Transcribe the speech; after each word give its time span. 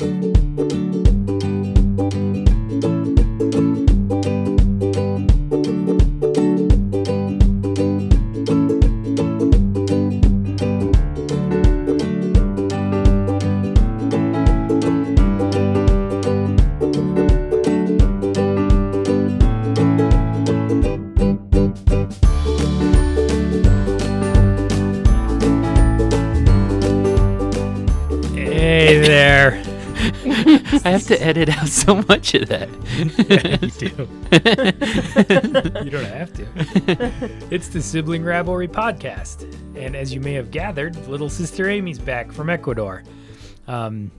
Hey 0.00 0.21
to 31.12 31.22
edit 31.22 31.48
out 31.50 31.68
so 31.68 31.96
much 32.08 32.34
of 32.34 32.48
that. 32.48 32.68
you 32.96 33.70
do. 33.70 34.08
you 35.84 35.90
don't 35.90 36.04
have 36.04 36.32
to. 36.32 36.46
It's 37.50 37.68
the 37.68 37.82
Sibling 37.82 38.24
Rivalry 38.24 38.68
Podcast. 38.68 39.42
And 39.76 39.94
as 39.94 40.14
you 40.14 40.20
may 40.20 40.32
have 40.34 40.50
gathered, 40.50 40.96
little 41.08 41.28
sister 41.28 41.68
Amy's 41.68 41.98
back 41.98 42.32
from 42.32 42.48
Ecuador. 42.48 43.02
Um, 43.68 44.10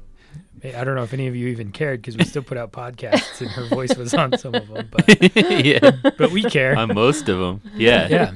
I 0.63 0.83
don't 0.83 0.95
know 0.95 1.03
if 1.03 1.13
any 1.13 1.27
of 1.27 1.35
you 1.35 1.47
even 1.47 1.71
cared 1.71 2.02
because 2.02 2.16
we 2.16 2.23
still 2.25 2.43
put 2.43 2.57
out 2.57 2.71
podcasts 2.71 3.41
and 3.41 3.49
her 3.49 3.66
voice 3.66 3.95
was 3.97 4.13
on 4.13 4.38
some 4.38 4.55
of 4.55 4.67
them, 4.67 4.88
but, 4.91 5.35
yeah, 5.66 5.91
but 6.17 6.31
we 6.31 6.44
care. 6.44 6.77
on 6.77 6.94
most 6.94 7.27
of 7.27 7.39
them. 7.39 7.61
Yeah. 7.75 8.07
yeah. 8.07 8.33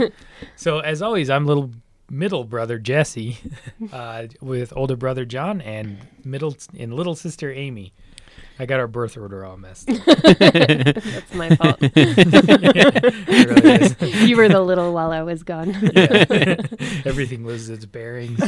So 0.56 0.80
as 0.80 1.02
always, 1.02 1.30
I'm 1.30 1.46
little 1.46 1.70
middle 2.10 2.44
brother 2.44 2.80
Jesse, 2.80 3.38
uh, 3.94 4.28
with 4.42 4.74
older 4.76 4.96
brother 4.96 5.26
John 5.26 5.62
and 5.62 6.00
middle 6.26 6.58
and 6.78 6.94
little 6.94 7.16
sister 7.16 7.52
Amy. 7.54 7.94
I 8.60 8.66
got 8.66 8.80
our 8.80 8.88
birth 8.88 9.18
order 9.18 9.46
all 9.46 9.58
messed. 9.58 9.90
up. 9.90 9.98
That's 10.06 11.34
my 11.34 11.50
fault. 11.56 11.78
It 13.30 13.50
really 13.50 14.28
you 14.28 14.38
were 14.38 14.50
the 14.50 14.62
little 14.62 14.94
while 14.94 15.12
I 15.12 15.22
was 15.22 15.44
gone. 15.44 15.76
Yeah. 15.94 16.26
Everything 17.06 17.44
was 17.44 17.70
its 17.70 17.86
bearings. 17.86 18.40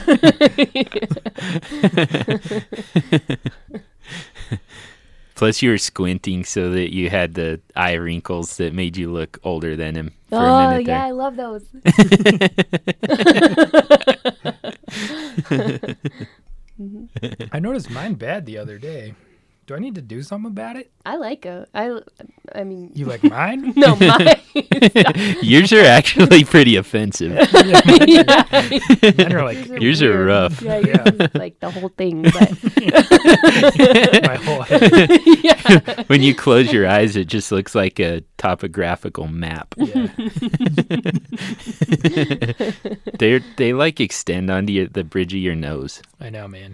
Plus, 5.35 5.61
you 5.61 5.69
were 5.69 5.77
squinting 5.77 6.43
so 6.43 6.71
that 6.71 6.93
you 6.93 7.09
had 7.09 7.35
the 7.35 7.61
eye 7.75 7.93
wrinkles 7.93 8.57
that 8.57 8.73
made 8.73 8.97
you 8.97 9.11
look 9.11 9.39
older 9.43 9.75
than 9.75 9.95
him 9.95 10.11
for 10.30 10.35
a 10.35 10.39
oh 10.39 10.69
minute 10.69 10.87
yeah, 10.87 10.97
there. 10.97 11.07
I 11.07 11.11
love 11.11 11.35
those. 11.37 11.65
I 17.52 17.59
noticed 17.59 17.89
mine 17.89 18.15
bad 18.15 18.45
the 18.45 18.57
other 18.57 18.77
day. 18.77 19.13
Do 19.69 19.75
I 19.75 19.77
need 19.79 19.93
to 19.95 20.01
do 20.01 20.23
something 20.23 20.49
about 20.49 20.77
it? 20.77 20.89
I 21.05 21.17
like 21.17 21.45
it. 21.45 21.69
I 21.75 21.99
I 22.55 22.63
mean 22.63 22.89
You 22.95 23.05
like 23.05 23.21
mine? 23.37 23.71
no 23.75 23.95
mine. 24.01 24.41
Yours 25.43 25.71
are 25.71 25.85
actually 25.85 26.43
pretty 26.43 26.75
offensive. 26.75 27.33
yeah. 27.63 28.33
Mine 29.15 29.31
are 29.31 29.43
like 29.45 29.67
Yours 29.79 30.01
are 30.01 30.25
rough. 30.25 30.59
Yeah, 30.63 30.79
Yeah. 30.79 31.27
like 31.35 31.59
the 31.59 31.69
whole 31.69 31.89
thing, 31.89 32.23
but 32.23 32.49
my 34.25 34.37
whole 34.41 34.63
head. 34.63 35.11
yeah. 35.43 36.03
when 36.07 36.23
you 36.23 36.33
close 36.33 36.73
your 36.73 36.87
eyes, 36.87 37.15
it 37.15 37.25
just 37.27 37.51
looks 37.51 37.75
like 37.75 37.99
a 37.99 38.21
topographical 38.39 39.27
map. 39.27 39.75
Yeah. 39.77 40.07
They 43.19 43.39
they 43.57 43.73
like 43.73 43.99
extend 43.99 44.49
onto 44.49 44.73
your, 44.73 44.87
the 44.87 45.03
bridge 45.03 45.33
of 45.35 45.39
your 45.39 45.53
nose. 45.55 46.01
I 46.19 46.31
know, 46.31 46.47
man. 46.47 46.73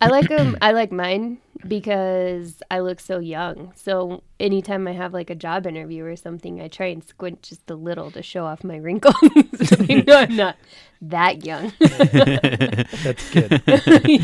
I 0.00 0.08
like 0.08 0.28
them. 0.28 0.56
I 0.60 0.72
like 0.72 0.92
mine 0.92 1.38
because 1.66 2.62
I 2.70 2.80
look 2.80 3.00
so 3.00 3.18
young. 3.18 3.72
So 3.76 4.22
anytime 4.38 4.86
I 4.86 4.92
have 4.92 5.14
like 5.14 5.30
a 5.30 5.34
job 5.34 5.66
interview 5.66 6.04
or 6.04 6.16
something, 6.16 6.60
I 6.60 6.68
try 6.68 6.86
and 6.86 7.02
squint 7.02 7.42
just 7.42 7.70
a 7.70 7.74
little 7.74 8.10
to 8.10 8.22
show 8.22 8.44
off 8.44 8.62
my 8.62 8.76
wrinkles. 8.76 9.14
so 9.64 9.76
they 9.76 10.02
know 10.06 10.16
I'm 10.16 10.36
not 10.36 10.56
that 11.00 11.44
young. 11.44 11.72
That's 11.78 13.30
good. 13.30 13.62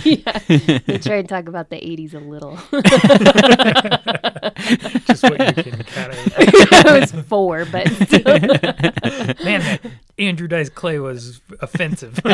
yeah. 0.05 0.41
I 0.89 0.99
try 1.03 1.17
and 1.17 1.29
talk 1.29 1.49
about 1.49 1.71
the 1.71 1.77
80s 1.77 2.15
a 2.15 2.19
little. 2.19 2.57
Just 5.07 5.23
what 5.23 5.57
you 5.57 5.63
can 5.63 5.83
kind 5.85 6.13
of. 6.13 6.87
I 6.87 6.99
was 7.01 7.13
four, 7.27 7.65
but 7.67 7.89
still. 7.89 8.25
Man, 9.45 9.61
that 9.61 9.81
Andrew 10.19 10.47
Dice 10.49 10.69
Clay 10.69 10.99
was 10.99 11.41
offensive. 11.61 12.21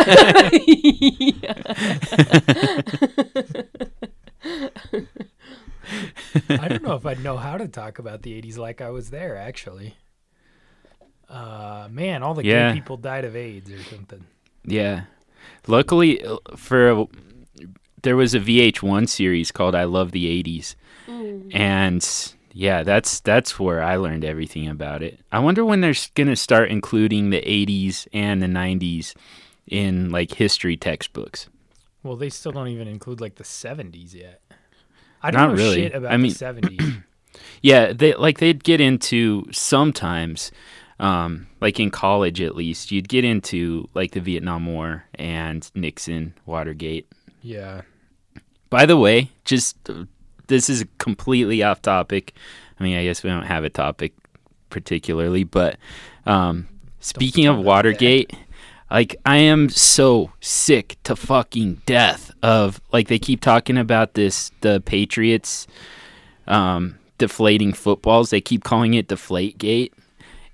I 6.48 6.68
don't 6.68 6.82
know 6.82 6.94
if 6.94 7.06
I'd 7.06 7.22
know 7.22 7.36
how 7.36 7.56
to 7.56 7.68
talk 7.68 7.98
about 7.98 8.22
the 8.22 8.40
80s 8.40 8.58
like 8.58 8.80
I 8.80 8.90
was 8.90 9.10
there, 9.10 9.36
actually. 9.36 9.96
Uh, 11.28 11.88
man, 11.90 12.22
all 12.22 12.34
the 12.34 12.44
Yeah. 12.44 12.70
gay 12.72 12.78
people 12.80 12.96
died 12.96 13.24
of 13.24 13.36
AIDS 13.36 13.70
or 13.70 13.82
something. 13.84 14.24
Yeah. 14.64 15.04
Luckily, 15.66 16.22
for 16.56 16.90
a, 16.90 17.06
there 18.02 18.16
was 18.16 18.34
a 18.34 18.40
VH1 18.40 19.08
series 19.08 19.50
called 19.50 19.74
"I 19.74 19.84
Love 19.84 20.12
the 20.12 20.26
'80s," 20.42 20.74
and 21.52 22.02
yeah, 22.52 22.82
that's 22.82 23.20
that's 23.20 23.58
where 23.58 23.82
I 23.82 23.96
learned 23.96 24.24
everything 24.24 24.68
about 24.68 25.02
it. 25.02 25.20
I 25.32 25.38
wonder 25.38 25.64
when 25.64 25.80
they're 25.80 25.94
gonna 26.14 26.36
start 26.36 26.70
including 26.70 27.30
the 27.30 27.40
'80s 27.42 28.06
and 28.12 28.42
the 28.42 28.46
'90s 28.46 29.14
in 29.66 30.10
like 30.10 30.34
history 30.34 30.76
textbooks. 30.76 31.48
Well, 32.02 32.16
they 32.16 32.30
still 32.30 32.52
don't 32.52 32.68
even 32.68 32.88
include 32.88 33.20
like 33.20 33.34
the 33.34 33.44
70s 33.44 34.14
yet. 34.14 34.40
I 35.22 35.30
don't 35.30 35.40
Not 35.40 35.48
know 35.50 35.54
really. 35.56 35.74
shit 35.76 35.94
about 35.94 36.12
I 36.12 36.16
mean- 36.16 36.32
the 36.32 36.38
70s. 36.44 37.02
Yeah, 37.60 37.92
they 37.92 38.14
like 38.14 38.38
they'd 38.38 38.62
get 38.64 38.80
into 38.80 39.44
sometimes, 39.52 40.50
um, 41.00 41.48
like 41.60 41.78
in 41.80 41.90
college 41.90 42.40
at 42.40 42.54
least, 42.56 42.90
you'd 42.92 43.08
get 43.08 43.24
into 43.24 43.88
like 43.94 44.12
the 44.12 44.20
Vietnam 44.20 44.66
War 44.66 45.04
and 45.16 45.68
Nixon, 45.74 46.34
Watergate. 46.46 47.08
yeah. 47.42 47.82
By 48.70 48.86
the 48.86 48.96
way, 48.96 49.30
just 49.44 49.76
this 50.48 50.68
is 50.68 50.84
completely 50.98 51.62
off 51.62 51.80
topic. 51.80 52.34
I 52.78 52.82
mean, 52.82 52.98
I 52.98 53.04
guess 53.04 53.22
we 53.22 53.30
don't 53.30 53.44
have 53.44 53.64
a 53.64 53.70
topic 53.70 54.12
particularly, 54.70 55.44
but 55.44 55.76
um, 56.26 56.68
speaking 57.00 57.46
of 57.46 57.58
Watergate, 57.58 58.32
like 58.90 59.16
I 59.24 59.36
am 59.36 59.68
so 59.68 60.32
sick 60.40 60.96
to 61.04 61.14
fucking 61.14 61.82
death 61.86 62.32
of 62.42 62.80
like 62.92 63.08
they 63.08 63.18
keep 63.18 63.40
talking 63.40 63.78
about 63.78 64.14
this 64.14 64.50
the 64.60 64.80
Patriots 64.80 65.66
um, 66.46 66.98
deflating 67.18 67.72
footballs. 67.72 68.30
They 68.30 68.40
keep 68.40 68.64
calling 68.64 68.94
it 68.94 69.08
Deflategate, 69.08 69.92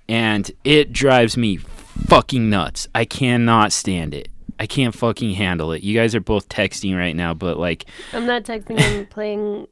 and 0.07 0.51
it 0.63 0.91
drives 0.91 1.37
me 1.37 1.57
fucking 1.57 2.49
nuts. 2.49 2.87
I 2.93 3.05
cannot 3.05 3.71
stand 3.71 4.13
it. 4.13 4.29
I 4.59 4.67
can't 4.67 4.95
fucking 4.95 5.33
handle 5.33 5.73
it. 5.73 5.83
You 5.83 5.97
guys 5.97 6.15
are 6.15 6.21
both 6.21 6.47
texting 6.47 6.97
right 6.97 7.15
now, 7.15 7.33
but 7.33 7.57
like, 7.57 7.85
I'm 8.13 8.25
not 8.25 8.43
texting 8.43 8.79
and 8.79 9.09
playing 9.09 9.67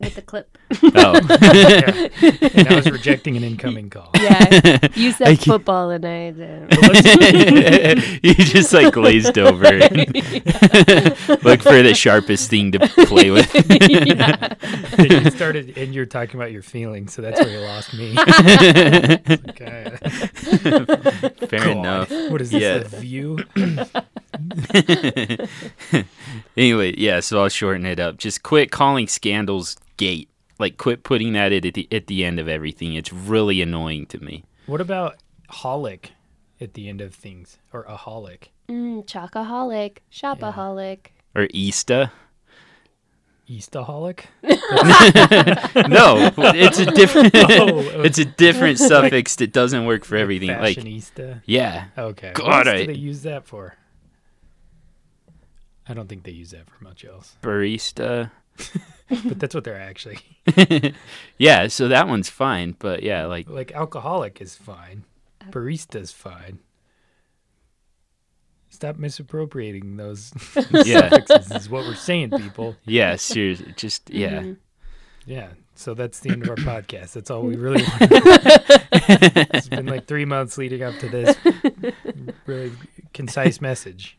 with 0.00 0.14
the 0.14 0.22
clip. 0.22 0.58
oh, 0.82 1.20
yeah. 1.42 2.08
And 2.56 2.68
I 2.68 2.76
was 2.76 2.90
rejecting 2.90 3.36
an 3.36 3.44
incoming 3.44 3.90
call. 3.90 4.10
Yeah. 4.14 4.88
You 4.94 5.12
said 5.12 5.28
I 5.28 5.36
football 5.36 5.90
and 5.90 6.04
I 6.04 6.30
didn't. 6.32 8.24
you 8.24 8.34
just 8.34 8.72
like 8.72 8.92
glazed 8.92 9.38
over. 9.38 9.66
and 9.66 10.06
Look 11.44 11.62
for 11.62 11.82
the 11.82 11.92
sharpest 11.94 12.50
thing 12.50 12.72
to 12.72 12.80
play 13.06 13.30
with. 13.30 13.54
And 13.54 15.10
you 15.10 15.30
started, 15.30 15.76
and 15.78 15.94
you're 15.94 16.06
talking 16.06 16.38
about 16.38 16.52
your 16.52 16.62
feelings, 16.62 17.12
so 17.12 17.22
that's 17.22 17.40
where 17.40 17.50
you 17.50 17.60
lost 17.60 17.94
me. 17.94 18.16
Okay. 19.50 19.96
Fair 21.46 21.60
God. 21.60 21.76
enough. 21.76 22.10
What 22.10 22.40
is 22.40 22.50
this? 22.50 22.62
Yeah. 22.62 22.78
The 22.78 22.96
view? 22.98 23.38
anyway, 26.56 26.94
yeah, 26.96 27.20
so 27.20 27.42
I'll 27.42 27.48
shorten 27.48 27.86
it 27.86 28.00
up. 28.00 28.16
Just 28.18 28.42
quit 28.42 28.70
calling 28.70 29.06
scandals 29.06 29.76
gate. 29.96 30.28
Like, 30.58 30.78
quit 30.78 31.02
putting 31.02 31.34
that 31.34 31.52
at 31.52 31.74
the, 31.74 31.86
at 31.92 32.06
the 32.06 32.24
end 32.24 32.38
of 32.40 32.48
everything. 32.48 32.94
It's 32.94 33.12
really 33.12 33.60
annoying 33.60 34.06
to 34.06 34.18
me. 34.22 34.44
What 34.66 34.80
about 34.80 35.16
holic 35.50 36.06
at 36.60 36.74
the 36.74 36.88
end 36.88 37.00
of 37.02 37.14
things, 37.14 37.58
or 37.72 37.82
a 37.82 37.96
holic? 37.96 38.44
Mm, 38.68 39.04
chocoholic, 39.06 39.98
shopaholic. 40.10 40.98
Or 41.34 41.46
Easter. 41.50 42.10
Eastaholic? 43.48 44.24
No, 45.88 46.32
it's 46.36 46.78
a 46.80 46.86
different. 46.86 47.30
Oh, 47.34 48.02
it's 48.02 48.18
a 48.18 48.24
different 48.24 48.78
suffix 48.78 49.36
that 49.36 49.52
doesn't 49.52 49.84
work 49.86 50.04
for 50.04 50.16
everything. 50.16 50.48
Like, 50.48 50.78
Fashionista? 50.78 51.42
yeah, 51.44 51.84
Okay. 51.96 52.32
God, 52.34 52.46
what 52.48 52.66
else 52.66 52.74
I- 52.74 52.86
do 52.86 52.92
they 52.92 52.98
use 52.98 53.22
that 53.22 53.46
for? 53.46 53.76
I 55.88 55.94
don't 55.94 56.08
think 56.08 56.24
they 56.24 56.32
use 56.32 56.50
that 56.50 56.68
for 56.68 56.82
much 56.82 57.04
else. 57.04 57.36
barista. 57.42 58.32
But 59.24 59.38
that's 59.38 59.54
what 59.54 59.62
they're 59.62 59.80
actually. 59.80 60.18
yeah, 61.38 61.68
so 61.68 61.86
that 61.86 62.08
one's 62.08 62.28
fine, 62.28 62.74
but 62.76 63.04
yeah, 63.04 63.26
like 63.26 63.48
Like 63.48 63.70
alcoholic 63.70 64.40
is 64.40 64.56
fine. 64.56 65.04
Barista's 65.50 66.10
fine. 66.10 66.58
stop 68.68 68.96
misappropriating 68.96 69.96
those 69.96 70.32
Yeah. 70.84 71.08
suffixes. 71.08 71.52
Is 71.52 71.70
what 71.70 71.84
we're 71.86 71.94
saying, 71.94 72.30
people. 72.30 72.74
Yeah, 72.84 73.14
seriously, 73.14 73.74
just 73.76 74.10
yeah. 74.10 74.40
Mhm. 74.42 74.56
Yeah. 75.24 75.48
So 75.76 75.94
that's 75.94 76.18
the 76.20 76.30
end 76.30 76.42
of 76.42 76.48
our 76.50 76.56
podcast. 76.56 77.12
That's 77.12 77.30
all 77.30 77.42
we 77.42 77.54
really 77.54 77.82
want. 77.84 78.10
it's 79.54 79.68
been 79.68 79.86
like 79.86 80.06
three 80.06 80.24
months 80.24 80.56
leading 80.58 80.82
up 80.82 80.96
to 80.98 81.08
this 81.08 81.36
really 82.46 82.72
concise 83.12 83.60
message. 83.60 84.16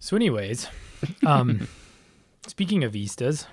so, 0.00 0.16
anyways, 0.16 0.68
um, 1.26 1.68
speaking 2.46 2.84
of 2.84 2.92
vistas, 2.92 3.46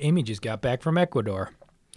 Amy 0.00 0.22
just 0.22 0.42
got 0.42 0.60
back 0.60 0.82
from 0.82 0.98
Ecuador. 0.98 1.50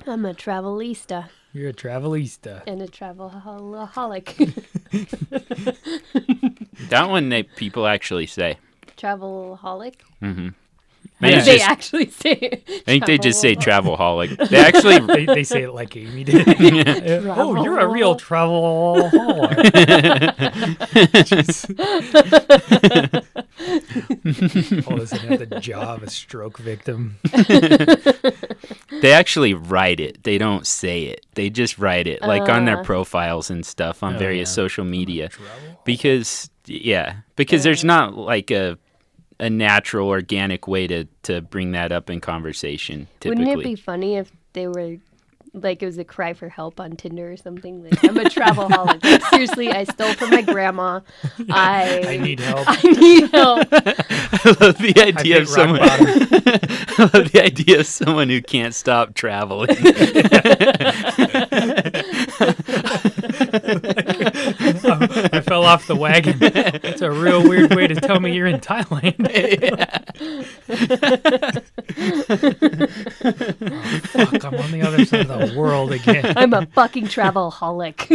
I'm 0.07 0.25
a 0.25 0.33
travelista 0.33 1.27
You're 1.51 1.69
a 1.69 1.73
travelista. 1.73 2.61
and 2.67 2.81
a 2.81 2.87
travelaholic. 2.87 4.63
That 6.89 7.09
one 7.09 7.29
they 7.29 7.43
people 7.43 7.85
actually 7.85 8.25
say. 8.25 8.57
travelaholic? 8.97 9.95
Hmm 11.19 11.25
Yeah. 11.25 11.31
Maybe 11.31 11.41
they 11.45 11.57
just, 11.57 11.69
actually 11.69 12.09
say. 12.11 12.63
I 12.67 12.81
think 12.85 13.05
they 13.05 13.17
just 13.17 13.41
say 13.41 13.55
travelaholic. 13.55 14.29
travelholic. 14.37 14.49
They 14.49 14.57
actually 14.59 14.99
They, 15.15 15.25
they 15.25 15.43
say 15.43 15.63
it 15.63 15.73
like 15.73 15.95
Amy 15.97 16.23
did. 16.23 16.47
Uh, 17.29 17.33
oh, 17.37 17.63
you're 17.63 17.79
a 17.79 17.87
real 17.87 18.15
travel. 18.15 19.09
All 19.27 19.45
of 24.95 25.01
a 25.01 25.07
sudden, 25.07 25.29
have 25.29 25.49
the 25.49 25.57
jaw 25.59 25.95
of 25.95 26.03
a 26.03 26.09
stroke 26.09 26.57
victim. 26.59 27.17
they 29.01 29.11
actually 29.11 29.53
write 29.53 29.99
it. 29.99 30.23
They 30.23 30.37
don't 30.37 30.65
say 30.65 31.03
it. 31.03 31.25
They 31.35 31.49
just 31.49 31.77
write 31.77 32.07
it 32.07 32.21
like 32.21 32.47
on 32.49 32.65
their 32.65 32.79
Uh. 32.79 32.83
profiles 32.83 33.49
and 33.49 33.65
stuff 33.65 34.03
on 34.03 34.15
Oh, 34.15 34.19
various 34.19 34.49
yeah. 34.49 34.53
social 34.55 34.85
media. 34.85 35.29
Because 35.85 36.49
yeah, 36.65 37.17
because 37.35 37.63
there's 37.63 37.83
Uh. 37.83 37.87
not 37.87 38.17
like 38.17 38.51
a 38.51 38.77
a 39.39 39.49
natural 39.49 40.07
organic 40.07 40.67
way 40.67 40.87
to 40.87 41.05
to 41.23 41.41
bring 41.41 41.71
that 41.71 41.91
up 41.91 42.09
in 42.09 42.19
conversation 42.19 43.07
typically. 43.19 43.45
Wouldn't 43.45 43.61
it 43.61 43.63
be 43.63 43.75
funny 43.75 44.17
if 44.17 44.31
they 44.53 44.67
were 44.67 44.97
like 45.53 45.81
it 45.81 45.85
was 45.85 45.97
a 45.97 46.03
cry 46.03 46.33
for 46.33 46.49
help 46.49 46.79
on 46.79 46.95
Tinder 46.95 47.31
or 47.31 47.37
something? 47.37 47.83
Like 47.83 48.03
I'm 48.03 48.17
a 48.17 48.23
travelaholic. 48.23 49.03
like, 49.03 49.25
seriously, 49.25 49.69
I 49.69 49.83
stole 49.85 50.13
from 50.13 50.29
my 50.31 50.41
grandma. 50.41 51.01
I 51.49 52.03
I 52.07 52.17
need 52.17 52.39
help. 52.39 52.65
I 52.67 52.81
need 52.83 53.31
help. 53.31 53.67
I 53.71 54.55
love 54.59 54.77
the 54.77 54.93
idea 54.97 55.41
of 55.41 55.47
someone. 55.47 55.81
I 55.81 57.09
love 57.13 57.31
the 57.31 57.41
idea 57.43 57.79
of 57.79 57.87
someone 57.87 58.29
who 58.29 58.41
can't 58.41 58.73
stop 58.73 59.13
traveling. 59.15 59.69
I 65.31 65.41
fell 65.41 65.63
off 65.63 65.87
the 65.87 65.95
wagon. 65.95 66.39
That's 66.39 67.01
a 67.01 67.11
real 67.11 67.47
weird 67.47 67.73
way 67.75 67.87
to 67.87 67.95
tell 67.95 68.19
me 68.19 68.33
you're 68.33 68.47
in 68.47 68.59
Thailand. 68.59 69.15
oh, 73.61 73.99
fuck, 73.99 74.43
I'm 74.45 74.55
on 74.55 74.71
the 74.71 74.81
other 74.81 75.05
side 75.05 75.29
of 75.29 75.49
the 75.49 75.57
world 75.57 75.91
again. 75.91 76.33
I'm 76.37 76.53
a 76.53 76.65
fucking 76.67 77.05
travelaholic. 77.05 77.95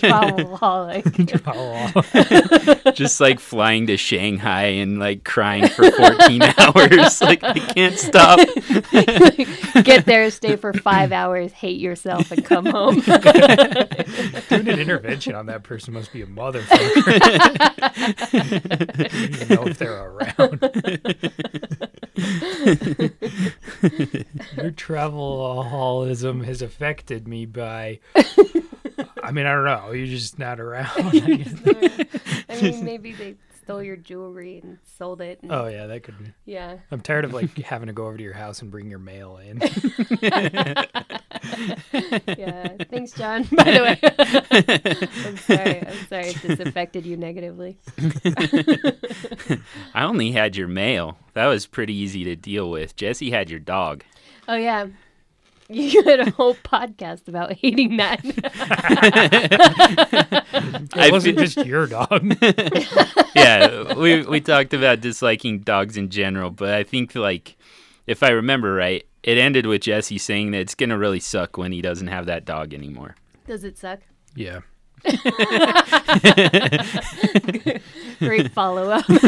travelaholic. 0.00 1.42
Oh, 2.86 2.90
Just 2.92 3.20
like 3.20 3.40
flying 3.40 3.86
to 3.88 3.96
Shanghai 3.96 4.64
and 4.64 4.98
like 4.98 5.24
crying 5.24 5.68
for 5.68 5.90
14 5.90 6.42
hours. 6.42 7.20
Like 7.20 7.42
I 7.42 7.58
can't 7.58 7.98
stop. 7.98 8.38
Get 9.84 10.06
there, 10.06 10.30
stay 10.30 10.56
for 10.56 10.72
five 10.72 11.12
hours, 11.12 11.52
hate 11.52 11.80
yourself, 11.80 12.30
and 12.30 12.44
come 12.44 12.66
home. 12.66 13.00
Doing 13.00 14.68
an 14.68 14.78
intervention 14.80 15.34
on 15.34 15.46
that 15.46 15.62
person 15.62 15.94
must 15.94 16.12
be 16.12 16.22
a 16.22 16.26
motherfucker. 16.34 17.02
I 17.82 19.08
don't 19.08 19.14
even 19.14 19.48
know 19.48 19.66
if 19.66 19.78
they're 19.78 20.04
around. 20.04 20.60
Your 24.56 24.70
traveloholism 24.72 26.44
has 26.44 26.62
affected 26.62 27.28
me 27.28 27.46
by. 27.46 28.00
I 29.22 29.32
mean, 29.32 29.46
I 29.46 29.52
don't 29.52 29.64
know. 29.64 29.92
You're 29.92 30.06
just 30.06 30.38
not 30.38 30.60
around. 30.60 30.90
I 30.96 32.60
mean, 32.60 32.84
maybe 32.84 33.12
they 33.12 33.36
stole 33.64 33.82
your 33.82 33.96
jewelry 33.96 34.60
and 34.62 34.78
sold 34.98 35.20
it. 35.20 35.40
and- 35.42 35.50
oh 35.52 35.66
yeah, 35.66 35.86
that 35.86 36.02
could. 36.02 36.18
be. 36.18 36.32
Yeah. 36.44 36.76
I'm 36.90 37.00
tired 37.00 37.24
of 37.24 37.32
like 37.32 37.56
having 37.58 37.86
to 37.88 37.92
go 37.92 38.06
over 38.06 38.16
to 38.16 38.22
your 38.22 38.34
house 38.34 38.62
and 38.62 38.70
bring 38.70 38.88
your 38.90 38.98
mail 38.98 39.38
in. 39.38 39.60
Yeah. 42.38 42.68
Thanks, 42.90 43.12
John. 43.12 43.42
By 43.52 43.64
the 43.64 43.82
way, 43.82 43.98
I'm 45.26 45.36
sorry. 45.36 45.86
I'm 45.86 46.06
sorry 46.08 46.26
if 46.28 46.42
this 46.42 46.58
affected 46.60 47.04
you 47.04 47.16
negatively. 47.18 47.76
I 49.94 50.04
only 50.04 50.32
had 50.32 50.56
your 50.56 50.68
mail. 50.68 51.18
That 51.34 51.46
was 51.46 51.66
pretty 51.66 51.94
easy 51.94 52.24
to 52.24 52.34
deal 52.36 52.70
with. 52.70 52.96
Jesse 52.96 53.30
had 53.30 53.50
your 53.50 53.60
dog. 53.60 54.04
Oh 54.48 54.56
yeah. 54.56 54.86
You 55.70 56.02
had 56.02 56.20
a 56.20 56.30
whole 56.30 56.54
podcast 56.54 57.26
about 57.26 57.54
hating 57.54 57.96
that. 57.96 58.20
It 60.96 60.98
I 60.98 61.10
wasn't 61.10 61.38
fe- 61.38 61.44
just 61.44 61.66
your 61.66 61.86
dog. 61.86 62.34
yeah, 63.34 63.94
we 63.94 64.22
we 64.22 64.40
talked 64.40 64.74
about 64.74 65.00
disliking 65.00 65.60
dogs 65.60 65.96
in 65.96 66.10
general, 66.10 66.50
but 66.50 66.74
I 66.74 66.84
think 66.84 67.14
like 67.14 67.56
if 68.06 68.22
I 68.22 68.30
remember 68.30 68.74
right, 68.74 69.04
it 69.22 69.38
ended 69.38 69.66
with 69.66 69.82
Jesse 69.82 70.18
saying 70.18 70.50
that 70.52 70.58
it's 70.58 70.74
gonna 70.74 70.98
really 70.98 71.20
suck 71.20 71.56
when 71.56 71.72
he 71.72 71.82
doesn't 71.82 72.08
have 72.08 72.26
that 72.26 72.44
dog 72.44 72.74
anymore. 72.74 73.16
Does 73.46 73.64
it 73.64 73.78
suck? 73.78 74.00
yeah. 74.34 74.60
Great 78.18 78.50
follow 78.52 78.90
up. 78.90 79.06
This 79.06 79.22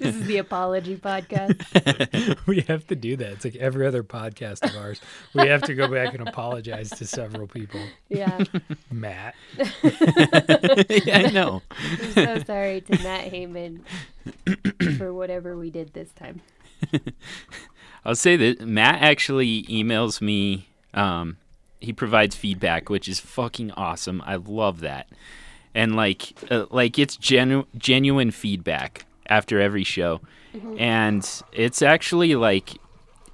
is 0.00 0.26
the 0.26 0.38
apology 0.38 0.96
podcast. 0.96 2.38
we 2.46 2.62
have 2.62 2.86
to 2.88 2.96
do 2.96 3.16
that. 3.16 3.32
It's 3.32 3.44
like 3.44 3.56
every 3.56 3.86
other 3.86 4.02
podcast 4.04 4.68
of 4.68 4.76
ours. 4.76 5.00
We 5.34 5.48
have 5.48 5.62
to 5.62 5.74
go 5.74 5.88
back 5.88 6.14
and 6.14 6.28
apologize 6.28 6.90
to 6.90 7.06
several 7.06 7.48
people. 7.48 7.80
Yeah. 8.08 8.44
Matt. 8.90 9.34
yeah, 9.82 11.18
I 11.18 11.30
know. 11.32 11.62
I'm 11.70 12.12
so 12.12 12.38
sorry 12.44 12.82
to 12.82 13.02
Matt 13.02 13.32
Heyman 13.32 13.80
for 14.96 15.12
whatever 15.12 15.56
we 15.56 15.70
did 15.70 15.92
this 15.92 16.12
time. 16.12 16.40
I'll 18.04 18.14
say 18.14 18.36
that 18.36 18.60
Matt 18.60 19.02
actually 19.02 19.64
emails 19.64 20.20
me. 20.20 20.68
Um, 20.94 21.38
he 21.80 21.92
provides 21.92 22.34
feedback, 22.36 22.88
which 22.88 23.08
is 23.08 23.20
fucking 23.20 23.70
awesome. 23.72 24.22
I 24.26 24.36
love 24.36 24.80
that, 24.80 25.06
and 25.74 25.94
like, 25.96 26.34
uh, 26.50 26.66
like 26.70 26.98
it's 26.98 27.16
genu- 27.16 27.66
genuine 27.76 28.30
feedback 28.30 29.04
after 29.26 29.60
every 29.60 29.84
show, 29.84 30.20
and 30.78 31.28
it's 31.52 31.82
actually 31.82 32.34
like 32.34 32.78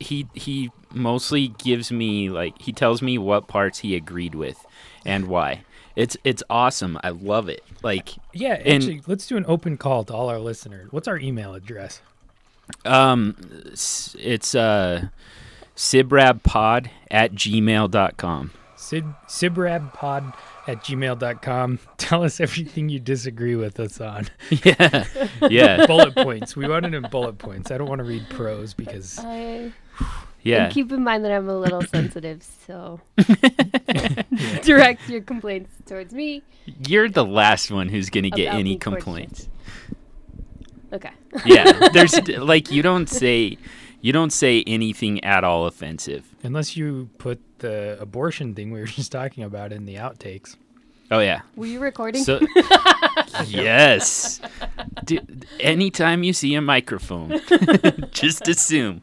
he 0.01 0.27
he 0.35 0.71
mostly 0.93 1.49
gives 1.49 1.91
me 1.91 2.31
like 2.31 2.61
he 2.61 2.73
tells 2.73 3.01
me 3.03 3.19
what 3.19 3.49
parts 3.49 3.81
he 3.81 3.95
agreed 3.97 4.35
with 4.35 4.65
and 5.05 5.27
why. 5.27 5.63
It's 5.97 6.17
it's 6.25 6.43
awesome. 6.51 6.99
I 7.05 7.11
love 7.11 7.49
it. 7.49 7.63
Like 7.83 8.11
Yeah, 8.33 8.55
And- 8.55 8.83
actually, 8.83 9.03
let's 9.07 9.27
do 9.29 9.37
an 9.37 9.45
open 9.47 9.77
call 9.77 10.03
to 10.05 10.13
all 10.15 10.29
our 10.29 10.41
listeners. 10.41 10.89
What's 10.91 11.07
our 11.09 11.19
email 11.19 11.55
address? 11.55 12.01
um, 12.85 13.37
it's 14.19 14.55
uh, 14.55 15.07
sibrabpod 15.77 16.89
at 17.11 17.33
gmail.com. 17.33 18.51
Sid, 18.77 19.05
sibrabpod 19.27 20.35
at 20.67 20.85
gmail.com. 20.85 21.79
Tell 21.97 22.23
us 22.23 22.41
everything 22.41 22.89
you 22.89 23.01
disagree 23.01 23.57
with 23.57 23.81
us 23.81 24.01
on. 24.01 24.29
yeah, 24.51 25.07
yeah, 25.49 25.87
bullet 25.89 26.15
points. 26.15 26.55
We 26.57 26.69
want 26.69 26.87
it 26.87 26.95
in 26.95 27.03
bullet 27.11 27.39
points. 27.39 27.71
I 27.71 27.79
don't 27.79 27.89
want 27.89 28.01
to 28.01 28.05
read 28.05 28.29
prose 28.29 28.75
because 28.75 29.19
I 29.19 29.73
yeah. 30.43 30.65
and 30.65 30.75
keep 30.75 30.93
in 30.93 31.03
mind 31.03 31.25
that 31.25 31.33
I'm 31.33 31.49
a 31.49 31.59
little 31.59 31.83
sensitive, 31.83 32.43
so 32.67 33.01
direct 34.63 35.09
your 35.09 35.23
complaints 35.23 35.73
towards 35.87 36.13
me. 36.13 36.43
You're 36.87 37.09
the 37.09 37.25
last 37.25 37.71
one 37.71 37.89
who's 37.89 38.11
gonna 38.11 38.31
get 38.31 38.53
any 38.53 38.77
complaints. 38.77 39.49
Okay. 40.93 41.11
Yeah, 41.45 41.89
there's 41.93 42.29
like 42.29 42.71
you 42.71 42.83
don't 42.83 43.09
say 43.09 43.59
you 44.05 44.13
don't 44.13 44.33
say 44.35 44.63
anything 44.67 45.25
at 45.25 45.45
all 45.45 45.67
offensive. 45.67 46.25
unless 46.43 46.77
you 46.77 47.09
put 47.17 47.39
the 47.61 47.97
abortion 47.99 48.55
thing 48.55 48.71
we 48.71 48.81
were 48.81 48.87
just 49.01 49.11
talking 49.11 49.43
about 49.45 49.73
in 49.73 49.87
the 49.87 49.95
outtakes. 49.95 50.57
Oh 51.11 51.21
yeah. 51.21 51.41
Were 51.57 51.67
you 51.67 51.81
recording? 51.81 52.23
So 52.25 52.41
yes, 53.47 54.41
Dude, 55.05 55.47
anytime 55.61 56.23
you 56.23 56.33
see 56.33 56.55
a 56.55 56.61
microphone, 56.61 57.41
just 58.11 58.47
assume 58.49 59.01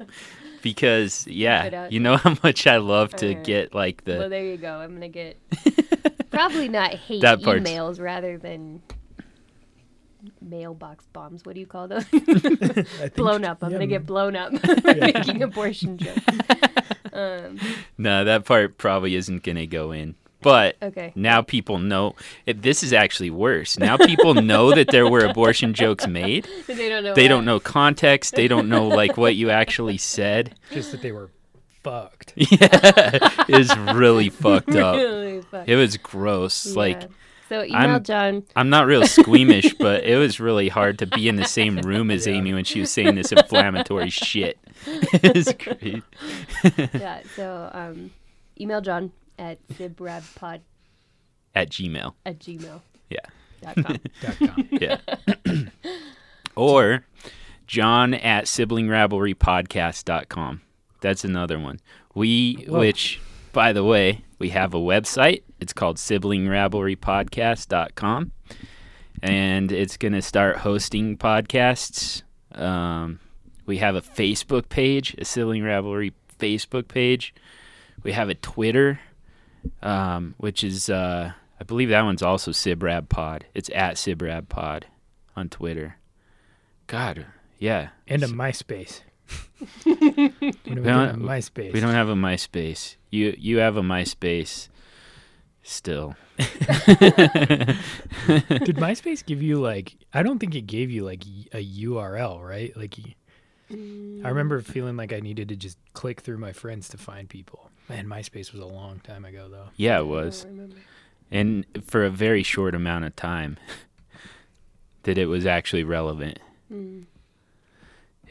because 0.62 1.26
yeah, 1.28 1.88
you 1.90 2.00
know 2.00 2.18
how 2.18 2.38
much 2.44 2.68
I 2.68 2.78
love 2.78 3.16
to 3.18 3.30
Alright. 3.30 3.44
get 3.44 3.74
like 3.74 4.04
the. 4.04 4.18
well, 4.18 4.30
there 4.30 4.46
you 4.46 4.58
go. 4.58 4.76
I'm 4.76 4.94
gonna 4.94 5.10
get 5.10 5.38
probably 6.32 6.68
not 6.70 6.92
hate 6.94 7.22
That 7.22 7.42
part's- 7.44 7.70
emails 7.70 8.00
rather 8.00 8.38
than 8.38 8.82
mailbox 10.52 11.06
bombs. 11.14 11.46
What 11.46 11.56
do 11.56 11.62
you 11.62 11.66
call 11.68 11.88
those? 11.88 12.06
Blown 13.16 13.44
up. 13.46 13.64
I'm 13.64 13.72
yeah, 13.72 13.76
gonna 13.78 13.88
get 13.88 14.06
blown 14.06 14.36
up 14.36 14.52
making 14.84 15.42
abortion 15.42 15.98
jokes. 15.98 16.22
Um, 17.14 17.60
no 17.98 18.24
that 18.24 18.46
part 18.46 18.78
probably 18.78 19.16
isn't 19.16 19.44
gonna 19.44 19.66
go 19.66 19.92
in. 19.92 20.16
but 20.42 20.76
Okay. 20.82 21.12
now 21.16 21.42
people 21.42 21.78
know 21.78 22.16
it, 22.46 22.62
this 22.62 22.84
is 22.84 22.94
actually 22.94 23.30
worse. 23.30 23.78
Now 23.80 23.98
people 23.98 24.34
know 24.34 24.74
that 24.74 24.88
there 24.90 25.10
were 25.10 25.20
abortion 25.26 25.74
jokes 25.74 26.08
made. 26.08 26.48
they 26.68 26.90
don't 26.90 27.04
know. 27.04 27.14
They 27.14 27.24
what. 27.24 27.30
don't 27.30 27.46
know 27.46 27.60
context. 27.60 28.36
They 28.36 28.48
don't 28.48 28.70
know 28.70 28.88
like 28.88 29.18
what 29.18 29.36
you 29.36 29.50
actually 29.50 29.98
said. 29.98 30.56
Just 30.72 30.92
that 30.92 31.02
they 31.02 31.12
were 31.12 31.30
fucked. 31.84 32.34
Yeah, 32.36 33.46
it 33.50 33.58
was 33.58 33.76
really 33.96 34.30
fucked 34.30 34.76
up. 34.76 34.96
Really 34.96 35.42
fuck- 35.42 35.68
It 35.68 35.76
was 35.76 35.98
gross. 35.98 36.76
Like 36.76 37.02
Yeah. 37.02 37.08
So 37.52 37.64
email 37.66 37.76
I'm- 37.76 38.04
John. 38.04 38.44
I'm 38.56 38.70
not 38.70 38.86
real 38.88 39.06
squeamish, 39.06 39.74
but 39.80 40.06
it 40.06 40.16
was 40.18 40.40
really 40.40 40.70
hard 40.70 40.98
to 41.00 41.06
be 41.06 41.28
in 41.28 41.36
the 41.36 41.44
same 41.46 41.78
room 41.80 42.10
as 42.10 42.26
Yeah. 42.26 42.36
Amy 42.36 42.54
when 42.54 42.64
she 42.64 42.80
was 42.80 42.90
saying 42.92 43.16
this 43.16 43.34
inflammatory 43.34 44.10
shit. 44.10 44.58
it 44.88 45.36
was 45.36 45.54
great. 45.54 46.02
yeah. 46.94 47.20
So 47.36 47.70
um, 47.74 48.12
email 48.60 48.80
John 48.80 49.12
at 49.38 49.60
sibrabpod 49.70 50.62
At 51.54 51.70
Gmail. 51.70 52.14
at 52.26 52.40
gmail. 52.40 52.80
Yeah. 53.10 53.20
Dot 53.62 53.76
com. 53.86 53.98
Dot 54.22 54.38
com. 54.40 54.70
Yeah. 54.72 54.98
or 56.56 57.04
John 57.68 58.14
at 58.14 58.46
siblingrivalrypodcast.com. 58.46 60.62
That's 61.02 61.24
another 61.26 61.60
one. 61.60 61.80
We, 62.16 62.66
Whoa. 62.68 62.80
which, 62.80 63.20
by 63.54 63.72
the 63.74 63.84
way, 63.84 64.24
we 64.42 64.50
have 64.50 64.74
a 64.74 64.80
website. 64.80 65.44
It's 65.60 65.72
called 65.72 65.98
siblingrivalrypodcast.com. 65.98 68.32
And 69.22 69.72
it's 69.72 69.98
going 69.98 70.14
to 70.14 70.22
start 70.24 70.58
hosting 70.58 71.16
podcasts. 71.16 72.24
Um, 72.52 73.20
we 73.68 73.78
have 73.78 73.96
a 73.96 74.02
Facebook 74.02 74.68
page, 74.68 75.14
a 75.20 75.26
Sibling 75.26 75.62
Facebook 75.62 76.88
page. 76.88 77.36
We 78.02 78.14
have 78.14 78.30
a 78.30 78.36
Twitter, 78.36 79.00
um, 79.84 80.34
which 80.40 80.64
is, 80.64 80.90
uh, 80.90 81.34
I 81.60 81.64
believe 81.64 81.90
that 81.90 82.02
one's 82.02 82.24
also 82.24 82.50
Sibrab 82.50 83.10
Pod. 83.10 83.46
It's 83.54 83.70
at 83.76 83.98
Sibrab 83.98 84.50
Pod 84.50 84.88
on 85.36 85.50
Twitter. 85.50 85.98
God, 86.88 87.28
yeah. 87.60 87.90
And 88.08 88.24
a 88.24 88.28
MySpace. 88.28 89.02
When 89.84 89.98
are 89.98 90.02
we 90.02 90.12
don't- 90.42 90.54
getting 90.66 91.22
a 91.22 91.28
MySpace? 91.28 91.74
We 91.74 91.80
don't 91.80 91.94
have 91.94 92.10
a 92.10 92.16
MySpace. 92.16 92.96
You 93.12 93.36
you 93.38 93.58
have 93.58 93.78
a 93.78 93.82
MySpace 93.82 94.70
still. 95.64 96.16
Did 96.38 96.48
MySpace 98.78 99.26
give 99.26 99.42
you 99.42 99.60
like? 99.60 99.96
I 100.14 100.24
don't 100.24 100.40
think 100.40 100.56
it 100.56 100.62
gave 100.62 100.90
you 100.92 101.04
like 101.04 101.24
a 101.54 101.64
URL, 101.64 102.42
right? 102.48 102.76
Like, 102.76 102.96
I 103.72 104.30
remember 104.30 104.62
feeling 104.62 104.98
like 104.98 105.14
I 105.14 105.20
needed 105.20 105.50
to 105.50 105.56
just 105.56 105.78
click 105.94 106.22
through 106.22 106.38
my 106.40 106.52
friends 106.52 106.90
to 106.90 106.98
find 106.98 107.30
people. 107.30 107.70
Man, 107.90 108.08
MySpace 108.08 108.52
was 108.52 108.62
a 108.62 108.66
long 108.66 109.00
time 109.00 109.26
ago, 109.26 109.48
though. 109.50 109.70
Yeah, 109.76 110.00
it 110.00 110.08
was. 110.08 110.46
And 111.30 111.66
for 111.86 112.04
a 112.04 112.10
very 112.10 112.44
short 112.44 112.76
amount 112.76 113.06
of 113.06 113.16
time 113.16 113.58
that 115.04 115.18
it 115.18 115.28
was 115.28 115.46
actually 115.46 115.84
relevant. 115.84 116.40
Mm. 116.72 117.06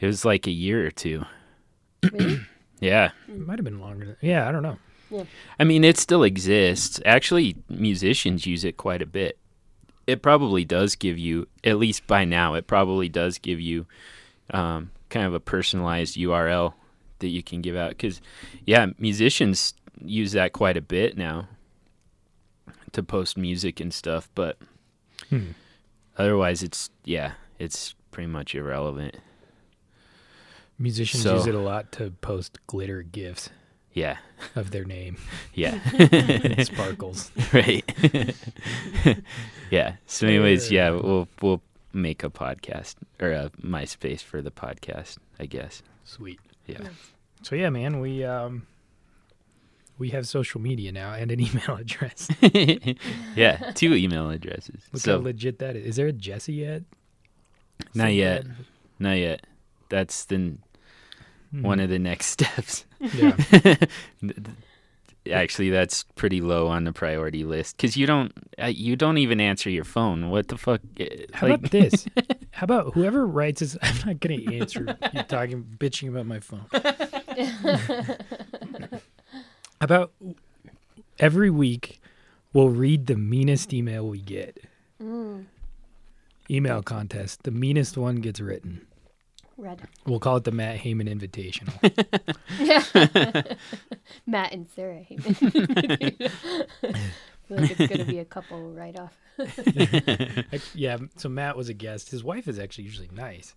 It 0.01 0.05
was 0.07 0.25
like 0.25 0.47
a 0.47 0.51
year 0.51 0.85
or 0.85 0.91
two. 0.91 1.23
Really? 2.11 2.41
Yeah. 2.81 3.11
It 3.27 3.37
might 3.37 3.59
have 3.59 3.63
been 3.63 3.79
longer. 3.79 4.05
Than, 4.05 4.15
yeah, 4.21 4.49
I 4.49 4.51
don't 4.51 4.63
know. 4.63 5.27
I 5.59 5.63
mean, 5.63 5.83
it 5.83 5.99
still 5.99 6.23
exists. 6.23 6.99
Actually, 7.05 7.55
musicians 7.69 8.47
use 8.47 8.63
it 8.63 8.75
quite 8.75 9.03
a 9.03 9.05
bit. 9.05 9.37
It 10.07 10.23
probably 10.23 10.65
does 10.65 10.95
give 10.95 11.19
you, 11.19 11.47
at 11.63 11.77
least 11.77 12.07
by 12.07 12.25
now, 12.25 12.55
it 12.55 12.65
probably 12.65 13.07
does 13.07 13.37
give 13.37 13.61
you 13.61 13.85
um, 14.51 14.89
kind 15.11 15.27
of 15.27 15.35
a 15.35 15.39
personalized 15.39 16.17
URL 16.17 16.73
that 17.19 17.27
you 17.27 17.43
can 17.43 17.61
give 17.61 17.75
out. 17.75 17.89
Because, 17.89 18.19
yeah, 18.65 18.87
musicians 18.97 19.75
use 20.03 20.31
that 20.31 20.51
quite 20.51 20.75
a 20.75 20.81
bit 20.81 21.15
now 21.15 21.49
to 22.93 23.03
post 23.03 23.37
music 23.37 23.79
and 23.79 23.93
stuff. 23.93 24.27
But 24.33 24.57
Hmm. 25.29 25.51
otherwise, 26.17 26.63
it's, 26.63 26.89
yeah, 27.05 27.33
it's 27.59 27.93
pretty 28.09 28.25
much 28.27 28.55
irrelevant. 28.55 29.17
Musicians 30.81 31.23
So- 31.23 31.35
use 31.37 31.47
it 31.47 31.55
a 31.55 31.59
lot 31.59 31.91
to 31.93 32.11
post 32.21 32.57
glitter 32.67 33.01
gifs 33.03 33.49
Yeah. 33.93 34.17
of 34.55 34.71
their 34.71 34.83
name, 34.85 35.17
Yeah. 35.53 35.79
sparkles. 36.63 37.31
right. 37.53 37.83
yeah. 39.69 39.95
So, 40.05 40.27
anyways, 40.27 40.71
yeah, 40.71 40.89
we'll 40.91 41.27
we'll 41.41 41.61
make 41.93 42.23
a 42.23 42.29
podcast 42.29 42.95
or 43.19 43.31
a 43.31 43.51
MySpace 43.61 44.21
for 44.21 44.41
the 44.41 44.51
podcast, 44.51 45.17
I 45.39 45.45
guess. 45.45 45.83
Sweet. 46.05 46.39
Yeah. 46.67 46.87
So 47.43 47.55
yeah, 47.55 47.69
man, 47.69 47.99
we 47.99 48.23
um 48.23 48.65
we 49.97 50.09
have 50.09 50.27
social 50.27 50.61
media 50.61 50.91
now 50.91 51.13
and 51.13 51.31
an 51.31 51.39
email 51.39 51.75
address. 51.77 52.27
yeah. 53.35 53.71
Two 53.75 53.93
email 53.93 54.29
addresses. 54.29 54.81
Look 54.93 55.01
so 55.03 55.17
how 55.17 55.23
legit 55.23 55.59
that 55.59 55.75
is. 55.75 55.85
Is 55.85 55.95
there 55.97 56.07
a 56.07 56.11
Jesse 56.13 56.53
yet? 56.53 56.83
not 57.93 58.05
So 58.05 58.09
yet. 58.11 58.43
bad. 58.47 58.55
Not 58.99 59.17
yet. 59.17 59.45
That's 59.89 60.25
the 60.25 60.57
Hmm. 61.51 61.63
one 61.63 61.79
of 61.79 61.89
the 61.89 61.99
next 61.99 62.25
steps. 62.37 62.85
Yeah. 62.99 63.35
Actually, 65.31 65.69
that's 65.69 66.03
pretty 66.15 66.41
low 66.41 66.65
on 66.67 66.83
the 66.83 66.91
priority 66.93 67.43
list 67.43 67.77
because 67.77 67.95
you 67.95 68.07
don't 68.07 68.31
uh, 68.59 68.65
you 68.65 68.95
don't 68.95 69.19
even 69.19 69.39
answer 69.39 69.69
your 69.69 69.83
phone. 69.83 70.31
What 70.31 70.47
the 70.47 70.57
fuck? 70.57 70.81
Uh, 70.99 71.05
How 71.33 71.47
like- 71.47 71.59
about 71.59 71.71
this? 71.71 72.07
How 72.51 72.63
about 72.63 72.93
whoever 72.95 73.27
writes 73.27 73.59
this? 73.59 73.77
I'm 73.83 73.95
not 74.05 74.19
gonna 74.19 74.41
answer 74.51 74.97
you 75.13 75.23
talking 75.23 75.63
bitching 75.77 76.09
about 76.09 76.25
my 76.25 76.39
phone. 76.39 76.65
About 79.79 80.11
every 81.19 81.49
week 81.49 81.99
we'll 82.53 82.69
read 82.69 83.07
the 83.07 83.15
meanest 83.15 83.73
email 83.73 84.07
we 84.07 84.21
get. 84.21 84.57
Mm. 85.01 85.45
Email 86.49 86.81
contest. 86.83 87.43
The 87.43 87.51
meanest 87.51 87.97
one 87.97 88.17
gets 88.17 88.39
written. 88.39 88.85
Red. 89.61 89.81
We'll 90.07 90.19
call 90.19 90.37
it 90.37 90.43
the 90.43 90.51
Matt 90.51 90.79
Heyman 90.79 91.07
Invitational. 91.07 91.77
Matt 94.25 94.53
and 94.53 94.67
Sarah 94.75 95.05
Heyman. 95.09 96.29
I 96.83 96.93
feel 97.47 97.57
like 97.57 97.79
it's 97.79 97.91
gonna 97.91 98.05
be 98.05 98.19
a 98.19 98.25
couple 98.25 98.71
right 98.71 98.97
off. 98.99 99.15
Yeah, 100.73 100.97
so 101.15 101.29
Matt 101.29 101.55
was 101.55 101.69
a 101.69 101.73
guest. 101.73 102.09
His 102.09 102.23
wife 102.23 102.47
is 102.47 102.57
actually 102.57 102.85
usually 102.85 103.09
nice. 103.13 103.53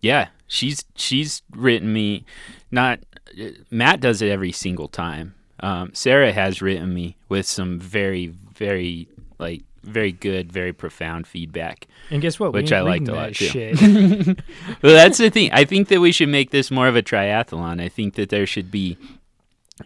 Yeah, 0.00 0.28
she's 0.46 0.84
she's 0.94 1.42
written 1.50 1.92
me. 1.92 2.24
Not 2.70 3.00
uh, 3.38 3.48
Matt 3.70 4.00
does 4.00 4.22
it 4.22 4.30
every 4.30 4.52
single 4.52 4.88
time. 4.88 5.34
Um, 5.58 5.90
Sarah 5.92 6.32
has 6.32 6.62
written 6.62 6.94
me 6.94 7.16
with 7.28 7.46
some 7.46 7.80
very 7.80 8.28
very 8.28 9.08
like 9.38 9.64
very 9.86 10.12
good, 10.12 10.52
very 10.52 10.72
profound 10.72 11.26
feedback. 11.26 11.86
And 12.10 12.20
guess 12.20 12.38
what? 12.38 12.52
Which 12.52 12.72
I 12.72 12.80
liked 12.80 13.08
a 13.08 13.14
lot, 13.14 13.34
too. 13.34 13.46
Shit. 13.46 13.80
Well, 14.82 14.94
that's 14.94 15.18
the 15.18 15.30
thing. 15.30 15.50
I 15.52 15.64
think 15.64 15.88
that 15.88 16.00
we 16.00 16.12
should 16.12 16.28
make 16.28 16.50
this 16.50 16.70
more 16.70 16.88
of 16.88 16.96
a 16.96 17.02
triathlon. 17.02 17.80
I 17.80 17.88
think 17.88 18.14
that 18.14 18.28
there 18.28 18.46
should 18.46 18.70
be 18.70 18.98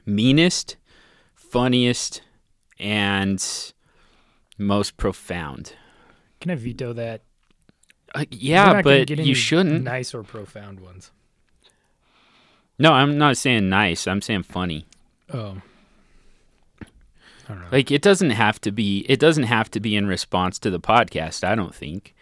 meanest, 0.05 0.77
funniest, 1.35 2.23
and 2.79 3.45
most 4.59 4.97
profound. 4.97 5.75
Can 6.41 6.51
I 6.51 6.55
veto 6.55 6.93
that? 6.95 7.23
Uh, 8.15 8.25
yeah, 8.31 8.83
but 8.83 9.11
you 9.11 9.35
shouldn't. 9.35 9.85
Nice 9.85 10.15
or 10.15 10.23
profound 10.23 10.81
ones. 10.81 11.11
No, 12.79 12.93
I'm 12.93 13.19
not 13.19 13.37
saying 13.37 13.69
nice. 13.69 14.07
I'm 14.07 14.23
saying 14.23 14.45
funny. 14.45 14.87
Oh. 15.33 15.61
Like 17.73 17.91
it 17.91 18.03
doesn't 18.03 18.31
have 18.31 18.61
to 18.63 18.73
be 18.73 19.05
it 19.09 19.21
doesn't 19.21 19.45
have 19.45 19.71
to 19.73 19.81
be 19.81 19.97
in 19.97 20.07
response 20.07 20.59
to 20.61 20.71
the 20.71 20.81
podcast, 20.81 21.45
I 21.45 21.55
don't 21.55 21.75
think. 21.75 22.15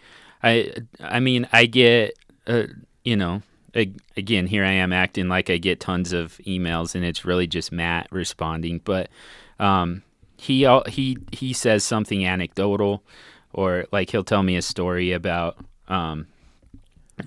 I 0.43 0.73
I 0.99 1.19
mean, 1.19 1.47
I 1.51 1.65
get 1.65 2.17
uh, 2.47 2.63
you 3.03 3.15
know, 3.15 3.41
again, 3.73 4.47
here 4.47 4.65
I 4.65 4.71
am 4.71 4.93
acting 4.93 5.27
like 5.27 5.49
I 5.49 5.57
get 5.57 5.79
tons 5.79 6.13
of 6.13 6.39
emails 6.45 6.95
and 6.95 7.03
it's 7.05 7.25
really 7.25 7.47
just 7.47 7.71
Matt 7.71 8.07
responding, 8.11 8.81
but 8.83 9.09
um 9.59 10.03
he 10.37 10.65
he 10.87 11.17
he 11.31 11.53
says 11.53 11.83
something 11.83 12.25
anecdotal 12.25 13.03
or 13.53 13.85
like 13.91 14.09
he'll 14.09 14.23
tell 14.23 14.43
me 14.43 14.55
a 14.55 14.61
story 14.61 15.11
about 15.11 15.57
um 15.87 16.27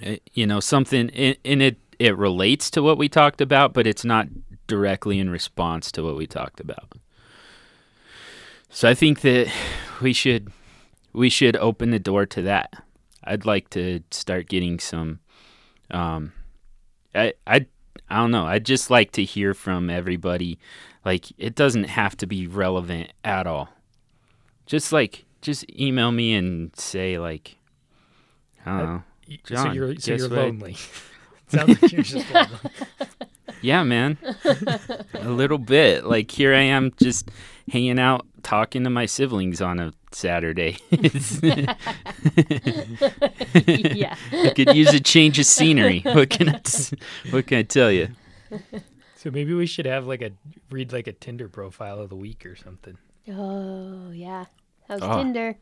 uh, 0.06 0.16
you 0.32 0.46
know, 0.46 0.60
something 0.60 1.08
in, 1.10 1.36
in 1.44 1.60
it 1.60 1.76
it 1.98 2.16
relates 2.16 2.70
to 2.70 2.82
what 2.82 2.98
we 2.98 3.08
talked 3.08 3.40
about, 3.40 3.72
but 3.72 3.86
it's 3.86 4.04
not 4.04 4.26
directly 4.66 5.18
in 5.18 5.30
response 5.30 5.92
to 5.92 6.02
what 6.02 6.16
we 6.16 6.26
talked 6.26 6.58
about. 6.58 6.92
So 8.74 8.88
I 8.88 8.94
think 8.94 9.20
that 9.20 9.52
we 10.00 10.12
should 10.12 10.50
we 11.12 11.28
should 11.28 11.56
open 11.56 11.90
the 11.90 11.98
door 11.98 12.24
to 12.26 12.42
that. 12.42 12.72
I'd 13.22 13.44
like 13.44 13.70
to 13.70 14.00
start 14.10 14.48
getting 14.48 14.80
some 14.80 15.20
um 15.90 16.32
I 17.14 17.34
I 17.46 17.66
I 18.08 18.16
don't 18.16 18.30
know. 18.30 18.46
I'd 18.46 18.64
just 18.64 18.90
like 18.90 19.12
to 19.12 19.24
hear 19.24 19.54
from 19.54 19.90
everybody. 19.90 20.58
Like 21.04 21.26
it 21.38 21.54
doesn't 21.54 21.84
have 21.84 22.16
to 22.18 22.26
be 22.26 22.46
relevant 22.46 23.12
at 23.24 23.46
all. 23.46 23.68
Just 24.66 24.92
like 24.92 25.26
just 25.42 25.64
email 25.78 26.10
me 26.10 26.34
and 26.34 26.74
say 26.74 27.18
like 27.18 27.58
I 28.64 28.78
don't 28.78 28.86
know. 28.86 29.02
Y- 29.28 29.38
so 29.44 29.54
John, 29.54 29.74
you're 29.74 29.96
so 29.96 30.14
you're 30.14 30.28
lonely. 30.28 30.76
Sounds 31.48 31.82
like 31.82 31.92
you're 31.92 32.02
just 32.02 32.32
lonely. 32.32 32.58
Yeah, 33.60 33.84
man. 33.84 34.18
a 35.14 35.28
little 35.28 35.58
bit. 35.58 36.04
Like 36.04 36.32
here 36.32 36.52
I 36.52 36.62
am 36.62 36.92
just 37.00 37.30
hanging 37.70 38.00
out 38.00 38.26
talking 38.42 38.84
to 38.84 38.90
my 38.90 39.06
siblings 39.06 39.60
on 39.62 39.80
a 39.80 39.92
Saturday. 40.12 40.76
It's- 40.90 41.40
yeah. 43.96 44.16
I 44.32 44.50
could 44.54 44.74
use 44.74 44.92
a 44.94 45.00
change 45.00 45.38
of 45.38 45.46
scenery. 45.46 46.00
What 46.00 46.30
can 46.30 46.48
I, 46.50 46.58
t- 46.58 46.96
what 47.30 47.46
can 47.46 47.58
I 47.58 47.62
tell 47.62 47.90
you? 47.90 48.08
So 49.16 49.30
maybe 49.30 49.54
we 49.54 49.66
should 49.66 49.86
have 49.86 50.06
like 50.06 50.22
a 50.22 50.32
read 50.70 50.92
like 50.92 51.06
a 51.06 51.12
Tinder 51.12 51.48
profile 51.48 52.00
of 52.00 52.08
the 52.10 52.16
week 52.16 52.44
or 52.44 52.56
something. 52.56 52.98
Oh 53.28 54.10
yeah. 54.10 54.46
How's 54.88 55.00
Oh. 55.02 55.18
Tinder? 55.18 55.56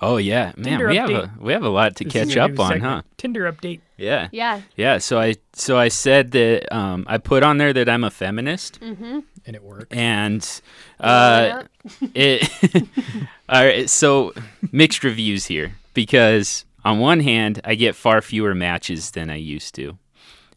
Oh 0.00 0.18
yeah, 0.18 0.52
man, 0.56 0.64
Tinder 0.64 0.88
we 0.88 0.96
have 0.96 1.10
a 1.10 1.30
we 1.40 1.52
have 1.54 1.62
a 1.62 1.68
lot 1.70 1.96
to 1.96 2.04
This 2.04 2.12
catch 2.12 2.36
up 2.36 2.50
on, 2.60 2.68
segment. 2.72 2.82
huh? 2.84 3.02
Tinder 3.16 3.50
update. 3.50 3.80
Yeah, 3.96 4.28
Yeah. 4.30 4.60
yeah. 4.76 4.98
So 4.98 5.18
I 5.18 5.36
so 5.54 5.78
I 5.78 5.88
said 5.88 6.32
that 6.32 6.70
um, 6.74 7.04
I 7.08 7.16
put 7.18 7.42
on 7.42 7.56
there 7.56 7.72
that 7.72 7.88
I'm 7.88 8.04
a 8.04 8.10
feminist, 8.10 8.78
Mm-hmm. 8.80 9.20
And 9.46 9.56
it 9.56 9.62
worked. 9.62 9.94
and 9.94 10.60
uh, 11.00 11.62
it. 12.14 12.42
all 13.48 13.64
right, 13.64 13.88
so 13.88 14.34
mixed 14.70 15.02
reviews 15.04 15.46
here 15.46 15.72
because 15.94 16.64
on 16.84 16.98
one 16.98 17.20
hand, 17.20 17.60
I 17.64 17.74
get 17.74 17.94
far 17.96 18.20
fewer 18.20 18.54
matches 18.54 19.12
than 19.12 19.30
I 19.30 19.36
used 19.36 19.74
to. 19.76 19.96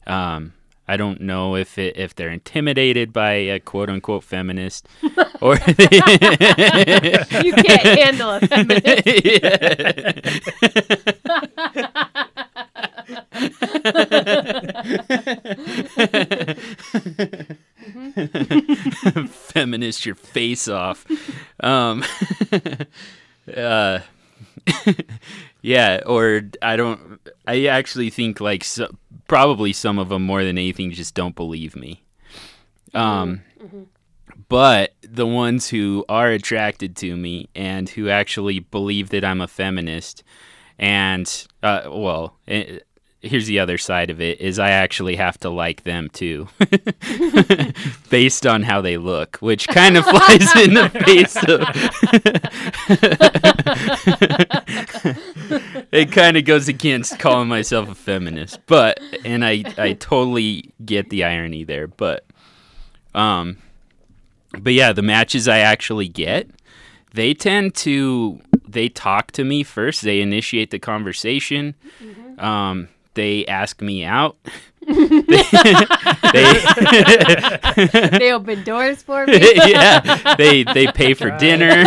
Um, 0.05 0.53
I 0.89 0.98
don't 0.98 1.22
know 1.22 1.55
if 1.55 1.77
it, 1.77 1.96
if 1.98 2.15
they're 2.15 2.31
intimidated 2.31 3.13
by 3.13 3.34
a 3.34 3.60
quote 3.60 3.91
unquote 3.91 4.24
feminist 4.24 4.88
or 5.39 5.53
you 5.53 5.60
can't 7.53 8.00
handle 8.00 8.31
a 8.31 8.39
feminist. 8.41 9.08
feminist 19.29 20.08
your 20.08 20.15
face 20.15 20.67
off. 20.67 21.05
Um, 21.60 22.03
uh, 23.55 24.00
yeah, 25.62 26.01
or 26.05 26.41
I 26.63 26.75
don't. 26.75 27.19
I 27.46 27.67
actually 27.67 28.10
think 28.10 28.39
like 28.39 28.63
so, 28.63 28.89
probably 29.29 29.71
some 29.71 29.98
of 29.98 30.09
them 30.09 30.25
more 30.25 30.43
than 30.43 30.57
anything 30.57 30.91
just 30.91 31.15
don't 31.15 31.36
believe 31.36 31.77
me. 31.77 32.03
Um, 32.93 33.41
but 34.50 34.93
the 35.01 35.25
ones 35.27 35.69
who 35.69 36.03
are 36.09 36.29
attracted 36.31 36.98
to 36.98 37.15
me 37.15 37.48
and 37.55 37.88
who 37.88 38.09
actually 38.09 38.59
believe 38.59 39.09
that 39.12 39.24
I'm 39.24 39.39
a 39.39 39.48
feminist, 39.48 40.24
and 40.77 41.48
uh, 41.63 41.83
well. 41.88 42.36
eh, 42.48 42.79
Here's 43.21 43.48
the 43.48 43.59
other 43.59 43.77
side 43.77 44.09
of 44.09 44.21
it 44.21 44.39
is 44.39 44.59
I 44.59 44.69
actually 44.69 45.17
have 45.17 45.38
to 45.39 45.50
like 45.50 45.83
them 45.83 46.07
too. 46.09 46.48
based 48.09 48.48
on 48.48 48.63
how 48.63 48.79
they 48.79 48.95
look, 48.95 49.36
which 49.41 49.67
kind 49.67 49.98
of 49.98 50.05
flies 50.05 50.55
in 50.65 50.74
the 50.74 50.89
face 51.03 51.36
of. 51.36 51.59
it 55.91 56.12
kind 56.12 56.38
of 56.38 56.46
goes 56.46 56.67
against 56.67 57.19
calling 57.19 57.48
myself 57.48 57.89
a 57.89 57.96
feminist, 57.96 58.60
but 58.65 59.00
and 59.25 59.43
I 59.46 59.63
I 59.77 59.93
totally 59.93 60.72
get 60.84 61.10
the 61.10 61.24
irony 61.24 61.63
there, 61.63 61.88
but 61.88 62.25
um, 63.15 63.58
but 64.60 64.74
yeah, 64.74 64.93
the 64.93 65.01
matches 65.01 65.48
I 65.48 65.60
actually 65.60 66.08
get, 66.08 66.50
they 67.13 67.34
tend 67.34 67.75
to 67.75 68.39
they 68.67 68.89
talk 68.89 69.31
to 69.31 69.43
me 69.43 69.63
first. 69.63 70.01
They 70.01 70.22
initiate 70.22 70.72
the 70.72 70.79
conversation. 70.79 71.75
Um, 72.38 72.89
they 73.15 73.46
ask 73.48 73.81
me 73.81 74.05
out. 74.05 74.38
They, 76.34 76.53
they 78.17 78.31
open 78.31 78.63
doors 78.63 79.01
for 79.03 79.25
me. 79.25 79.39
yeah, 79.67 80.36
they 80.36 80.63
they 80.63 80.88
pay 80.88 81.13
for 81.13 81.29
dinner. 81.38 81.84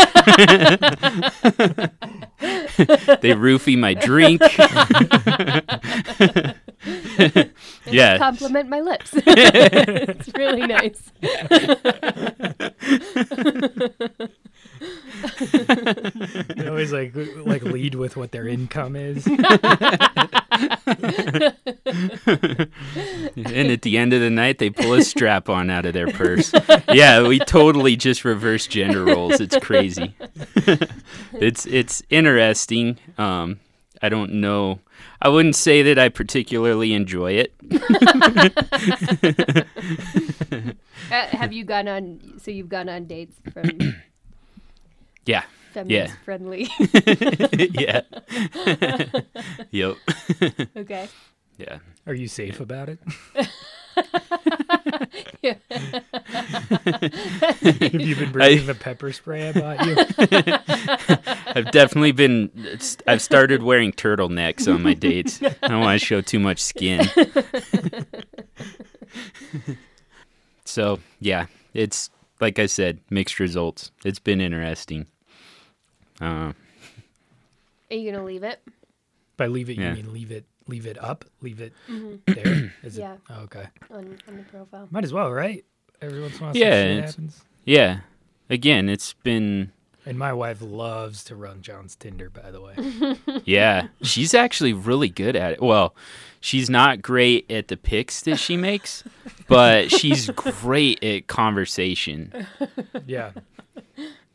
they 3.20 3.34
roofie 3.34 3.78
my 3.78 3.94
drink. 3.94 4.40
Yeah. 7.86 8.18
Compliment 8.18 8.68
my 8.68 8.80
lips. 8.80 9.10
it's 9.14 10.28
really 10.34 10.66
nice. 10.66 11.12
They 16.56 16.68
always 16.68 16.92
like 16.92 17.14
like 17.14 17.62
lead 17.62 17.94
with 17.94 18.16
what 18.16 18.32
their 18.32 18.46
income 18.48 18.96
is. 18.96 19.26
and 19.26 19.40
at 23.70 23.82
the 23.82 23.98
end 23.98 24.12
of 24.12 24.20
the 24.20 24.30
night, 24.30 24.58
they 24.58 24.70
pull 24.70 24.94
a 24.94 25.02
strap 25.02 25.48
on 25.48 25.70
out 25.70 25.86
of 25.86 25.94
their 25.94 26.08
purse. 26.08 26.52
Yeah, 26.92 27.26
we 27.26 27.38
totally 27.40 27.96
just 27.96 28.24
reverse 28.24 28.66
gender 28.66 29.04
roles. 29.04 29.40
It's 29.40 29.56
crazy. 29.58 30.14
it's 31.34 31.66
it's 31.66 32.02
interesting. 32.10 32.98
Um, 33.18 33.60
I 34.00 34.08
don't 34.08 34.34
know. 34.34 34.80
I 35.20 35.28
wouldn't 35.28 35.56
say 35.56 35.82
that 35.82 35.98
I 35.98 36.08
particularly 36.08 36.92
enjoy 36.92 37.32
it. 37.32 37.54
Uh, 41.10 41.26
have 41.26 41.52
you 41.52 41.64
gone 41.64 41.88
on? 41.88 42.38
So 42.38 42.50
you've 42.50 42.70
gone 42.70 42.88
on 42.88 43.04
dates 43.04 43.36
from 43.52 43.96
Yeah. 45.24 45.44
feminist 45.72 46.16
friendly. 46.24 46.68
yeah. 47.72 48.02
yep. 49.70 49.96
okay. 50.76 51.08
Yeah. 51.58 51.78
Are 52.06 52.14
you 52.14 52.28
safe 52.28 52.60
about 52.60 52.88
it? 52.88 52.98
Yeah. 55.42 55.54
Have 55.70 56.04
you 58.00 58.16
been 58.16 58.32
bringing 58.32 58.66
the 58.66 58.76
pepper 58.78 59.12
spray 59.12 59.48
I 59.48 59.52
bought 59.52 59.84
you? 59.84 59.96
I've 61.54 61.70
definitely 61.72 62.12
been. 62.12 62.50
I've 63.06 63.20
started 63.20 63.62
wearing 63.62 63.92
turtlenecks 63.92 64.72
on 64.72 64.82
my 64.82 64.94
dates. 64.94 65.42
I 65.42 65.68
don't 65.68 65.80
want 65.80 66.00
to 66.00 66.06
show 66.06 66.20
too 66.20 66.38
much 66.38 66.60
skin. 66.60 67.06
so 70.64 71.00
yeah, 71.20 71.46
it's 71.74 72.10
like 72.40 72.58
I 72.58 72.66
said, 72.66 73.00
mixed 73.10 73.38
results. 73.38 73.90
It's 74.04 74.18
been 74.18 74.40
interesting. 74.40 75.06
Uh, 76.22 76.52
Are 77.90 77.96
you 77.96 78.10
gonna 78.12 78.24
leave 78.24 78.42
it? 78.44 78.60
By 79.36 79.46
leave 79.48 79.68
it, 79.70 79.78
Yeah. 79.78 79.90
you 79.90 80.02
mean 80.02 80.12
leave 80.12 80.30
it, 80.30 80.44
leave 80.68 80.86
it 80.86 80.96
up, 81.02 81.24
leave 81.40 81.60
it 81.60 81.72
there. 82.26 82.72
Is 82.82 82.96
Yeah. 82.96 83.14
it? 83.14 83.20
Oh, 83.30 83.40
okay. 83.42 83.66
On, 83.90 84.16
on 84.28 84.36
the 84.36 84.42
profile. 84.44 84.88
Might 84.90 85.04
as 85.04 85.12
well, 85.12 85.30
right? 85.32 85.64
Every 86.00 86.20
once 86.20 86.36
in 86.36 86.42
a 86.42 86.46
while, 86.46 86.56
Yeah, 86.56 86.70
some 86.70 86.76
shit 86.88 86.90
it's- 86.98 87.10
happens. 87.10 87.42
yeah. 87.64 88.00
Again, 88.50 88.88
it's 88.88 89.12
been. 89.14 89.72
And 90.04 90.18
my 90.18 90.32
wife 90.32 90.58
loves 90.60 91.22
to 91.24 91.36
run 91.36 91.62
John's 91.62 91.94
Tinder, 91.96 92.28
by 92.28 92.50
the 92.50 92.60
way. 92.60 93.42
Yeah, 93.44 93.88
she's 94.02 94.34
actually 94.34 94.72
really 94.72 95.08
good 95.08 95.36
at 95.36 95.52
it. 95.52 95.62
Well, 95.62 95.94
she's 96.40 96.68
not 96.68 97.02
great 97.02 97.48
at 97.50 97.68
the 97.68 97.76
pics 97.76 98.20
that 98.22 98.38
she 98.38 98.56
makes, 98.56 99.04
but 99.48 99.90
she's 99.92 100.28
great 100.34 101.02
at 101.04 101.28
conversation. 101.28 102.46
Yeah. 103.06 103.30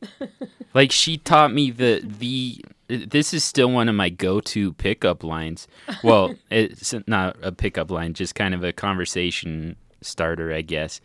Like 0.77 0.91
she 0.91 1.17
taught 1.17 1.51
me 1.51 1.71
the 1.71 2.03
the 2.05 2.63
this 2.88 3.33
is 3.33 3.43
still 3.43 3.71
one 3.71 3.89
of 3.89 3.95
my 3.95 4.10
go-to 4.10 4.73
pickup 4.73 5.23
lines. 5.23 5.67
Well, 6.03 6.36
it's 6.51 6.93
not 7.07 7.36
a 7.41 7.51
pickup 7.51 7.89
line, 7.89 8.13
just 8.13 8.36
kind 8.36 8.53
of 8.53 8.63
a 8.63 8.71
conversation 8.71 9.75
starter, 10.01 10.53
I 10.53 10.62
guess. 10.62 11.01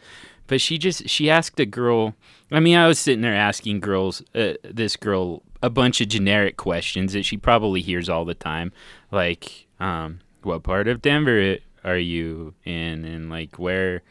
But 0.46 0.60
she 0.60 0.76
just 0.76 1.08
she 1.08 1.30
asked 1.30 1.58
a 1.58 1.64
girl. 1.64 2.14
I 2.50 2.60
mean, 2.60 2.76
I 2.76 2.86
was 2.86 2.98
sitting 2.98 3.22
there 3.22 3.34
asking 3.34 3.80
girls, 3.80 4.22
uh, 4.34 4.54
this 4.62 4.96
girl, 4.96 5.42
a 5.62 5.70
bunch 5.70 6.02
of 6.02 6.08
generic 6.08 6.58
questions 6.58 7.14
that 7.14 7.24
she 7.24 7.38
probably 7.38 7.80
hears 7.80 8.10
all 8.10 8.26
the 8.26 8.34
time, 8.34 8.72
like, 9.10 9.66
um, 9.80 10.20
"What 10.42 10.64
part 10.64 10.86
of 10.86 11.00
Denver 11.00 11.56
are 11.82 11.96
you 11.96 12.52
in?" 12.64 13.06
and 13.06 13.30
like, 13.30 13.58
"Where." 13.58 14.02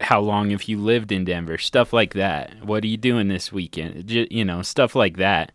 How 0.00 0.20
long 0.20 0.50
have 0.50 0.64
you 0.64 0.78
lived 0.78 1.12
in 1.12 1.24
Denver? 1.24 1.58
Stuff 1.58 1.92
like 1.92 2.14
that. 2.14 2.64
What 2.64 2.84
are 2.84 2.88
you 2.88 2.96
doing 2.96 3.28
this 3.28 3.52
weekend? 3.52 4.10
You 4.10 4.44
know, 4.44 4.62
stuff 4.62 4.94
like 4.94 5.16
that. 5.16 5.52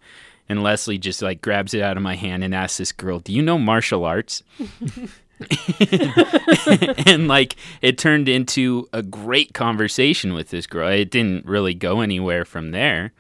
And 0.50 0.64
Leslie 0.64 0.98
just 0.98 1.22
like 1.22 1.42
grabs 1.42 1.74
it 1.74 1.82
out 1.82 1.98
of 1.98 2.04
my 2.04 2.16
hand 2.16 2.44
and 2.44 2.56
asks 2.56 2.78
this 2.78 2.92
girl, 2.92 3.20
"Do 3.20 3.34
you 3.34 3.42
know 3.42 3.58
martial 3.58 4.06
arts?" 4.06 4.44
and 7.06 7.28
like 7.28 7.56
it 7.82 7.98
turned 7.98 8.28
into 8.28 8.90
a 8.92 9.04
great 9.04 9.54
conversation 9.54 10.34
with 10.34 10.50
this 10.50 10.66
girl. 10.66 10.90
It 10.90 11.12
didn't 11.12 11.46
really 11.46 11.74
go 11.74 12.02
anywhere 12.02 12.44
from 12.46 12.72
there. 12.72 13.14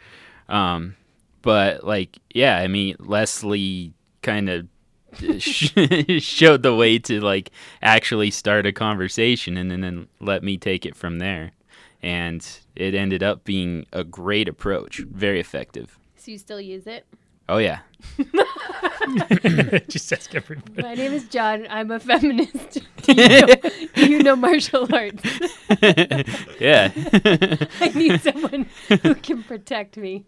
Um, 0.50 0.96
but 1.42 1.84
like, 1.84 2.18
yeah, 2.34 2.58
I 2.58 2.68
mean, 2.68 2.96
Leslie 3.00 3.94
kind 4.22 4.50
of 4.50 4.68
showed 6.20 6.64
the 6.64 6.76
way 6.76 7.00
to 7.00 7.20
like 7.22 7.52
actually 7.82 8.32
start 8.32 8.66
a 8.66 8.72
conversation 8.72 9.58
and 9.58 9.72
then, 9.72 9.82
then 9.82 10.08
let 10.20 10.44
me 10.44 10.58
take 10.58 10.86
it 10.86 10.96
from 10.96 11.20
there. 11.20 11.52
And 12.02 12.48
it 12.76 12.94
ended 12.94 13.24
up 13.24 13.44
being 13.44 13.86
a 13.92 14.04
great 14.04 14.48
approach, 14.48 15.00
very 15.00 15.40
effective. 15.40 15.98
So 16.16 16.32
you 16.32 16.38
still 16.38 16.62
use 16.62 16.86
it? 16.86 17.06
Oh 17.50 17.58
yeah. 17.58 17.80
Just 19.88 20.12
ask 20.12 20.36
everybody. 20.36 20.82
My 20.82 20.96
name 20.96 21.14
is 21.14 21.28
John. 21.30 21.66
I'm 21.70 21.90
a 21.92 22.00
feminist. 22.00 22.80
do, 23.04 23.14
you 23.14 23.16
know, 23.16 23.56
do 23.96 24.12
you 24.12 24.24
know 24.24 24.36
martial 24.36 24.88
arts? 24.94 25.24
Yeah. 26.60 26.92
I 27.80 27.92
need 27.96 28.22
someone 28.22 28.68
who 29.02 29.16
can 29.16 29.44
protect 29.44 29.96
me. 29.96 30.26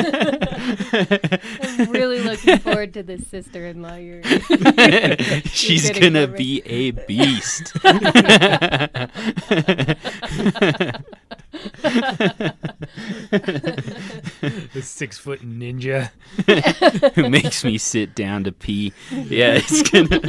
I'm 0.00 1.90
really 1.90 2.20
looking 2.24 2.58
forward 2.58 2.94
to 2.94 3.02
this 3.02 3.26
sister-in-law. 3.28 3.96
You're 3.96 4.22
She's 5.44 5.88
getting 5.88 6.14
gonna 6.14 6.26
be 6.26 6.62
a 6.64 6.90
beast. 6.92 7.72
The 14.72 14.82
six 14.82 15.18
foot 15.18 15.40
ninja. 15.42 16.10
Who 17.14 17.28
makes 17.28 17.64
me 17.64 17.76
sit 17.78 18.14
down 18.14 18.44
to 18.44 18.52
pee. 18.52 18.92
Yeah, 19.10 19.60
it's 19.62 19.82
gonna 19.90 20.20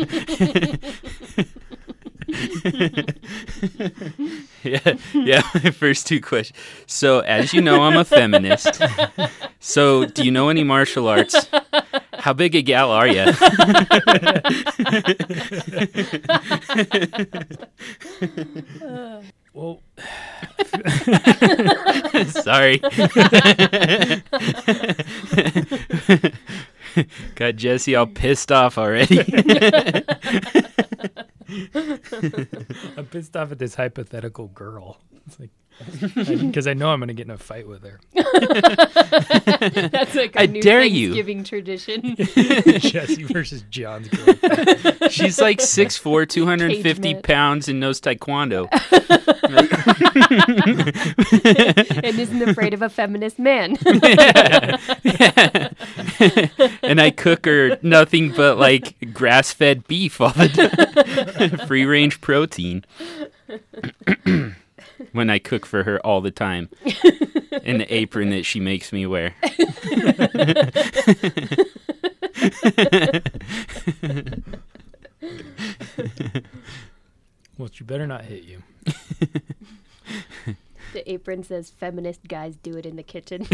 Yeah, 4.64 4.94
yeah, 5.14 5.42
first 5.72 6.06
two 6.06 6.22
questions. 6.22 6.58
So 6.86 7.22
as 7.22 7.52
you 7.52 7.62
know 7.62 7.82
I'm 7.82 7.98
a 7.98 8.06
feminist. 8.06 8.80
So 9.60 10.06
do 10.06 10.24
you 10.24 10.32
know 10.32 10.50
any 10.50 10.64
martial 10.64 11.08
arts? 11.08 11.50
How 12.14 12.34
big 12.34 12.56
a 12.56 12.62
gal 12.62 12.92
are 12.92 13.08
you? 13.08 13.26
Well, 19.54 19.82
Sorry. 22.28 22.78
Got 27.36 27.56
Jesse 27.58 27.96
all 27.96 28.08
pissed 28.08 28.52
off 28.52 28.78
already. 28.78 29.24
I'm 32.98 33.06
pissed 33.08 33.36
off 33.36 33.52
at 33.52 33.60
this 33.60 33.76
hypothetical 33.76 34.48
girl. 34.48 34.98
It's 35.28 35.40
like 35.40 35.50
because 36.26 36.68
I 36.68 36.74
know 36.74 36.90
I'm 36.90 37.00
gonna 37.00 37.14
get 37.14 37.26
in 37.28 37.32
a 37.32 37.38
fight 37.38 37.68
with 37.68 37.84
her. 37.84 38.00
That's 39.90 40.16
like 40.16 40.36
a 40.36 40.42
I 40.42 40.46
new 40.48 40.62
dare 40.62 40.84
you. 40.84 41.10
Thanksgiving 41.14 41.44
tradition. 41.44 42.16
Jesse 42.80 43.24
versus 43.24 43.64
John's 43.70 44.08
girl. 44.10 44.36
She's 45.10 45.40
like 45.40 45.60
6'4", 45.60 46.28
250 46.30 47.14
Cage 47.14 47.24
pounds 47.24 47.68
and 47.68 47.80
knows 47.80 48.02
taekwondo. 48.02 48.68
and 52.04 52.20
isn't 52.20 52.42
afraid 52.50 52.74
of 52.74 52.82
a 52.82 52.90
feminist 52.90 53.40
man. 53.40 53.78
and 56.84 57.02
I 57.02 57.12
cook 57.12 57.46
her 57.46 57.78
nothing 57.82 58.32
but 58.32 58.58
like 58.58 59.14
grass 59.14 59.52
fed 59.52 59.88
beef 59.88 60.20
all 60.22 60.30
the 60.30 60.48
time. 61.58 61.68
Free 61.68 61.86
range 61.86 62.22
protein. 62.22 62.86
when 65.12 65.30
I 65.30 65.40
cook 65.40 65.66
for 65.66 65.84
her 65.84 66.00
all 66.06 66.22
the 66.22 66.32
time. 66.32 66.70
In 67.64 67.80
the 67.80 67.94
apron 67.94 68.30
that 68.32 68.46
she 68.46 68.60
makes 68.60 68.94
me 68.94 69.06
wear. 69.06 69.36
Well, 77.62 77.70
she 77.72 77.84
better 77.84 78.08
not 78.08 78.26
hit 78.26 78.44
you. 78.44 78.64
the 80.94 81.12
apron 81.12 81.44
says 81.44 81.70
feminist 81.70 82.28
guys 82.28 82.56
do 82.56 82.76
it 82.76 82.88
in 82.88 82.96
the 82.96 83.04
kitchen. 83.04 83.46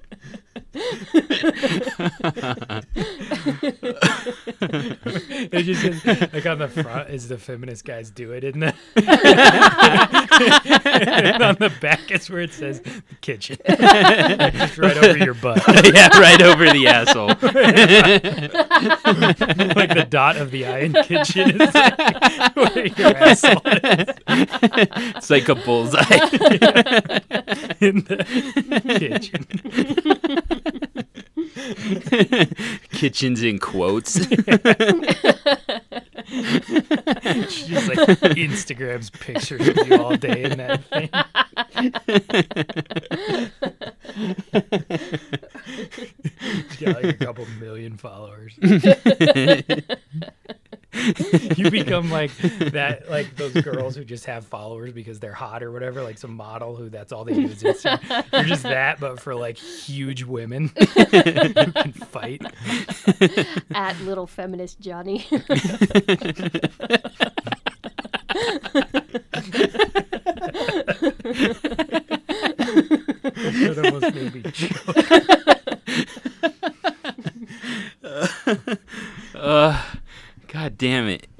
It 5.52 5.62
just 5.62 6.04
like 6.32 6.46
on 6.46 6.58
the 6.58 6.68
front 6.68 7.10
is 7.10 7.28
the 7.28 7.38
feminist 7.38 7.84
guys 7.84 8.10
do 8.10 8.32
it, 8.32 8.44
and, 8.44 8.62
the 8.62 8.74
and 11.24 11.42
on 11.42 11.56
the 11.56 11.72
back 11.80 12.10
is 12.10 12.28
where 12.30 12.40
it 12.40 12.52
says 12.52 12.80
kitchen, 13.20 13.56
just 13.66 14.78
right 14.78 14.96
over 14.98 15.18
your 15.18 15.34
butt, 15.34 15.62
yeah, 15.68 16.08
right 16.18 16.42
over 16.42 16.64
the 16.70 16.86
asshole. 16.86 17.28
like 19.74 19.94
the 19.94 20.06
dot 20.08 20.36
of 20.36 20.50
the 20.50 20.66
eye 20.66 20.80
in 20.80 20.92
kitchen 21.04 21.60
is 21.60 21.74
like 21.74 22.56
where 22.56 22.86
your 22.86 23.16
asshole 23.16 23.62
is 23.66 24.14
It's 25.16 25.30
like 25.30 25.48
a 25.48 25.54
bullseye. 25.54 26.00
in 27.80 28.04
the 28.04 28.24
kitchen. 28.98 29.46
Kitchens 32.92 33.42
in 33.42 33.58
quotes. 33.58 34.26
She 36.26 37.68
just 37.68 37.88
like 37.88 37.98
Instagrams 38.34 39.12
pictures 39.12 39.68
of 39.68 39.76
you 39.86 39.96
all 40.02 40.16
day 40.16 40.42
in 40.42 40.58
that 40.58 40.82
thing. 40.86 41.08
She's 46.70 46.80
got 46.80 47.02
like 47.02 47.20
a 47.20 47.24
couple 47.24 47.46
million 47.60 47.96
followers. 47.96 48.58
you 51.56 51.70
become 51.70 52.10
like 52.10 52.36
that, 52.38 53.08
like 53.10 53.36
those 53.36 53.52
girls 53.52 53.96
who 53.96 54.04
just 54.04 54.24
have 54.26 54.46
followers 54.46 54.92
because 54.92 55.20
they're 55.20 55.32
hot 55.32 55.62
or 55.62 55.72
whatever, 55.72 56.02
like 56.02 56.18
some 56.18 56.34
model 56.34 56.76
who 56.76 56.88
that's 56.88 57.12
all 57.12 57.24
they 57.24 57.34
do 57.34 57.46
is 57.46 57.62
Instagram. 57.62 58.24
You're 58.32 58.44
just 58.44 58.62
that, 58.62 59.00
but 59.00 59.20
for 59.20 59.34
like 59.34 59.58
huge 59.58 60.24
women 60.24 60.70
who 60.94 61.04
can 61.04 61.92
fight. 61.92 62.42
At 63.74 64.00
little 64.00 64.26
feminist 64.26 64.80
Johnny. 64.80 65.26
That 73.36 73.78
almost 73.84 74.14
made 74.14 74.34
me 74.34 74.42
choke. 74.52 74.96
Uh, 79.34 79.82
God 80.56 80.78
damn 80.78 81.06
it. 81.06 81.26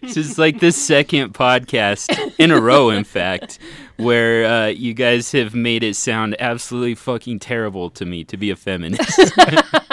this 0.00 0.16
is 0.16 0.38
like 0.40 0.58
the 0.58 0.72
second 0.72 1.34
podcast 1.34 2.32
in 2.36 2.50
a 2.50 2.60
row, 2.60 2.90
in 2.90 3.04
fact, 3.04 3.60
where 3.96 4.44
uh, 4.44 4.66
you 4.66 4.92
guys 4.92 5.30
have 5.30 5.54
made 5.54 5.84
it 5.84 5.94
sound 5.94 6.34
absolutely 6.40 6.96
fucking 6.96 7.38
terrible 7.38 7.90
to 7.90 8.04
me 8.04 8.24
to 8.24 8.36
be 8.36 8.50
a 8.50 8.56
feminist. 8.56 9.20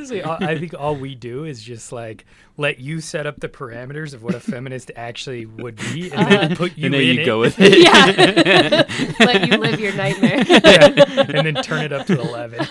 Honestly, 0.00 0.24
I 0.24 0.58
think 0.58 0.72
all 0.78 0.96
we 0.96 1.14
do 1.14 1.44
is 1.44 1.62
just 1.62 1.92
like 1.92 2.24
let 2.56 2.80
you 2.80 3.02
set 3.02 3.26
up 3.26 3.40
the 3.40 3.50
parameters 3.50 4.14
of 4.14 4.22
what 4.22 4.34
a 4.34 4.40
feminist 4.50 4.90
actually 4.96 5.44
would 5.44 5.76
be, 5.76 6.10
and 6.10 6.20
uh, 6.26 6.28
then 6.28 6.56
put 6.56 6.78
you 6.78 6.86
and 6.86 6.94
then 6.94 7.00
in 7.02 7.06
you 7.16 7.20
it, 7.20 7.26
go 7.26 7.38
with 7.40 7.56
it. 7.60 7.78
yeah. 7.78 8.86
Let 9.26 9.46
you 9.46 9.58
live 9.58 9.78
your 9.78 9.92
nightmare. 9.94 10.42
yeah, 10.48 10.86
and 11.28 11.46
then 11.46 11.62
turn 11.62 11.84
it 11.84 11.92
up 11.92 12.06
to 12.06 12.18
eleven. 12.18 12.66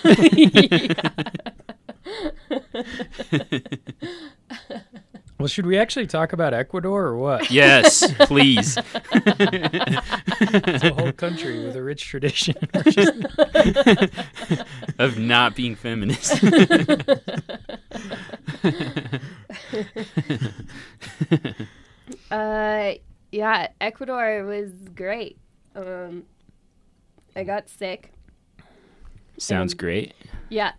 Well, 5.40 5.48
should 5.48 5.66
we 5.66 5.78
actually 5.78 6.06
talk 6.06 6.34
about 6.34 6.54
Ecuador 6.54 7.06
or 7.06 7.18
what? 7.18 7.50
Yes, 7.50 8.04
please. 8.28 8.78
It's 9.14 10.84
a 10.84 10.94
whole 10.94 11.14
country 11.14 11.64
with 11.66 11.78
a 11.78 11.82
rich 11.82 12.04
tradition. 12.06 12.56
Of 15.00 15.18
not 15.18 15.56
being 15.56 15.76
feminist. 15.78 16.44
Uh, 22.32 22.94
yeah, 23.32 23.68
Ecuador 23.82 24.46
was 24.46 24.72
great. 24.96 25.38
Um, 25.76 26.24
I 27.36 27.44
got 27.44 27.70
sick. 27.70 28.12
Sounds 29.38 29.74
Um, 29.74 29.78
great. 29.78 30.14
Yeah. 30.50 30.72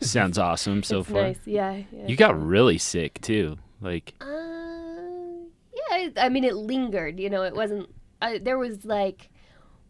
Sounds 0.00 0.38
awesome 0.38 0.82
so 0.82 1.00
it's 1.00 1.10
far. 1.10 1.22
nice. 1.22 1.38
Yeah. 1.44 1.82
yeah. 1.92 2.06
You 2.06 2.16
got 2.16 2.40
really 2.42 2.78
sick 2.78 3.20
too. 3.20 3.58
Like, 3.80 4.14
Uh, 4.20 5.46
yeah. 5.90 6.08
I 6.16 6.28
mean, 6.28 6.44
it 6.44 6.56
lingered. 6.56 7.20
You 7.20 7.30
know, 7.30 7.42
it 7.42 7.54
wasn't. 7.54 7.88
I, 8.22 8.38
there 8.38 8.58
was 8.58 8.84
like 8.84 9.30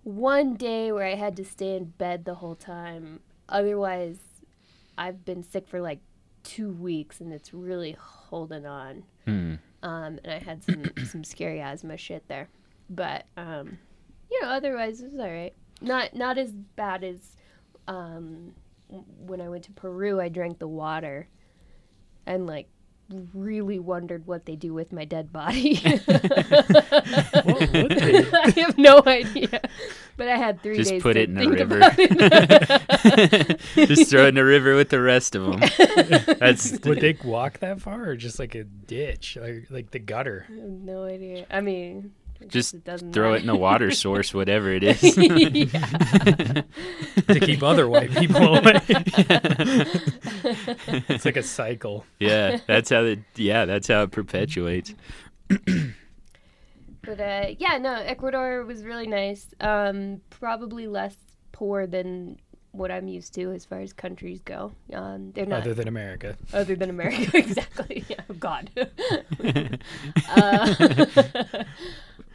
one 0.02 0.54
day 0.54 0.92
where 0.92 1.06
I 1.06 1.14
had 1.14 1.36
to 1.36 1.44
stay 1.44 1.76
in 1.76 1.86
bed 1.86 2.24
the 2.24 2.34
whole 2.34 2.56
time. 2.56 3.20
Otherwise, 3.48 4.18
I've 4.98 5.24
been 5.24 5.42
sick 5.42 5.68
for 5.68 5.80
like 5.80 6.00
two 6.42 6.70
weeks, 6.70 7.20
and 7.20 7.32
it's 7.32 7.52
really 7.54 7.96
holding 7.98 8.66
on. 8.66 9.04
hmm. 9.24 9.54
Um, 9.82 10.18
and 10.24 10.32
I 10.32 10.38
had 10.38 10.64
some 10.64 10.84
some 11.06 11.22
scary 11.24 11.60
asthma 11.60 11.96
shit 11.96 12.26
there, 12.28 12.48
but 12.90 13.26
um, 13.36 13.78
you 14.30 14.42
know, 14.42 14.48
otherwise 14.48 15.00
it 15.00 15.12
was 15.12 15.20
all 15.20 15.30
right. 15.30 15.54
Not 15.80 16.14
not 16.14 16.38
as 16.38 16.50
bad 16.52 17.04
as 17.04 17.36
um, 17.86 18.54
when 18.88 19.40
I 19.40 19.48
went 19.48 19.64
to 19.64 19.72
Peru, 19.72 20.20
I 20.20 20.28
drank 20.28 20.58
the 20.58 20.66
water, 20.68 21.28
and 22.26 22.46
like 22.46 22.68
really 23.08 23.78
wondered 23.78 24.26
what 24.26 24.46
they 24.46 24.56
do 24.56 24.74
with 24.74 24.92
my 24.92 25.04
dead 25.04 25.32
body. 25.32 25.80
What 27.46 27.72
would 27.72 27.92
they? 27.92 28.24
I 28.44 28.50
have 28.56 28.76
no 28.76 29.02
idea. 29.06 29.60
But 30.16 30.28
I 30.28 30.36
had 30.36 30.62
three 30.62 30.76
Just 30.76 30.90
days 30.90 31.02
Just 31.02 31.02
put 31.02 31.12
to 31.14 31.20
it 31.20 31.30
in 31.30 31.36
a 31.36 31.40
think 31.40 31.52
river. 31.58 31.78
Just 33.86 34.10
throw 34.10 34.24
it 34.24 34.28
in 34.28 34.38
a 34.38 34.44
river 34.44 34.74
with 34.74 34.88
the 34.88 35.00
rest 35.00 35.36
of 35.36 35.44
them. 35.44 35.60
That's 36.38 36.72
Would 36.80 37.00
they 37.00 37.16
walk 37.24 37.60
that 37.60 37.80
far, 37.80 38.08
or 38.08 38.16
just 38.16 38.38
like 38.38 38.54
a 38.54 38.64
ditch, 38.64 39.38
like 39.40 39.66
like 39.70 39.90
the 39.92 39.98
gutter? 39.98 40.46
I 40.48 40.52
have 40.54 40.70
no 40.70 41.04
idea. 41.04 41.46
I 41.50 41.60
mean, 41.60 42.12
I 42.16 42.16
guess 42.16 42.25
Just 42.48 42.74
it 42.74 42.84
doesn't 42.84 43.12
throw 43.12 43.34
it 43.34 43.42
in 43.42 43.48
a 43.48 43.52
matter. 43.52 43.58
water 43.62 43.90
source, 43.90 44.32
whatever 44.34 44.70
it 44.72 44.82
is. 44.82 45.00
to 45.14 46.64
keep 47.40 47.62
other 47.62 47.88
white 47.88 48.10
people 48.10 48.56
away. 48.56 48.80
it's 51.08 51.24
like 51.24 51.36
a 51.36 51.42
cycle. 51.42 52.04
yeah, 52.18 52.58
that's 52.66 52.90
how 52.90 53.04
it. 53.04 53.20
Yeah, 53.34 53.64
that's 53.64 53.88
how 53.88 54.02
it 54.02 54.10
perpetuates. 54.10 54.94
But 57.06 57.20
uh, 57.20 57.46
yeah, 57.58 57.78
no, 57.78 57.94
Ecuador 57.94 58.64
was 58.64 58.82
really 58.82 59.06
nice. 59.06 59.46
Um, 59.60 60.20
probably 60.28 60.88
less 60.88 61.16
poor 61.52 61.86
than 61.86 62.36
what 62.72 62.90
I'm 62.90 63.06
used 63.06 63.32
to 63.34 63.52
as 63.52 63.64
far 63.64 63.78
as 63.80 63.92
countries 63.92 64.40
go. 64.42 64.72
Um, 64.92 65.30
they're 65.32 65.46
not 65.46 65.62
Other 65.62 65.72
than 65.74 65.86
America. 65.86 66.36
other 66.52 66.74
than 66.74 66.90
America, 66.90 67.30
exactly. 67.38 68.04
Yeah, 68.08 68.20
oh, 68.28 68.34
God. 68.34 68.70
uh, 70.30 71.64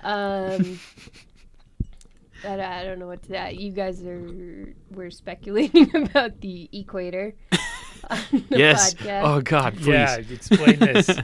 um, 0.03 0.79
but 2.43 2.59
I 2.59 2.83
don't 2.83 2.99
know 2.99 3.07
what 3.07 3.21
to 3.23 3.29
that. 3.29 3.57
You 3.59 3.71
guys 3.71 4.01
are 4.03 4.73
we're 4.91 5.11
speculating 5.11 5.95
about 6.09 6.41
the 6.41 6.69
equator. 6.73 7.33
The 8.31 8.43
yes. 8.49 8.93
podcast. 8.95 9.21
Oh 9.23 9.41
God, 9.41 9.75
please. 9.75 9.87
Yeah, 9.87 10.15
explain 10.17 10.79
this. 10.79 11.09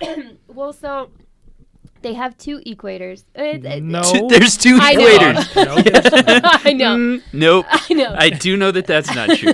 Well, 0.48 0.72
so 0.72 1.10
they 2.00 2.14
have 2.14 2.36
two 2.38 2.60
equators. 2.60 3.24
Uh, 3.38 3.42
it- 3.42 3.64
it- 3.66 3.82
No. 3.82 4.00
There's 4.28 4.56
two 4.56 4.78
I 4.80 4.94
know. 4.94 5.04
equators. 5.06 5.56
no, 5.66 5.82
there's 5.82 6.26
not. 6.42 6.66
I 6.66 6.72
know. 6.72 6.96
Mm, 6.96 7.22
nope. 7.34 7.66
I 7.68 7.92
know. 7.92 8.14
I 8.16 8.30
do 8.30 8.56
know 8.56 8.70
that 8.70 8.86
that's 8.86 9.14
not 9.14 9.36
true. 9.36 9.52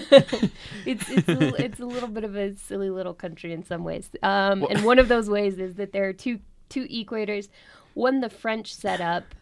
it's 0.86 1.10
it's 1.10 1.28
a, 1.28 1.32
l- 1.32 1.54
it's 1.56 1.80
a 1.80 1.86
little 1.86 2.08
bit 2.08 2.22
of 2.22 2.36
a 2.36 2.54
silly 2.56 2.88
little 2.88 3.14
country 3.14 3.52
in 3.52 3.64
some 3.64 3.82
ways. 3.82 4.10
Um, 4.22 4.60
Well- 4.60 4.70
and 4.70 4.84
one 4.84 5.00
of 5.00 5.08
those 5.08 5.28
ways 5.28 5.58
is 5.58 5.74
that 5.74 5.92
there 5.92 6.08
are 6.08 6.12
two 6.12 6.38
two 6.68 6.84
equators. 6.86 7.48
One 7.94 8.20
the 8.20 8.30
French 8.30 8.74
set 8.74 9.00
up, 9.00 9.34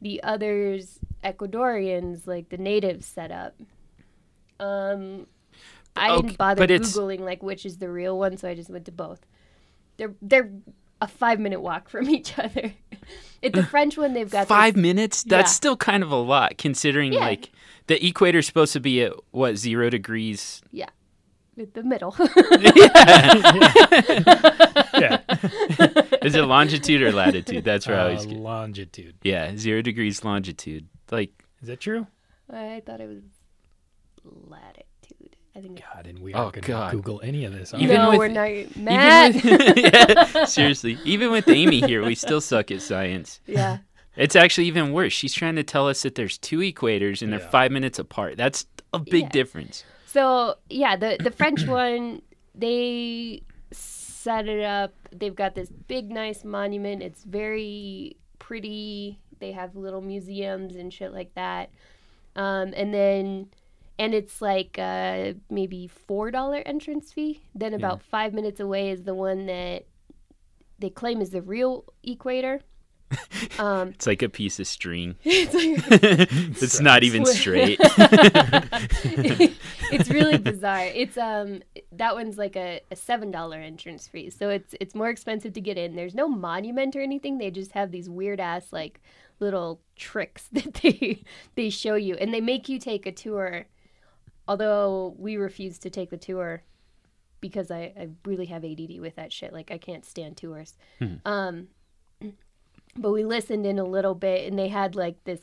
the 0.00 0.22
others 0.22 0.98
Ecuadorians, 1.24 2.26
like 2.26 2.48
the 2.48 2.56
natives 2.58 3.06
set 3.06 3.30
up. 3.30 3.54
Um, 4.60 5.26
I 5.96 6.10
Okay, 6.10 6.22
didn't 6.22 6.38
bother 6.38 6.66
googling 6.66 7.20
like 7.20 7.42
which 7.42 7.66
is 7.66 7.78
the 7.78 7.88
real 7.90 8.18
one, 8.18 8.36
so 8.36 8.48
I 8.48 8.54
just 8.54 8.70
went 8.70 8.84
to 8.86 8.92
both. 8.92 9.26
They're 9.96 10.14
they're 10.22 10.50
a 11.00 11.08
five 11.08 11.38
minute 11.40 11.60
walk 11.60 11.88
from 11.88 12.08
each 12.16 12.38
other. 12.38 12.72
At 13.42 13.52
the 13.54 13.64
French 13.64 13.96
one, 13.98 14.14
they've 14.14 14.30
got 14.30 14.42
this- 14.42 14.48
Five 14.48 14.76
minutes? 14.76 15.24
That's 15.24 15.50
Yeah. 15.50 15.54
still 15.54 15.76
kind 15.76 16.04
of 16.04 16.12
a 16.12 16.16
lot, 16.16 16.58
considering 16.58 17.12
Yeah. 17.12 17.20
like 17.20 17.50
the 17.88 17.98
equator's 17.98 18.46
supposed 18.46 18.72
to 18.74 18.80
be 18.80 19.02
at 19.02 19.12
what 19.32 19.56
zero 19.56 19.90
degrees. 19.90 20.62
yeah, 20.70 20.88
at 21.58 21.74
the 21.74 21.82
middle. 21.82 22.14
Yeah. 24.94 25.20
Is 26.24 26.34
it 26.34 26.42
longitude 26.42 27.02
or 27.02 27.12
latitude? 27.12 27.64
That's 27.64 27.86
where 27.86 27.98
I 27.98 28.00
Uh, 28.00 28.04
always 28.08 28.26
get. 28.26 28.36
longitude. 28.36 29.14
Yeah, 29.22 29.56
zero 29.56 29.82
degrees 29.82 30.24
longitude. 30.24 30.88
Like 31.10 31.30
Is 31.60 31.68
that 31.68 31.80
true? 31.80 32.06
I 32.50 32.82
thought 32.84 33.00
it 33.00 33.08
was 33.08 33.22
latitude. 34.24 35.36
I 35.54 35.60
think. 35.60 35.78
it's- 35.78 35.94
God, 35.94 36.06
and 36.06 36.18
we 36.20 36.32
Oh, 36.34 36.44
aren't 36.44 36.62
going 36.62 36.90
to 36.90 36.96
Google 36.96 37.20
any 37.22 37.44
of 37.44 37.52
this. 37.52 37.74
are 37.74 37.78
Even 37.80 37.96
no, 37.96 38.10
with- 38.10 38.18
we're 38.18 38.28
not. 38.28 38.76
Matt. 38.76 39.36
Even 39.36 39.58
with, 39.58 39.76
yeah, 40.34 40.44
seriously, 40.46 40.98
even 41.04 41.30
with 41.30 41.48
Amy 41.48 41.80
here, 41.80 42.02
we 42.04 42.14
still 42.14 42.40
suck 42.40 42.70
at 42.70 42.80
science. 42.82 43.40
yeah. 43.46 43.78
It's 44.14 44.36
actually 44.36 44.66
even 44.66 44.92
worse. 44.92 45.12
She's 45.14 45.32
trying 45.32 45.56
to 45.56 45.62
tell 45.62 45.88
us 45.88 46.02
that 46.02 46.16
there's 46.16 46.36
two 46.36 46.58
equators 46.58 47.22
and 47.22 47.32
they're 47.32 47.40
Yeah. 47.40 47.48
five 47.48 47.72
minutes 47.72 47.98
apart. 47.98 48.36
That's 48.36 48.66
a 48.92 48.98
big 48.98 49.22
Yeah. 49.24 49.28
difference. 49.30 49.84
So 50.06 50.56
yeah, 50.68 50.96
the 50.96 51.16
the 51.18 51.30
French 51.30 51.66
one, 51.66 52.20
they 52.54 53.42
set 53.70 54.48
it 54.48 54.62
up. 54.62 54.92
They've 55.12 55.34
got 55.34 55.54
this 55.54 55.70
big, 55.70 56.10
nice 56.10 56.44
monument. 56.44 57.02
It's 57.02 57.24
very 57.24 58.16
pretty. 58.38 59.20
They 59.38 59.52
have 59.52 59.76
little 59.76 60.00
museums 60.00 60.76
and 60.76 60.92
shit 60.92 61.12
like 61.12 61.34
that. 61.34 61.70
Um, 62.34 62.72
and 62.76 62.94
then, 62.94 63.48
and 63.98 64.14
it's 64.14 64.40
like 64.40 64.78
uh, 64.78 65.34
maybe 65.50 65.86
four 65.86 66.30
dollar 66.30 66.62
entrance 66.64 67.12
fee. 67.12 67.42
Then 67.54 67.74
about 67.74 68.02
five 68.02 68.32
minutes 68.32 68.60
away 68.60 68.90
is 68.90 69.02
the 69.02 69.14
one 69.14 69.46
that 69.46 69.84
they 70.78 70.90
claim 70.90 71.20
is 71.20 71.30
the 71.30 71.42
real 71.42 71.84
equator. 72.02 72.60
Um, 73.58 73.88
It's 73.88 74.06
like 74.06 74.22
a 74.22 74.28
piece 74.28 74.58
of 74.60 74.66
string. 74.66 75.16
it's 75.24 75.54
like, 75.54 76.28
it's 76.62 76.80
not 76.80 77.02
even 77.02 77.26
straight. 77.26 77.78
it's 79.92 80.08
really 80.10 80.38
bizarre. 80.38 80.86
It's 80.86 81.18
um 81.18 81.62
that 81.92 82.14
one's 82.14 82.38
like 82.38 82.56
a, 82.56 82.80
a 82.90 82.96
seven 82.96 83.30
dollar 83.30 83.58
entrance 83.58 84.08
fee, 84.08 84.30
so 84.30 84.48
it's 84.48 84.74
it's 84.80 84.94
more 84.94 85.08
expensive 85.10 85.52
to 85.54 85.60
get 85.60 85.76
in. 85.76 85.96
There's 85.96 86.14
no 86.14 86.28
monument 86.28 86.96
or 86.96 87.00
anything. 87.02 87.38
They 87.38 87.50
just 87.50 87.72
have 87.72 87.90
these 87.90 88.08
weird 88.08 88.40
ass 88.40 88.72
like 88.72 89.00
little 89.40 89.80
tricks 89.96 90.48
that 90.52 90.74
they 90.74 91.22
they 91.54 91.70
show 91.70 91.94
you, 91.94 92.14
and 92.16 92.32
they 92.32 92.40
make 92.40 92.68
you 92.68 92.78
take 92.78 93.06
a 93.06 93.12
tour. 93.12 93.66
Although 94.48 95.14
we 95.18 95.36
refuse 95.36 95.78
to 95.78 95.90
take 95.90 96.10
the 96.10 96.16
tour 96.16 96.62
because 97.40 97.70
I, 97.70 97.92
I 97.98 98.08
really 98.24 98.46
have 98.46 98.64
ADD 98.64 99.00
with 99.00 99.16
that 99.16 99.32
shit. 99.32 99.52
Like 99.52 99.70
I 99.70 99.78
can't 99.78 100.04
stand 100.04 100.36
tours. 100.36 100.76
Um, 101.24 101.68
but 102.96 103.12
we 103.12 103.24
listened 103.24 103.66
in 103.66 103.78
a 103.78 103.84
little 103.84 104.14
bit, 104.14 104.48
and 104.48 104.58
they 104.58 104.68
had 104.68 104.94
like 104.94 105.22
this 105.24 105.40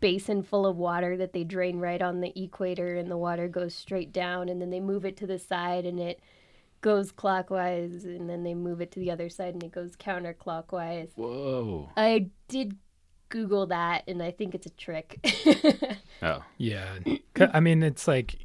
basin 0.00 0.42
full 0.42 0.66
of 0.66 0.76
water 0.76 1.16
that 1.16 1.32
they 1.32 1.44
drain 1.44 1.78
right 1.78 2.02
on 2.02 2.20
the 2.20 2.38
equator 2.38 2.96
and 2.96 3.10
the 3.10 3.16
water 3.16 3.48
goes 3.48 3.74
straight 3.74 4.12
down 4.12 4.48
and 4.50 4.60
then 4.60 4.68
they 4.68 4.78
move 4.78 5.06
it 5.06 5.16
to 5.16 5.26
the 5.26 5.38
side 5.38 5.86
and 5.86 5.98
it 5.98 6.20
goes 6.82 7.10
clockwise 7.10 8.04
and 8.04 8.28
then 8.28 8.42
they 8.44 8.52
move 8.54 8.82
it 8.82 8.92
to 8.92 9.00
the 9.00 9.10
other 9.10 9.30
side 9.30 9.54
and 9.54 9.62
it 9.62 9.72
goes 9.72 9.96
counterclockwise. 9.96 11.08
Whoa. 11.16 11.90
I 11.96 12.28
did 12.48 12.76
Google 13.30 13.66
that 13.68 14.04
and 14.06 14.22
I 14.22 14.30
think 14.32 14.54
it's 14.54 14.66
a 14.66 14.70
trick. 14.70 15.18
Oh. 16.22 16.42
yeah, 16.58 16.98
I 17.40 17.60
mean, 17.60 17.82
it's 17.82 18.06
like 18.06 18.44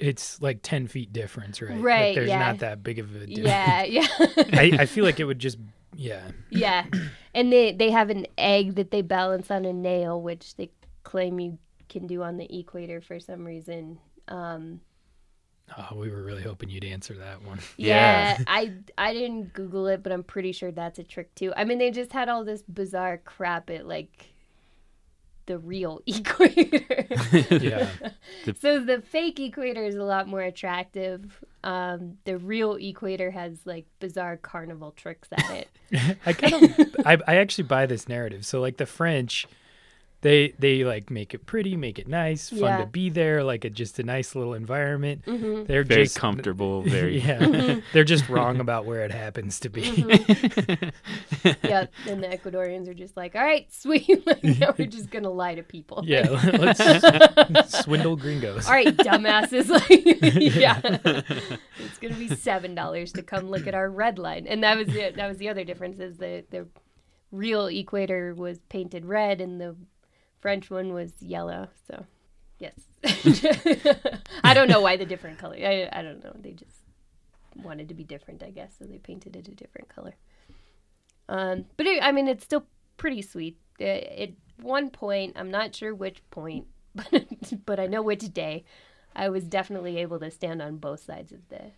it's 0.00 0.40
like 0.42 0.60
ten 0.62 0.86
feet 0.88 1.12
difference, 1.12 1.62
right? 1.62 1.76
Like, 1.76 1.84
Right, 1.84 2.14
there's 2.16 2.28
yeah. 2.28 2.38
not 2.38 2.58
that 2.58 2.82
big 2.82 2.98
of 2.98 3.14
a 3.14 3.26
difference. 3.26 3.38
yeah, 3.38 3.84
yeah. 3.84 4.06
I, 4.52 4.72
I 4.80 4.86
feel 4.86 5.04
like 5.04 5.20
it 5.20 5.24
would 5.24 5.38
just 5.38 5.58
yeah. 5.94 6.30
yeah. 6.50 6.86
And 7.34 7.52
they 7.52 7.72
they 7.72 7.90
have 7.90 8.10
an 8.10 8.26
egg 8.36 8.74
that 8.76 8.90
they 8.90 9.02
balance 9.02 9.50
on 9.50 9.64
a 9.64 9.72
nail 9.72 10.20
which 10.20 10.56
they 10.56 10.70
claim 11.04 11.38
you 11.38 11.58
can 11.88 12.06
do 12.06 12.22
on 12.22 12.36
the 12.36 12.58
equator 12.58 13.00
for 13.00 13.20
some 13.20 13.44
reason. 13.44 13.98
Um 14.28 14.80
Oh, 15.76 15.96
we 15.96 16.10
were 16.10 16.22
really 16.22 16.42
hoping 16.42 16.70
you'd 16.70 16.84
answer 16.84 17.14
that 17.14 17.42
one. 17.42 17.58
Yeah, 17.76 18.38
Yeah. 18.38 18.44
I 18.46 18.72
I 18.96 19.12
didn't 19.12 19.52
Google 19.52 19.86
it, 19.86 20.02
but 20.02 20.12
I'm 20.12 20.24
pretty 20.24 20.52
sure 20.52 20.70
that's 20.72 20.98
a 20.98 21.04
trick 21.04 21.34
too. 21.34 21.52
I 21.56 21.64
mean, 21.64 21.78
they 21.78 21.90
just 21.90 22.12
had 22.12 22.28
all 22.28 22.44
this 22.44 22.62
bizarre 22.62 23.18
crap 23.18 23.70
at 23.70 23.86
like 23.86 24.32
the 25.48 25.58
real 25.58 26.00
equator. 26.06 27.06
Yeah. 27.50 27.88
so 28.60 28.78
the 28.78 29.02
fake 29.02 29.40
equator 29.40 29.82
is 29.82 29.96
a 29.96 30.04
lot 30.04 30.28
more 30.28 30.42
attractive. 30.42 31.42
Um, 31.64 32.18
the 32.24 32.38
real 32.38 32.74
equator 32.74 33.32
has 33.32 33.58
like 33.64 33.86
bizarre 33.98 34.36
carnival 34.36 34.92
tricks 34.92 35.28
at 35.32 35.50
it. 35.50 36.16
I 36.26 36.32
kind 36.34 36.62
of 36.62 36.96
I, 37.04 37.18
I 37.26 37.36
actually 37.36 37.64
buy 37.64 37.86
this 37.86 38.08
narrative. 38.08 38.46
So 38.46 38.60
like 38.60 38.76
the 38.76 38.86
French, 38.86 39.48
they 40.20 40.52
they 40.58 40.82
like 40.84 41.10
make 41.10 41.32
it 41.32 41.46
pretty, 41.46 41.76
make 41.76 41.98
it 41.98 42.08
nice, 42.08 42.50
fun 42.50 42.58
Yeah. 42.58 42.76
to 42.78 42.86
be 42.86 43.08
there, 43.08 43.44
like 43.44 43.64
a, 43.64 43.70
just 43.70 43.98
a 44.00 44.02
nice 44.02 44.34
little 44.34 44.54
environment. 44.54 45.22
hmm 45.24 45.62
They're 45.64 45.84
Very 45.84 46.04
just 46.04 46.18
comfortable. 46.18 46.82
Very. 46.96 47.20
yeah. 47.20 47.80
They're 47.92 48.02
just 48.04 48.28
wrong 48.28 48.58
about 48.60 48.84
where 48.84 49.04
it 49.04 49.12
happens 49.12 49.60
to 49.60 49.68
be. 49.68 49.82
Yeah, 51.62 51.86
and 52.06 52.22
the 52.22 52.28
Ecuadorians 52.28 52.88
are 52.88 52.94
just 52.94 53.16
like, 53.16 53.34
all 53.34 53.42
right, 53.42 53.72
sweet, 53.72 54.26
like, 54.26 54.42
now 54.42 54.74
we're 54.76 54.86
just 54.86 55.10
gonna 55.10 55.30
lie 55.30 55.54
to 55.54 55.62
people. 55.62 56.02
yeah, 56.04 56.28
let's 56.58 57.78
swindle 57.84 58.16
gringos. 58.16 58.66
All 58.66 58.72
right, 58.72 58.94
dumbasses. 58.96 59.68
Like, 59.68 59.88
yeah, 60.54 60.80
it's 61.78 61.98
gonna 62.00 62.14
be 62.14 62.28
seven 62.28 62.74
dollars 62.74 63.12
to 63.12 63.22
come 63.22 63.48
look 63.50 63.66
at 63.66 63.74
our 63.74 63.88
red 63.90 64.18
line, 64.18 64.46
and 64.46 64.62
that 64.64 64.76
was 64.76 64.88
it. 64.94 65.16
That 65.16 65.28
was 65.28 65.38
the 65.38 65.48
other 65.48 65.64
difference 65.64 66.00
is 66.00 66.16
the 66.18 66.44
the 66.50 66.66
real 67.30 67.66
equator 67.66 68.34
was 68.34 68.58
painted 68.68 69.04
red, 69.04 69.40
and 69.40 69.60
the 69.60 69.76
French 70.40 70.70
one 70.70 70.92
was 70.92 71.12
yellow. 71.20 71.68
So, 71.86 72.04
yes, 72.58 72.74
I 74.44 74.54
don't 74.54 74.68
know 74.68 74.80
why 74.80 74.96
the 74.96 75.06
different 75.06 75.38
color. 75.38 75.56
I 75.56 75.88
I 75.92 76.02
don't 76.02 76.22
know. 76.22 76.32
They 76.38 76.52
just 76.52 76.76
wanted 77.56 77.88
to 77.88 77.94
be 77.94 78.04
different, 78.04 78.42
I 78.42 78.50
guess, 78.50 78.72
so 78.78 78.84
they 78.84 78.98
painted 78.98 79.36
it 79.36 79.48
a 79.48 79.52
different 79.52 79.88
color. 79.88 80.14
Um, 81.28 81.66
but 81.76 81.86
it, 81.86 82.02
I 82.02 82.12
mean, 82.12 82.28
it's 82.28 82.44
still 82.44 82.64
pretty 82.96 83.22
sweet. 83.22 83.58
Uh, 83.80 83.84
At 83.84 84.30
one 84.60 84.90
point, 84.90 85.34
I'm 85.36 85.50
not 85.50 85.74
sure 85.74 85.94
which 85.94 86.22
point, 86.30 86.66
but 86.94 87.24
but 87.66 87.80
I 87.80 87.86
know 87.86 88.02
which 88.02 88.32
day. 88.32 88.64
I 89.16 89.30
was 89.30 89.44
definitely 89.44 89.98
able 89.98 90.20
to 90.20 90.30
stand 90.30 90.62
on 90.62 90.76
both 90.76 91.02
sides 91.02 91.32
of 91.32 91.48
the 91.48 91.72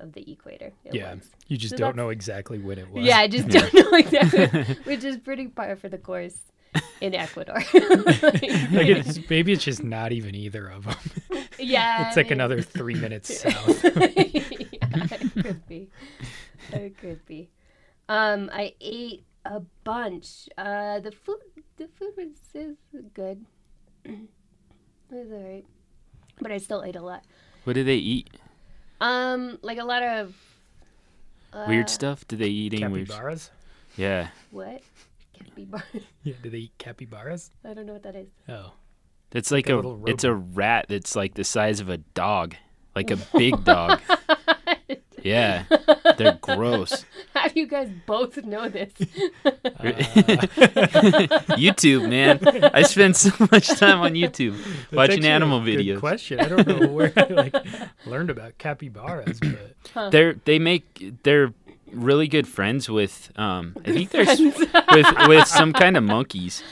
of 0.00 0.12
the 0.12 0.30
equator. 0.30 0.72
Yeah. 0.90 1.10
once. 1.10 1.30
You 1.48 1.56
just 1.56 1.70
So 1.70 1.76
don't 1.78 1.96
know 1.96 2.10
exactly 2.10 2.58
when 2.58 2.78
it 2.78 2.90
was. 2.90 3.04
Yeah, 3.04 3.18
I 3.18 3.28
just 3.28 3.48
don't 3.48 3.72
know 3.72 3.92
exactly, 3.96 4.74
which 4.84 5.04
is 5.04 5.16
pretty 5.16 5.48
par 5.48 5.76
for 5.76 5.88
the 5.88 5.98
course 5.98 6.38
in 7.00 7.14
Ecuador. 7.14 7.58
Like 8.72 8.88
it's, 8.88 9.18
maybe 9.28 9.52
it's 9.52 9.64
just 9.64 9.82
not 9.84 10.12
even 10.12 10.34
either 10.34 10.68
of 10.68 10.84
them. 10.84 11.44
yeah, 11.58 12.08
It's 12.08 12.16
like 12.16 12.26
maybe. 12.26 12.34
another 12.34 12.62
three 12.62 12.94
minutes 12.94 13.40
south. 13.42 13.84
yeah, 13.84 13.92
it 13.96 15.32
could 15.42 15.66
be. 15.66 15.88
It 16.72 16.96
could 16.98 17.24
be. 17.26 17.50
Um, 18.08 18.50
I 18.52 18.74
ate 18.80 19.24
a 19.44 19.60
bunch. 19.84 20.48
Uh, 20.56 21.00
the 21.00 21.12
food, 21.12 21.38
the 21.76 21.88
food 21.98 22.12
was, 22.16 22.28
is 22.54 22.76
good. 23.14 23.44
it 24.04 24.18
was 25.10 25.30
alright, 25.30 25.64
but 26.40 26.50
I 26.52 26.58
still 26.58 26.82
ate 26.84 26.96
a 26.96 27.02
lot. 27.02 27.24
What 27.64 27.74
did 27.74 27.86
they 27.86 27.96
eat? 27.96 28.30
Um, 29.00 29.58
like 29.62 29.78
a 29.78 29.84
lot 29.84 30.02
of 30.02 30.34
uh, 31.52 31.66
Weird 31.68 31.90
stuff? 31.90 32.26
Do 32.28 32.36
they 32.36 32.48
eat 32.48 32.72
any 32.74 32.86
weird? 32.90 33.08
Capybaras? 33.08 33.50
Yeah. 33.96 34.28
What? 34.50 34.80
Capybara. 35.54 35.82
Yeah, 36.24 36.34
do 36.40 36.50
they 36.50 36.58
eat 36.58 36.72
capybaras? 36.78 37.50
I 37.64 37.74
don't 37.74 37.84
know 37.86 37.94
what 37.94 38.04
that 38.04 38.14
is. 38.14 38.28
Oh. 38.48 38.72
It's 39.32 39.50
like 39.50 39.68
a, 39.68 39.78
a 39.80 40.04
it's 40.04 40.22
a 40.24 40.32
rat 40.34 40.86
that's 40.88 41.16
like 41.16 41.34
the 41.34 41.42
size 41.42 41.80
of 41.80 41.88
a 41.88 41.96
dog, 41.98 42.54
like 42.94 43.10
a 43.10 43.16
big 43.36 43.64
dog. 43.64 44.00
Yeah, 45.22 45.64
they're 46.18 46.38
gross. 46.40 47.04
How 47.34 47.48
do 47.48 47.58
you 47.60 47.66
guys 47.66 47.90
both 48.06 48.36
know 48.44 48.68
this? 48.68 48.92
Uh. 49.44 49.48
YouTube, 51.56 52.08
man. 52.08 52.40
I 52.74 52.82
spend 52.82 53.16
so 53.16 53.30
much 53.50 53.68
time 53.68 54.00
on 54.00 54.12
YouTube 54.14 54.56
That's 54.62 54.92
watching 54.92 55.14
actually 55.14 55.28
a 55.28 55.32
animal 55.32 55.60
good 55.60 55.78
videos. 55.78 56.00
question. 56.00 56.40
I 56.40 56.48
don't 56.48 56.66
know 56.66 56.88
where 56.88 57.12
I 57.16 57.26
like 57.32 57.54
learned 58.04 58.30
about 58.30 58.58
capybaras, 58.58 59.40
but 59.40 60.10
They're 60.12 60.34
they 60.44 60.58
make 60.58 61.22
they're 61.22 61.54
really 61.92 62.28
good 62.28 62.46
friends 62.48 62.88
with 62.88 63.30
um 63.36 63.76
I 63.84 63.92
think 63.92 64.10
there's 64.10 64.38
with 64.38 65.28
with 65.28 65.48
some 65.48 65.72
kind 65.72 65.96
of 65.96 66.02
monkeys. 66.02 66.62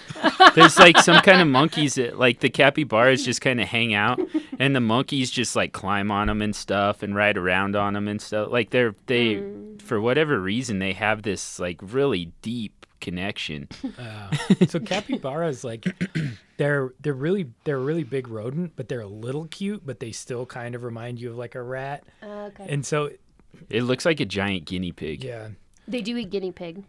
There's 0.54 0.78
like 0.78 0.98
some 0.98 1.20
kind 1.22 1.40
of 1.40 1.48
monkeys 1.48 1.94
that 1.94 2.18
like 2.18 2.40
the 2.40 2.50
capybaras 2.50 3.24
just 3.24 3.40
kind 3.40 3.60
of 3.60 3.68
hang 3.68 3.94
out 3.94 4.20
and 4.58 4.74
the 4.74 4.80
monkeys 4.80 5.30
just 5.30 5.56
like 5.56 5.72
climb 5.72 6.10
on 6.10 6.28
them 6.28 6.42
and 6.42 6.54
stuff 6.54 7.02
and 7.02 7.14
ride 7.14 7.36
around 7.36 7.76
on 7.76 7.94
them 7.94 8.08
and 8.08 8.20
stuff. 8.20 8.50
Like 8.50 8.70
they're 8.70 8.94
they 9.06 9.42
for 9.78 10.00
whatever 10.00 10.40
reason 10.40 10.78
they 10.78 10.92
have 10.92 11.22
this 11.22 11.58
like 11.58 11.78
really 11.82 12.32
deep 12.42 12.86
connection. 13.00 13.68
uh, 13.98 14.30
so 14.68 14.78
capybaras 14.78 15.64
like 15.64 15.86
they're 16.58 16.92
they're 17.00 17.14
really 17.14 17.50
they're 17.64 17.78
a 17.78 17.80
really 17.80 18.04
big 18.04 18.28
rodent, 18.28 18.72
but 18.76 18.88
they're 18.88 19.00
a 19.00 19.06
little 19.06 19.46
cute, 19.46 19.84
but 19.84 20.00
they 20.00 20.12
still 20.12 20.46
kind 20.46 20.74
of 20.74 20.84
remind 20.84 21.20
you 21.20 21.30
of 21.30 21.36
like 21.38 21.54
a 21.54 21.62
rat. 21.62 22.04
okay. 22.22 22.66
And 22.68 22.84
so 22.84 23.10
It 23.68 23.82
looks 23.84 24.04
like 24.04 24.20
a 24.20 24.24
giant 24.24 24.64
guinea 24.64 24.92
pig. 24.92 25.24
yeah. 25.24 25.48
They 25.88 26.02
do 26.02 26.16
eat 26.16 26.30
guinea 26.30 26.52
pig. 26.52 26.84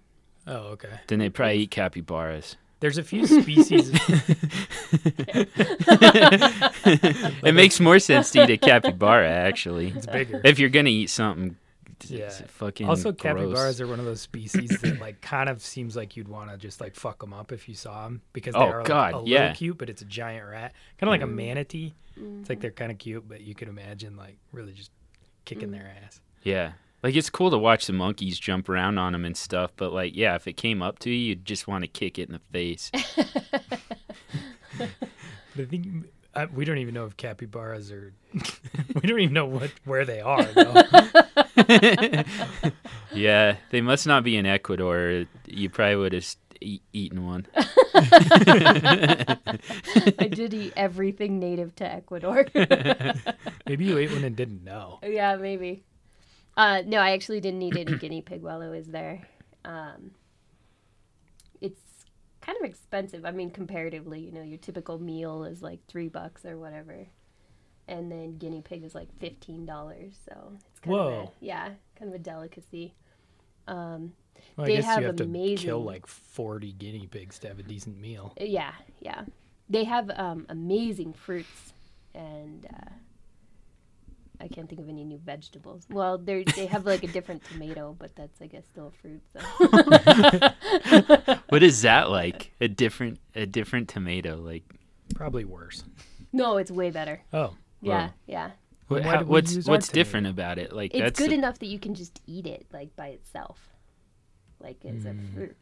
Oh, 0.47 0.67
okay. 0.73 0.99
Then 1.07 1.19
they 1.19 1.29
probably 1.29 1.59
eat 1.59 1.71
capybaras. 1.71 2.55
There's 2.81 2.97
a 2.97 3.03
few 3.03 3.25
species. 3.27 3.91
It 7.43 7.53
makes 7.55 7.79
more 7.79 7.99
sense 7.99 8.31
to 8.31 8.43
eat 8.43 8.49
a 8.49 8.57
capybara 8.57 9.29
actually. 9.29 9.89
it's 9.89 10.05
bigger. 10.07 10.41
If 10.43 10.59
you're 10.59 10.69
gonna 10.69 10.89
eat 10.89 11.09
something, 11.09 11.57
it's 11.99 12.09
Yeah. 12.11 12.29
fucking 12.47 12.87
Also, 12.87 13.11
gross. 13.11 13.21
capybaras 13.21 13.81
are 13.81 13.87
one 13.87 13.99
of 13.99 14.05
those 14.05 14.21
species 14.21 14.69
that 14.81 14.99
like 14.99 15.21
kind 15.21 15.49
of 15.49 15.61
seems 15.61 15.95
like 15.95 16.15
you'd 16.17 16.27
want 16.27 16.49
to 16.51 16.57
just 16.57 16.81
like 16.81 16.95
fuck 16.95 17.19
them 17.19 17.33
up 17.33 17.51
if 17.51 17.67
you 17.69 17.75
saw 17.75 18.03
them 18.05 18.21
because 18.33 18.53
they 18.53 18.59
Oh, 18.59 18.63
are 18.69 18.77
like, 18.79 18.87
God, 18.87 19.13
a 19.13 19.19
little 19.19 19.53
cute, 19.53 19.77
but 19.77 19.89
it's 19.89 20.01
a 20.01 20.05
giant 20.05 20.47
rat, 20.47 20.73
kind 20.99 21.07
of 21.07 21.09
like 21.09 21.21
a 21.21 21.31
Mm. 21.31 21.35
manatee. 21.35 21.93
It's 22.17 22.49
like 22.49 22.59
they're 22.59 22.71
kind 22.71 22.91
of 22.91 22.97
cute, 22.97 23.27
but 23.27 23.41
you 23.41 23.55
could 23.55 23.67
imagine 23.67 24.15
like 24.17 24.37
really 24.51 24.73
just 24.73 24.91
kicking 25.45 25.69
Mm. 25.69 25.73
their 25.73 25.93
ass. 26.05 26.19
Yeah. 26.43 26.73
Like 27.03 27.15
it's 27.15 27.29
cool 27.31 27.49
to 27.51 27.57
watch 27.57 27.87
the 27.87 27.93
monkeys 27.93 28.37
jump 28.39 28.69
around 28.69 28.97
on 28.99 29.13
them 29.13 29.25
and 29.25 29.35
stuff, 29.35 29.71
but 29.75 29.91
like, 29.91 30.15
yeah, 30.15 30.35
if 30.35 30.47
it 30.47 30.53
came 30.53 30.81
up 30.81 30.99
to 30.99 31.09
you, 31.09 31.15
you'd 31.15 31.45
just 31.45 31.67
want 31.67 31.83
to 31.83 31.87
kick 31.87 32.19
it 32.19 32.29
in 32.29 32.33
the 32.33 32.39
face. 32.51 32.91
The 35.53 35.65
thing, 35.65 36.05
uh, 36.33 36.47
we 36.55 36.63
don't 36.63 36.77
even 36.77 36.93
know 36.93 37.05
if 37.05 37.17
capybaras 37.17 37.91
are. 37.91 38.13
we 38.33 39.01
don't 39.01 39.19
even 39.19 39.33
know 39.33 39.45
what 39.45 39.69
where 39.83 40.05
they 40.05 40.21
are. 40.21 40.43
Though. 40.45 40.81
yeah, 43.13 43.57
they 43.69 43.81
must 43.81 44.07
not 44.07 44.23
be 44.23 44.37
in 44.37 44.45
Ecuador. 44.45 45.25
You 45.45 45.69
probably 45.69 45.97
would 45.97 46.13
have 46.13 46.25
e- 46.61 46.79
eaten 46.93 47.25
one. 47.27 47.47
I 47.93 49.37
did 50.31 50.53
eat 50.53 50.71
everything 50.77 51.37
native 51.39 51.75
to 51.75 51.85
Ecuador. 51.85 52.45
Maybe 53.67 53.83
you 53.83 53.97
ate 53.97 54.11
one 54.13 54.23
and 54.23 54.33
didn't 54.37 54.63
know. 54.63 54.99
yeah, 55.03 55.35
maybe. 55.35 55.83
Uh, 56.57 56.81
no, 56.85 56.97
I 56.99 57.11
actually 57.11 57.39
didn't 57.39 57.61
eat 57.61 57.77
any 57.77 57.97
guinea 57.99 58.21
pig 58.21 58.41
while 58.41 58.61
I 58.61 58.67
was 58.67 58.87
there. 58.87 59.27
Um, 59.65 60.11
it's 61.61 61.81
kind 62.41 62.57
of 62.61 62.65
expensive. 62.69 63.25
I 63.25 63.31
mean, 63.31 63.51
comparatively, 63.51 64.19
you 64.19 64.31
know, 64.31 64.41
your 64.41 64.57
typical 64.57 64.99
meal 64.99 65.43
is 65.45 65.61
like 65.61 65.79
three 65.87 66.09
bucks 66.09 66.45
or 66.45 66.57
whatever, 66.57 67.07
and 67.87 68.11
then 68.11 68.37
guinea 68.37 68.61
pig 68.61 68.83
is 68.83 68.93
like 68.95 69.09
fifteen 69.19 69.65
dollars. 69.65 70.15
So 70.27 70.53
it's 70.69 70.79
kind 70.79 70.95
of 70.97 71.13
a, 71.13 71.31
yeah, 71.39 71.69
kind 71.97 72.09
of 72.09 72.15
a 72.15 72.23
delicacy. 72.23 72.95
Um, 73.67 74.13
Well, 74.57 74.65
I 74.65 74.69
They 74.69 74.75
guess 74.77 74.85
have 74.85 75.01
you 75.01 75.07
have 75.07 75.15
to 75.17 75.55
kill 75.55 75.83
like 75.83 76.07
40 76.07 76.73
guinea 76.73 77.07
pigs 77.07 77.37
to 77.39 77.47
have 77.47 77.59
a 77.59 77.63
decent 77.63 77.99
meal. 77.99 78.33
Yeah, 78.39 78.73
yeah. 78.99 79.25
They 79.69 79.83
have 79.85 80.09
um, 80.15 80.45
amazing 80.49 81.13
fruits, 81.13 81.73
and 82.13 82.65
uh, 82.65 82.89
I 84.41 84.47
can't 84.47 84.67
think 84.67 84.81
of 84.81 84.89
any 84.89 85.03
new 85.03 85.19
vegetables. 85.19 85.85
Well, 85.89 86.17
they 86.17 86.43
they 86.43 86.65
have 86.65 86.85
like 86.85 87.03
a 87.03 87.07
different 87.07 87.43
tomato, 87.45 87.95
but 87.97 88.15
that's 88.15 88.41
I 88.41 88.47
guess 88.47 88.65
still 88.67 88.87
a 88.87 88.91
fruit. 88.91 89.21
So 89.33 89.39
What 91.49 91.63
is 91.63 91.81
that 91.83 92.09
like? 92.09 92.51
A 92.61 92.67
different 92.67 93.19
a 93.35 93.45
different 93.45 93.89
tomato 93.89 94.37
like 94.37 94.63
Probably 95.15 95.45
worse. 95.45 95.83
no, 96.33 96.57
it's 96.57 96.71
way 96.71 96.89
better. 96.89 97.21
Oh, 97.33 97.53
Yeah, 97.81 98.05
Wow. 98.07 98.13
yeah. 98.25 98.51
what, 98.87 99.03
how, 99.03 99.17
did 99.17 99.27
we 99.27 99.31
what's 99.31 99.53
use 99.55 99.67
our 99.67 99.73
what's 99.73 99.87
tomato? 99.87 99.99
different 100.03 100.27
about 100.27 100.57
it? 100.57 100.73
Like 100.73 100.93
It's 100.93 101.01
that's 101.01 101.19
good 101.19 101.31
a- 101.31 101.35
enough 101.35 101.59
that 101.59 101.67
you 101.67 101.79
can 101.79 101.93
just 101.95 102.21
eat 102.25 102.47
it 102.47 102.65
like 102.73 102.95
by 102.95 103.07
itself, 103.07 103.59
like 104.59 104.77
as 104.85 105.05
a 105.05 105.09
mm. 105.09 105.33
fruit. 105.33 105.57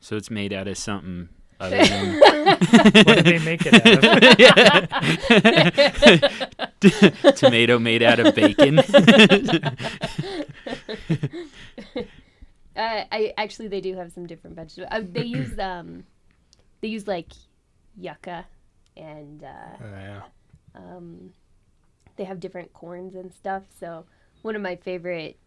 so 0.00 0.16
it's 0.16 0.30
made 0.30 0.52
out 0.52 0.66
of 0.68 0.76
something 0.78 1.28
other 1.60 1.84
than 1.84 2.20
what 2.20 3.24
did 3.24 3.24
they 3.24 3.38
make 3.38 3.62
it 3.64 3.74
out 3.74 4.84
of? 7.20 7.34
tomato 7.36 7.78
made 7.78 8.02
out 8.02 8.18
of 8.20 8.34
bacon. 8.34 8.80
Uh, 12.76 13.04
I 13.12 13.32
actually 13.38 13.68
they 13.68 13.80
do 13.80 13.94
have 13.96 14.10
some 14.12 14.26
different 14.26 14.56
vegetables. 14.56 14.88
Uh, 14.90 15.02
they 15.08 15.22
use 15.24 15.56
um, 15.60 16.04
they 16.80 16.88
use 16.88 17.06
like 17.06 17.32
yucca, 17.96 18.46
and 18.96 19.44
uh, 19.44 19.76
Oh, 19.80 19.90
yeah. 19.92 20.22
um, 20.74 21.32
they 22.16 22.24
have 22.24 22.40
different 22.40 22.72
corns 22.72 23.14
and 23.14 23.32
stuff. 23.32 23.62
So 23.78 24.06
one 24.42 24.56
of 24.56 24.62
my 24.62 24.74
favorite 24.76 25.38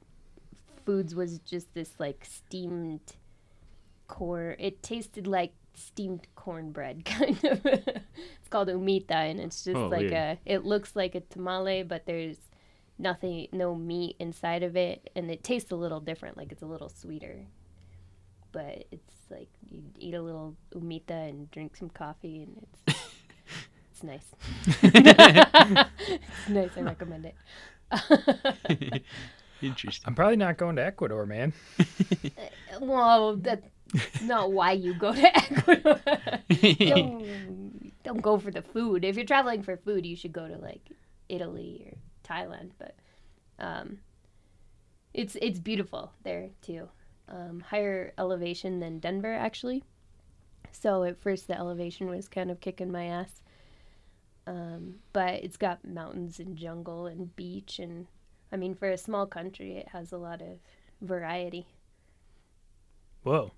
foods 0.86 1.14
was 1.16 1.40
just 1.40 1.74
this 1.74 1.92
like 2.00 2.24
steamed 2.24 3.02
corn. 4.08 4.56
It 4.58 4.82
tasted 4.82 5.28
like 5.28 5.52
steamed 5.78 6.28
cornbread, 6.36 7.06
kind 7.06 7.38
of. 7.46 7.66
it's 7.66 8.50
called 8.50 8.68
humita, 8.68 9.12
and 9.12 9.40
it's 9.40 9.64
just 9.64 9.78
Oh, 9.78 9.88
like 9.88 10.02
weird. 10.12 10.14
a. 10.14 10.38
It 10.46 10.66
looks 10.66 10.96
like 10.96 11.16
a 11.16 11.22
tamale, 11.22 11.84
but 11.84 12.06
there's 12.06 12.38
nothing, 13.00 13.48
no 13.52 13.76
meat 13.76 14.16
inside 14.20 14.64
of 14.64 14.76
it, 14.76 15.10
and 15.16 15.30
it 15.32 15.44
tastes 15.44 15.72
a 15.72 15.76
little 15.76 16.00
different. 16.00 16.38
Like 16.38 16.52
it's 16.52 16.62
a 16.64 16.68
little 16.68 16.90
sweeter. 16.90 17.46
But 18.52 18.86
it's 18.92 19.14
like 19.30 19.50
you 19.70 19.84
eat 20.00 20.14
a 20.16 20.22
little 20.22 20.56
humita 20.74 21.30
and 21.30 21.52
drink 21.52 21.76
some 21.76 21.90
coffee, 21.90 22.44
and 22.44 22.66
it's 22.88 22.98
it's 23.92 24.04
nice. 24.04 24.34
it's 24.84 26.50
nice. 26.50 26.72
I 26.78 26.82
recommend 26.82 27.26
it. 27.28 29.04
Interesting. 29.62 30.04
I'm 30.08 30.16
probably 30.16 30.36
not 30.38 30.58
going 30.58 30.76
to 30.78 30.86
Ecuador, 30.86 31.26
man. 31.26 31.52
Uh, 31.80 32.80
well, 32.82 33.36
that's 33.38 33.66
not 34.22 34.52
why 34.52 34.74
you 34.74 34.94
go 34.94 35.14
to 35.14 35.38
Ecuador. 35.38 36.00
don't, 36.80 38.04
don't 38.04 38.22
go 38.22 38.38
for 38.38 38.52
the 38.52 38.62
food. 38.62 39.06
If 39.06 39.16
you're 39.16 39.26
traveling 39.26 39.64
for 39.64 39.78
food, 39.78 40.06
you 40.06 40.16
should 40.16 40.34
go 40.34 40.48
to 40.48 40.58
like 40.58 40.90
Italy 41.30 41.88
or 41.92 41.98
Thailand. 42.28 42.72
But 42.78 42.96
um, 43.60 44.00
it's 45.14 45.36
it's 45.42 45.60
beautiful 45.60 46.12
there 46.24 46.50
too. 46.62 46.90
Um, 47.30 47.60
higher 47.60 48.14
elevation 48.18 48.80
than 48.80 49.00
Denver, 49.00 49.34
actually. 49.34 49.84
So 50.72 51.04
at 51.04 51.20
first, 51.20 51.48
the 51.48 51.58
elevation 51.58 52.08
was 52.08 52.28
kind 52.28 52.52
of 52.52 52.62
kicking 52.62 52.92
my 52.92 53.06
ass. 53.06 53.42
Um, 54.46 54.96
but 55.12 55.44
it's 55.44 55.58
got 55.58 55.86
mountains 55.86 56.40
and 56.40 56.56
jungle 56.56 57.06
and 57.06 57.36
beach 57.36 57.80
and 57.80 58.08
I 58.52 58.56
mean, 58.56 58.76
for 58.76 58.90
a 58.90 58.98
small 58.98 59.26
country, 59.26 59.76
it 59.78 59.90
has 59.90 60.12
a 60.12 60.18
lot 60.18 60.42
of 60.42 60.60
variety. 61.02 61.68
Whoa. 63.24 63.52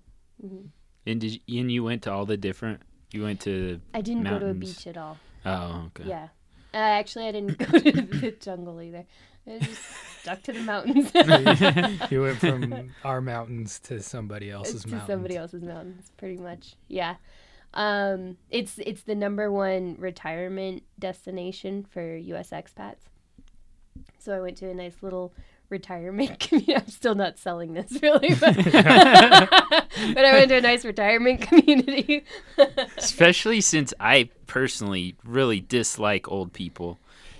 And 1.06 1.20
did 1.20 1.40
you, 1.46 1.60
and 1.60 1.70
you 1.72 1.82
went 1.84 2.02
to 2.02 2.12
all 2.12 2.26
the 2.26 2.36
different. 2.36 2.80
You 3.12 3.22
went 3.24 3.40
to 3.40 3.80
I 3.92 4.00
didn't 4.00 4.24
go 4.24 4.38
to 4.38 4.50
a 4.50 4.54
beach 4.54 4.86
at 4.86 4.96
all. 4.96 5.18
oh 5.44 5.86
okay. 5.96 6.08
Yeah. 6.08 6.28
Uh, 6.72 6.76
actually, 6.76 7.26
I 7.26 7.32
didn't 7.32 7.58
go 7.72 7.78
to 7.78 7.92
the 7.92 8.30
jungle 8.40 8.80
either. 8.80 9.04
I 9.46 9.58
just 9.58 9.82
stuck 10.20 10.42
to 10.44 10.52
the 10.52 10.60
mountains. 10.60 11.10
you 12.10 12.22
went 12.22 12.38
from 12.38 12.90
our 13.04 13.20
mountains 13.20 13.80
to 13.80 14.00
somebody 14.02 14.50
else's 14.50 14.82
to 14.82 14.88
mountains. 14.88 15.06
somebody 15.08 15.36
else's 15.36 15.62
mountains, 15.62 16.12
pretty 16.16 16.36
much. 16.36 16.74
Yeah. 16.88 17.16
Um, 17.74 18.36
it's 18.50 18.78
it's 18.78 19.02
the 19.02 19.14
number 19.14 19.50
one 19.50 19.96
retirement 19.98 20.84
destination 20.98 21.84
for 21.84 22.16
U.S. 22.16 22.50
expats. 22.50 23.08
So 24.18 24.32
I 24.36 24.40
went 24.40 24.56
to 24.58 24.68
a 24.68 24.74
nice 24.74 24.96
little 25.02 25.32
retirement 25.70 26.38
community. 26.40 26.76
I'm 26.76 26.88
still 26.88 27.14
not 27.14 27.38
selling 27.38 27.72
this 27.74 27.90
really, 28.02 28.34
but, 28.34 28.56
but 28.64 30.24
I 30.24 30.32
went 30.32 30.48
to 30.50 30.56
a 30.56 30.60
nice 30.60 30.84
retirement 30.84 31.42
community. 31.42 32.24
Especially 32.96 33.60
since 33.60 33.94
I 34.00 34.30
personally 34.46 35.16
really 35.24 35.60
dislike 35.60 36.30
old 36.30 36.52
people. 36.52 36.98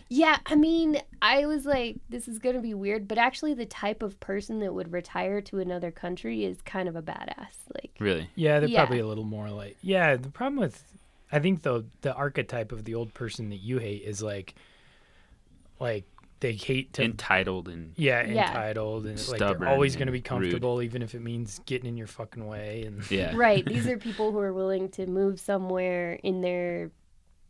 yeah, 0.09 0.39
I 0.47 0.55
mean, 0.55 1.01
I 1.23 1.47
was 1.47 1.67
like, 1.67 1.97
this 2.09 2.29
is 2.29 2.39
gonna 2.39 2.61
be 2.61 2.75
weird, 2.75 3.07
but 3.09 3.19
actually, 3.19 3.55
the 3.55 3.67
type 3.67 4.03
of 4.03 4.19
person 4.21 4.61
that 4.61 4.73
would 4.75 4.93
retire 4.93 5.41
to 5.43 5.59
another 5.59 5.91
country 5.91 6.45
is 6.45 6.61
kind 6.63 6.89
of 6.89 6.97
a 6.97 7.03
badass. 7.03 7.55
Like, 7.75 7.91
Really. 7.99 8.29
Yeah, 8.35 8.61
they're 8.61 8.69
Yeah. 8.69 8.81
probably 8.81 9.01
a 9.01 9.07
little 9.07 9.25
more 9.25 9.51
like. 9.51 9.77
Yeah, 9.83 10.17
the 10.17 10.31
problem 10.31 10.59
with, 10.61 10.83
I 11.31 11.39
think 11.39 11.63
though 11.63 11.85
the 12.01 12.15
archetype 12.15 12.73
of 12.73 12.85
the 12.85 12.95
old 12.95 13.13
person 13.15 13.51
that 13.51 13.59
you 13.59 13.79
hate 13.79 14.03
is 14.03 14.23
like, 14.23 14.55
like 15.79 16.05
they 16.41 16.53
hate 16.53 16.93
to. 16.95 17.03
Entitled 17.05 17.69
and 17.69 17.93
yeah, 17.97 18.27
Yeah. 18.27 18.49
entitled 18.49 19.07
and 19.07 19.29
like 19.29 19.39
they're 19.39 19.69
always 19.69 19.95
going 19.95 20.07
to 20.07 20.13
and 20.13 20.13
be 20.13 20.19
rude. 20.19 20.25
comfortable, 20.25 20.83
even 20.83 21.03
if 21.03 21.15
it 21.15 21.21
means 21.21 21.61
getting 21.67 21.87
in 21.89 21.97
your 21.97 22.07
fucking 22.07 22.47
way. 22.47 22.85
And 22.87 23.09
yeah. 23.11 23.33
right 23.37 23.65
these 23.65 23.87
are 23.87 23.99
people 23.99 24.33
who 24.33 24.39
are 24.39 24.53
willing 24.53 24.89
to 24.91 25.07
move 25.07 25.39
somewhere 25.39 26.15
in 26.23 26.41
their 26.41 26.91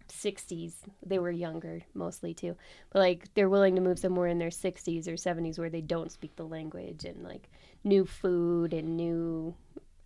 60s 0.08 0.74
they 1.06 1.20
were 1.20 1.30
younger 1.30 1.82
mostly 1.94 2.34
too 2.34 2.56
but 2.92 2.98
like 2.98 3.32
they're 3.34 3.48
willing 3.48 3.76
to 3.76 3.80
move 3.80 3.96
somewhere 3.96 4.26
in 4.26 4.38
their 4.40 4.48
60s 4.48 5.06
or 5.06 5.12
70s 5.12 5.56
where 5.56 5.70
they 5.70 5.80
don't 5.80 6.10
speak 6.10 6.34
the 6.34 6.42
language 6.44 7.04
and 7.04 7.22
like 7.22 7.48
new 7.84 8.04
food 8.04 8.72
and 8.74 8.96
new 8.96 9.54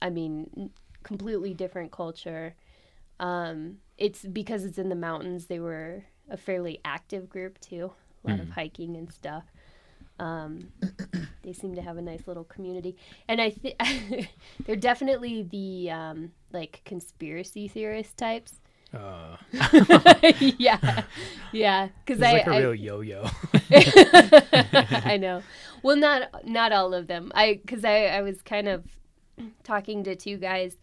i 0.03 0.11
mean 0.11 0.71
completely 1.05 1.55
different 1.55 1.91
culture 1.91 2.55
um 3.19 3.79
it's 3.97 4.27
because 4.27 4.67
it's 4.67 4.77
in 4.77 4.91
the 4.91 4.95
mountains 4.95 5.47
they 5.47 5.59
were 5.59 6.05
a 6.29 6.37
fairly 6.37 6.81
active 6.85 7.29
group 7.31 7.59
too 7.61 7.91
lot 8.31 8.41
of 8.41 8.51
hiking 8.51 8.97
and 8.97 9.13
stuff 9.13 9.45
um, 10.19 10.69
they 11.43 11.53
seem 11.53 11.75
to 11.75 11.83
have 11.83 11.97
a 11.97 12.03
nice 12.03 12.27
little 12.27 12.45
community, 12.45 12.97
and 13.29 13.41
I 13.41 13.51
think 13.51 13.81
they're 14.67 14.77
definitely 14.77 15.43
the 15.43 15.91
um, 15.91 16.33
like 16.53 16.83
conspiracy 16.85 17.69
theorist 17.69 18.17
types. 18.17 18.61
uh, 18.95 19.37
yeah, 20.39 21.03
yeah, 21.53 21.89
because 22.05 22.23
I, 22.23 22.33
like 22.33 22.47
a 22.47 22.51
I 22.51 22.59
real 22.61 22.75
yo-yo. 22.75 23.29
I 25.05 25.17
know. 25.17 25.43
Well, 25.83 25.97
not 25.97 26.47
not 26.47 26.73
all 26.73 26.95
of 26.95 27.09
them. 27.09 27.33
I 27.35 27.61
because 27.65 27.85
I 27.85 28.07
I 28.07 28.23
was 28.23 28.41
kind 28.43 28.69
of 28.69 28.85
talking 29.65 30.05
to 30.05 30.15
two 30.15 30.37
guys 30.37 30.77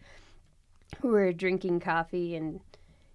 who 1.00 1.08
were 1.08 1.32
drinking 1.32 1.80
coffee 1.80 2.36
and 2.36 2.60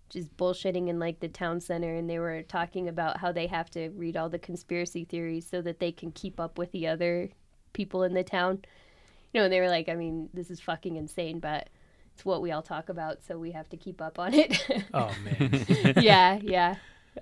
just 0.10 0.36
bullshitting 0.38 0.88
in 0.88 0.99
like 0.99 1.20
the 1.20 1.28
town 1.28 1.60
center, 1.62 1.93
and 1.93 2.10
they 2.10 2.20
were 2.20 2.43
talking 2.43 2.88
about 2.88 3.18
how 3.18 3.32
they 3.32 3.47
have 3.47 3.70
to 3.72 3.89
read 3.89 4.18
all 4.18 4.30
the 4.30 4.39
conspiracy 4.39 5.05
theories 5.05 5.47
so 5.47 5.62
that 5.62 5.80
they 5.80 5.91
can 5.91 6.12
keep 6.12 6.39
up 6.39 6.58
with 6.58 6.72
the 6.72 6.88
other 6.88 7.30
people 7.74 8.03
in 8.03 8.14
the 8.14 8.24
town. 8.24 8.64
You 9.34 9.41
know, 9.41 9.45
and 9.45 9.53
they 9.53 9.60
were 9.60 9.70
like, 9.70 9.89
I 9.89 9.95
mean, 9.95 10.30
this 10.34 10.49
is 10.49 10.60
fucking 10.60 10.95
insane, 10.95 11.39
but 11.39 11.70
it's 12.14 12.26
what 12.26 12.41
we 12.41 12.51
all 12.51 12.62
talk 12.62 12.89
about, 12.89 13.24
so 13.24 13.38
we 13.38 13.51
have 13.51 13.70
to 13.70 13.78
keep 13.78 14.01
up 14.01 14.18
on 14.18 14.34
it. 14.34 14.66
oh 14.93 15.12
man, 15.24 15.93
yeah, 16.01 16.39
yeah. 16.41 16.76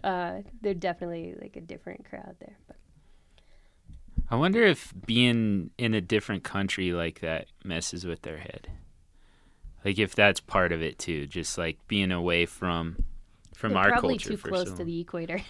Uh, 0.04 0.42
they're 0.62 0.74
definitely 0.74 1.36
like 1.42 1.56
a 1.56 1.62
different 1.62 2.06
crowd 2.10 2.36
there. 2.40 2.58
But. 2.68 2.78
I 4.30 4.36
wonder 4.36 4.64
if 4.64 4.94
being 5.06 5.72
in 5.78 5.94
a 5.94 6.02
different 6.02 6.44
country 6.44 6.92
like 6.92 7.20
that 7.20 7.48
messes 7.64 8.06
with 8.06 8.22
their 8.22 8.38
head. 8.38 8.70
Like 9.86 10.00
if 10.00 10.16
that's 10.16 10.40
part 10.40 10.72
of 10.72 10.82
it 10.82 10.98
too, 10.98 11.28
just 11.28 11.58
like 11.58 11.78
being 11.88 12.12
away 12.12 12.48
from 12.48 13.06
from 13.56 13.74
They're 13.74 13.82
our 13.84 13.90
probably 13.92 14.16
culture 14.16 14.30
too 14.32 14.38
for 14.38 14.50
close 14.50 14.70
so 14.70 14.76
to 14.78 14.84
the 14.84 15.00
equator. 15.00 15.42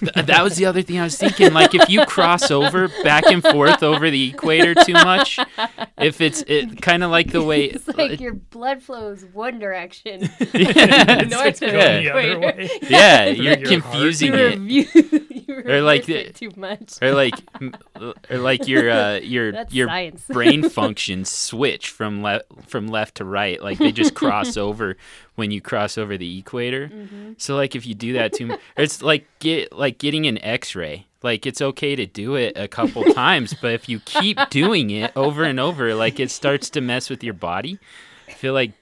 Th- 0.00 0.26
that 0.26 0.42
was 0.42 0.56
the 0.56 0.66
other 0.66 0.82
thing 0.82 0.98
I 0.98 1.04
was 1.04 1.16
thinking. 1.18 1.52
Like 1.52 1.74
if 1.74 1.88
you 1.88 2.04
cross 2.06 2.50
over 2.50 2.88
back 3.02 3.24
and 3.26 3.42
forth 3.42 3.82
over 3.82 4.10
the 4.10 4.30
equator 4.30 4.74
too 4.74 4.92
much, 4.94 5.38
if 5.98 6.20
it's 6.20 6.42
it 6.46 6.80
kind 6.82 7.02
of 7.02 7.10
like 7.10 7.32
the 7.32 7.42
way 7.42 7.64
It's 7.66 7.88
like 7.88 8.20
your 8.20 8.34
blood 8.34 8.82
flows 8.82 9.24
one 9.32 9.58
direction. 9.58 10.22
yeah, 10.54 11.22
North 11.28 11.62
of 11.62 11.72
yeah. 11.74 12.00
the 12.00 12.10
other 12.10 12.20
equator. 12.20 12.40
way. 12.40 12.70
yeah, 12.88 13.26
you're 13.26 13.58
your 13.58 13.68
confusing 13.68 14.32
you 14.34 14.86
it. 14.94 15.30
you 15.30 15.62
Or 15.66 15.80
like 15.82 16.08
it 16.08 16.34
too 16.36 16.50
much. 16.56 16.94
or 17.02 17.12
like 17.12 17.34
or 18.30 18.38
like 18.38 18.66
your 18.66 18.90
uh 18.90 19.14
your 19.20 19.52
That's 19.52 19.74
your 19.74 19.88
science. 19.88 20.24
brain 20.28 20.68
functions 20.68 21.28
switch 21.30 21.90
from 21.90 22.22
left 22.22 22.46
from 22.66 22.88
left 22.88 23.16
to 23.16 23.24
right 23.24 23.62
like 23.62 23.78
they 23.78 23.92
just 23.92 24.14
cross 24.14 24.56
over 24.56 24.96
when 25.34 25.50
you 25.50 25.60
cross 25.60 25.98
over 25.98 26.16
the 26.16 26.38
equator. 26.38 26.88
Mm-hmm. 26.88 27.32
so 27.38 27.56
like 27.56 27.74
if 27.74 27.86
you 27.86 27.94
do 27.94 28.12
that 28.14 28.32
too 28.32 28.46
much 28.46 28.60
it's 28.76 29.02
like 29.02 29.26
get 29.38 29.72
like 29.72 29.98
getting 29.98 30.26
an 30.26 30.38
x-ray. 30.38 31.06
Like 31.22 31.46
it's 31.46 31.62
okay 31.62 31.96
to 31.96 32.04
do 32.06 32.34
it 32.34 32.52
a 32.56 32.68
couple 32.68 33.02
times 33.14 33.54
but 33.54 33.72
if 33.72 33.88
you 33.88 34.00
keep 34.00 34.38
doing 34.50 34.90
it 34.90 35.12
over 35.16 35.42
and 35.44 35.58
over 35.58 35.94
like 35.94 36.20
it 36.20 36.30
starts 36.30 36.68
to 36.70 36.80
mess 36.82 37.08
with 37.08 37.24
your 37.24 37.32
body 37.32 37.78
i 38.28 38.32
feel 38.32 38.52
like 38.52 38.72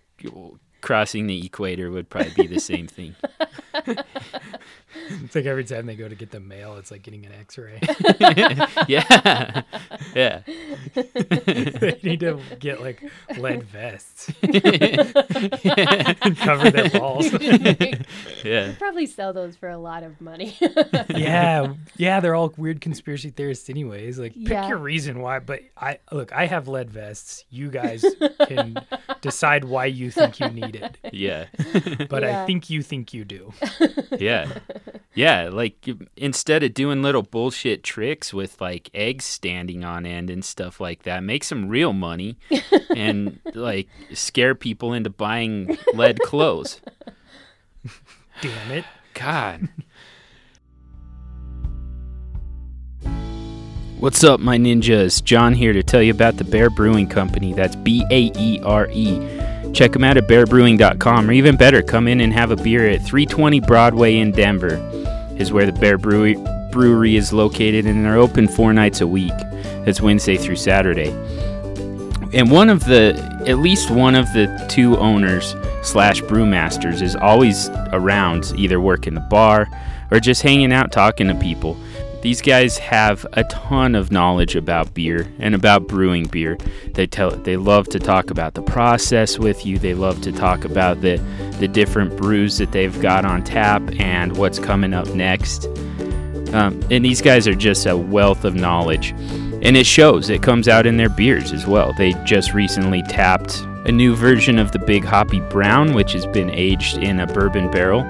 crossing 0.80 1.28
the 1.28 1.46
equator 1.46 1.90
would 1.90 2.10
probably 2.10 2.32
be 2.34 2.46
the 2.48 2.58
same 2.60 2.88
thing 2.88 3.14
It's 5.24 5.34
like 5.34 5.46
every 5.46 5.64
time 5.64 5.86
they 5.86 5.96
go 5.96 6.06
to 6.06 6.14
get 6.14 6.30
the 6.30 6.38
mail, 6.38 6.76
it's 6.76 6.90
like 6.90 7.02
getting 7.02 7.24
an 7.24 7.32
X-ray. 7.32 7.80
yeah 8.88 9.62
yeah 10.14 10.42
they 10.94 11.98
need 12.02 12.20
to 12.20 12.38
get 12.60 12.80
like 12.82 13.02
lead 13.38 13.62
vests, 13.64 14.30
cover 16.36 16.70
their 16.70 16.90
balls. 16.90 17.32
yeah 18.44 18.74
Probably 18.78 19.06
sell 19.06 19.32
those 19.32 19.56
for 19.56 19.68
a 19.70 19.78
lot 19.78 20.02
of 20.02 20.20
money. 20.20 20.56
yeah, 21.08 21.72
yeah, 21.96 22.20
they're 22.20 22.34
all 22.34 22.52
weird 22.56 22.80
conspiracy 22.80 23.30
theorists, 23.30 23.70
anyways. 23.70 24.18
Like, 24.18 24.34
pick 24.34 24.48
Yeah. 24.50 24.68
your 24.68 24.78
reason 24.78 25.20
why. 25.20 25.38
But 25.38 25.60
I 25.76 25.98
look, 26.10 26.32
I 26.32 26.46
have 26.46 26.68
lead 26.68 26.90
vests. 26.90 27.44
You 27.50 27.70
guys 27.70 28.04
can 28.46 28.76
decide 29.20 29.64
why 29.64 29.86
you 29.86 30.10
think 30.10 30.38
you 30.40 30.48
need 30.50 30.76
it. 30.76 30.98
yeah 31.12 31.46
But 32.10 32.22
Yeah. 32.22 32.42
I 32.42 32.46
think 32.46 32.68
you 32.70 32.82
think 32.82 33.14
you 33.14 33.24
do. 33.24 33.52
Yeah 34.18 34.46
yeah 35.14 35.48
like 35.50 35.88
instead 36.16 36.62
of 36.62 36.72
doing 36.74 37.02
little 37.02 37.22
bullshit 37.22 37.82
tricks 37.82 38.32
with 38.32 38.60
like 38.60 38.88
eggs 38.94 39.24
standing 39.24 39.84
on 39.84 40.06
end 40.06 40.30
and 40.30 40.44
stuff 40.44 40.80
like 40.80 41.02
that 41.02 41.22
make 41.22 41.44
some 41.44 41.68
real 41.68 41.92
money 41.92 42.36
and 42.96 43.38
like 43.54 43.88
scare 44.14 44.54
people 44.54 44.92
into 44.92 45.10
buying 45.10 45.76
lead 45.94 46.18
clothes 46.20 46.80
Damn 48.40 48.70
it. 48.70 48.84
god 49.14 49.68
What's 53.98 54.24
up, 54.24 54.40
my 54.40 54.58
ninjas? 54.58 55.22
John 55.22 55.54
here 55.54 55.72
to 55.72 55.80
tell 55.80 56.02
you 56.02 56.10
about 56.10 56.36
the 56.36 56.42
Baere 56.42 56.70
Brewing 56.70 57.06
Company. 57.06 57.52
That's 57.52 57.76
B 57.76 58.04
A 58.10 58.32
E 58.36 58.58
R 58.64 58.88
E. 58.90 59.20
Check 59.72 59.92
them 59.92 60.04
out 60.04 60.16
at 60.16 60.28
baerebrewing.com, 60.28 61.28
or 61.28 61.32
even 61.32 61.56
better, 61.56 61.82
come 61.82 62.06
in 62.08 62.20
and 62.20 62.32
have 62.32 62.50
a 62.50 62.56
beer 62.56 62.88
at 62.88 63.02
320 63.02 63.60
Broadway 63.60 64.18
in 64.18 64.32
Denver, 64.32 64.76
is 65.36 65.52
where 65.52 65.64
the 65.64 65.72
Baere 65.72 65.98
Brewery, 65.98 66.36
Brewery 66.70 67.16
is 67.16 67.32
located, 67.32 67.86
and 67.86 68.04
they're 68.04 68.16
open 68.16 68.48
four 68.48 68.72
nights 68.72 69.00
a 69.00 69.06
week. 69.06 69.32
That's 69.84 70.00
Wednesday 70.00 70.36
through 70.36 70.56
Saturday. 70.56 71.10
And 72.34 72.50
one 72.50 72.70
of 72.70 72.84
the, 72.84 73.14
at 73.46 73.58
least 73.58 73.90
one 73.90 74.14
of 74.14 74.26
the 74.32 74.66
two 74.70 74.96
owners 74.96 75.54
slash 75.82 76.22
brewmasters 76.22 77.02
is 77.02 77.14
always 77.16 77.68
around, 77.92 78.52
either 78.56 78.80
working 78.80 79.14
the 79.14 79.20
bar 79.20 79.68
or 80.10 80.20
just 80.20 80.42
hanging 80.42 80.72
out 80.72 80.92
talking 80.92 81.28
to 81.28 81.34
people. 81.34 81.76
These 82.22 82.40
guys 82.40 82.78
have 82.78 83.26
a 83.32 83.42
ton 83.44 83.96
of 83.96 84.12
knowledge 84.12 84.54
about 84.54 84.94
beer 84.94 85.28
and 85.40 85.56
about 85.56 85.88
brewing 85.88 86.26
beer. 86.26 86.56
They 86.94 87.08
tell 87.08 87.32
they 87.32 87.56
love 87.56 87.88
to 87.88 87.98
talk 87.98 88.30
about 88.30 88.54
the 88.54 88.62
process 88.62 89.40
with 89.40 89.66
you. 89.66 89.76
They 89.76 89.94
love 89.94 90.20
to 90.22 90.30
talk 90.30 90.64
about 90.64 91.00
the 91.00 91.16
the 91.58 91.66
different 91.66 92.16
brews 92.16 92.58
that 92.58 92.70
they've 92.70 92.98
got 93.02 93.24
on 93.24 93.42
tap 93.42 93.82
and 93.98 94.36
what's 94.36 94.60
coming 94.60 94.94
up 94.94 95.08
next. 95.08 95.66
Um, 96.54 96.80
and 96.92 97.04
these 97.04 97.20
guys 97.20 97.48
are 97.48 97.56
just 97.56 97.86
a 97.86 97.96
wealth 97.96 98.44
of 98.44 98.54
knowledge. 98.54 99.10
And 99.62 99.76
it 99.76 99.86
shows. 99.86 100.30
It 100.30 100.42
comes 100.42 100.68
out 100.68 100.86
in 100.86 100.98
their 100.98 101.08
beers 101.08 101.52
as 101.52 101.66
well. 101.66 101.92
They 101.98 102.12
just 102.24 102.54
recently 102.54 103.02
tapped 103.02 103.60
a 103.84 103.90
new 103.90 104.14
version 104.14 104.60
of 104.60 104.70
the 104.70 104.78
Big 104.78 105.04
Hoppy 105.04 105.40
Brown, 105.40 105.92
which 105.92 106.12
has 106.12 106.26
been 106.26 106.50
aged 106.50 106.98
in 106.98 107.18
a 107.18 107.26
bourbon 107.26 107.68
barrel. 107.70 108.02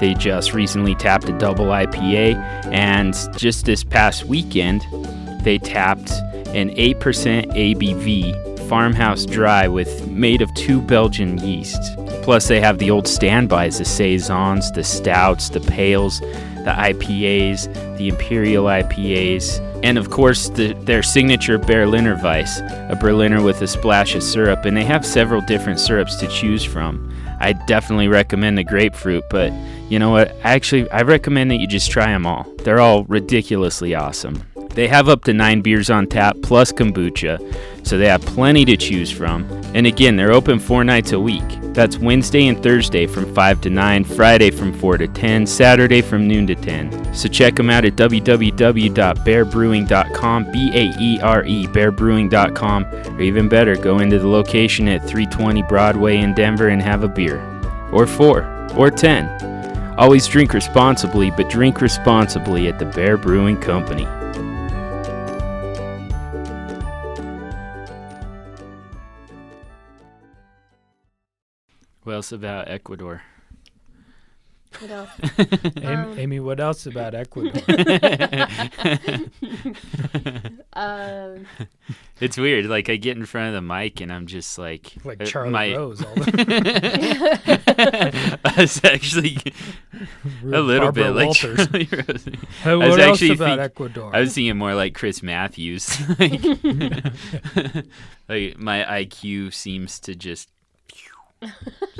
They 0.00 0.14
just 0.14 0.52
recently 0.52 0.94
tapped 0.94 1.28
a 1.28 1.38
double 1.38 1.66
IPA, 1.66 2.36
and 2.66 3.14
just 3.36 3.64
this 3.64 3.82
past 3.82 4.24
weekend, 4.24 4.82
they 5.42 5.58
tapped 5.58 6.10
an 6.48 6.70
8% 6.70 6.94
ABV 7.52 8.68
farmhouse 8.68 9.24
dry 9.24 9.68
with 9.68 10.08
made 10.08 10.42
of 10.42 10.52
two 10.54 10.80
Belgian 10.82 11.38
yeasts. 11.38 11.90
Plus, 12.22 12.48
they 12.48 12.60
have 12.60 12.78
the 12.78 12.90
old 12.90 13.06
standbys, 13.06 13.78
the 13.78 13.84
saisons, 13.84 14.70
the 14.72 14.82
stouts, 14.82 15.48
the 15.50 15.60
pales. 15.60 16.20
The 16.66 16.72
IPAs, 16.72 17.96
the 17.96 18.08
Imperial 18.08 18.64
IPAs, 18.64 19.60
and 19.84 19.96
of 19.96 20.10
course 20.10 20.48
the, 20.48 20.72
their 20.80 21.02
signature 21.02 21.58
Berliner 21.58 22.16
Weisse, 22.16 22.60
a 22.90 22.96
Berliner 22.96 23.40
with 23.40 23.62
a 23.62 23.68
splash 23.68 24.16
of 24.16 24.22
syrup. 24.22 24.64
And 24.64 24.76
they 24.76 24.84
have 24.84 25.06
several 25.06 25.40
different 25.40 25.78
syrups 25.78 26.16
to 26.16 26.26
choose 26.26 26.64
from. 26.64 27.14
I 27.38 27.52
definitely 27.52 28.08
recommend 28.08 28.58
the 28.58 28.64
grapefruit, 28.64 29.22
but 29.30 29.52
you 29.88 30.00
know 30.00 30.10
what? 30.10 30.34
Actually, 30.42 30.90
I 30.90 31.02
recommend 31.02 31.52
that 31.52 31.58
you 31.58 31.68
just 31.68 31.90
try 31.90 32.06
them 32.06 32.26
all. 32.26 32.52
They're 32.64 32.80
all 32.80 33.04
ridiculously 33.04 33.94
awesome. 33.94 34.42
They 34.76 34.86
have 34.88 35.08
up 35.08 35.24
to 35.24 35.32
nine 35.32 35.62
beers 35.62 35.88
on 35.88 36.06
tap 36.06 36.36
plus 36.42 36.70
kombucha, 36.70 37.40
so 37.82 37.96
they 37.96 38.08
have 38.08 38.20
plenty 38.20 38.66
to 38.66 38.76
choose 38.76 39.10
from. 39.10 39.46
And 39.74 39.86
again, 39.86 40.16
they're 40.16 40.32
open 40.32 40.58
four 40.58 40.84
nights 40.84 41.12
a 41.12 41.18
week. 41.18 41.42
That's 41.72 41.96
Wednesday 41.96 42.48
and 42.48 42.62
Thursday 42.62 43.06
from 43.06 43.34
5 43.34 43.62
to 43.62 43.70
9, 43.70 44.04
Friday 44.04 44.50
from 44.50 44.74
4 44.74 44.98
to 44.98 45.08
10, 45.08 45.46
Saturday 45.46 46.02
from 46.02 46.28
noon 46.28 46.46
to 46.48 46.54
10. 46.54 47.14
So 47.14 47.26
check 47.26 47.54
them 47.54 47.70
out 47.70 47.86
at 47.86 47.96
www.baerebrewing.com, 47.96 50.52
B 50.52 50.70
A 50.74 50.92
E 51.00 51.20
R 51.20 51.42
E, 51.46 51.66
baerebrewing.com, 51.66 52.84
or 52.84 53.22
even 53.22 53.48
better, 53.48 53.76
go 53.76 54.00
into 54.00 54.18
the 54.18 54.28
location 54.28 54.88
at 54.88 55.08
320 55.08 55.62
Broadway 55.62 56.18
in 56.18 56.34
Denver 56.34 56.68
and 56.68 56.82
have 56.82 57.02
a 57.02 57.08
beer. 57.08 57.40
Or 57.92 58.06
four, 58.06 58.44
or 58.76 58.90
10. 58.90 59.96
Always 59.96 60.26
drink 60.26 60.52
responsibly, 60.52 61.30
but 61.30 61.48
drink 61.48 61.80
responsibly 61.80 62.68
at 62.68 62.78
the 62.78 62.84
Baere 62.84 63.16
Brewing 63.16 63.58
Company. 63.58 64.06
What 72.06 72.14
else 72.14 72.30
about 72.30 72.68
Ecuador? 72.68 73.22
What 74.78 74.90
else? 74.92 75.10
Amy, 75.78 75.86
Um, 75.86 76.18
Amy, 76.18 76.38
what 76.38 76.60
else 76.60 76.86
about 76.86 77.16
Ecuador? 77.16 77.60
um, 80.74 81.46
It's 82.20 82.36
weird. 82.36 82.66
Like 82.66 82.88
I 82.88 82.94
get 82.94 83.16
in 83.16 83.26
front 83.26 83.48
of 83.48 83.54
the 83.54 83.60
mic 83.60 84.00
and 84.00 84.12
I'm 84.12 84.26
just 84.26 84.56
like, 84.56 84.92
like 85.04 85.20
uh, 85.20 85.24
Charlie 85.24 85.50
my- 85.50 85.74
Rose. 85.74 86.00
All 86.04 86.14
the, 86.14 86.38
I 88.44 88.60
was 88.60 88.80
actually 88.84 89.38
a 89.92 90.44
little 90.44 90.92
Barbara 90.92 90.92
bit 90.92 91.10
like 91.10 91.26
Walters. 91.26 91.66
Charlie 91.66 91.88
Rose. 91.90 92.24
Hey, 92.62 92.74
was 92.76 92.90
what 92.90 93.00
else 93.00 93.14
actually 93.20 93.34
about 93.34 93.48
think- 93.48 93.60
Ecuador? 93.62 94.14
I 94.14 94.20
was 94.20 94.32
thinking 94.32 94.56
more 94.56 94.74
like 94.74 94.94
Chris 94.94 95.24
Matthews. 95.24 95.88
like, 96.20 96.44
like 98.28 98.58
my 98.58 98.84
IQ 98.84 99.52
seems 99.54 99.98
to 100.00 100.14
just 100.14 100.50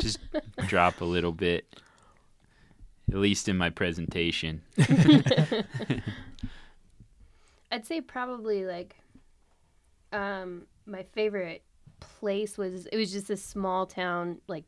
just 0.00 0.18
drop 0.66 1.00
a 1.00 1.04
little 1.04 1.32
bit. 1.32 1.66
At 3.10 3.18
least 3.18 3.48
in 3.48 3.56
my 3.56 3.70
presentation. 3.70 4.62
I'd 7.70 7.86
say 7.86 8.00
probably 8.00 8.64
like 8.64 8.96
um 10.12 10.66
my 10.86 11.02
favorite 11.02 11.62
place 12.00 12.56
was 12.56 12.86
it 12.86 12.96
was 12.96 13.12
just 13.12 13.30
a 13.30 13.36
small 13.36 13.86
town 13.86 14.40
like 14.48 14.64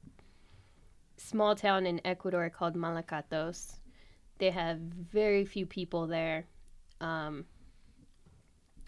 small 1.16 1.54
town 1.54 1.86
in 1.86 2.00
Ecuador 2.04 2.50
called 2.50 2.74
Malacatos. 2.76 3.76
They 4.38 4.50
have 4.50 4.78
very 4.78 5.44
few 5.44 5.66
people 5.66 6.06
there. 6.06 6.46
Um 7.00 7.44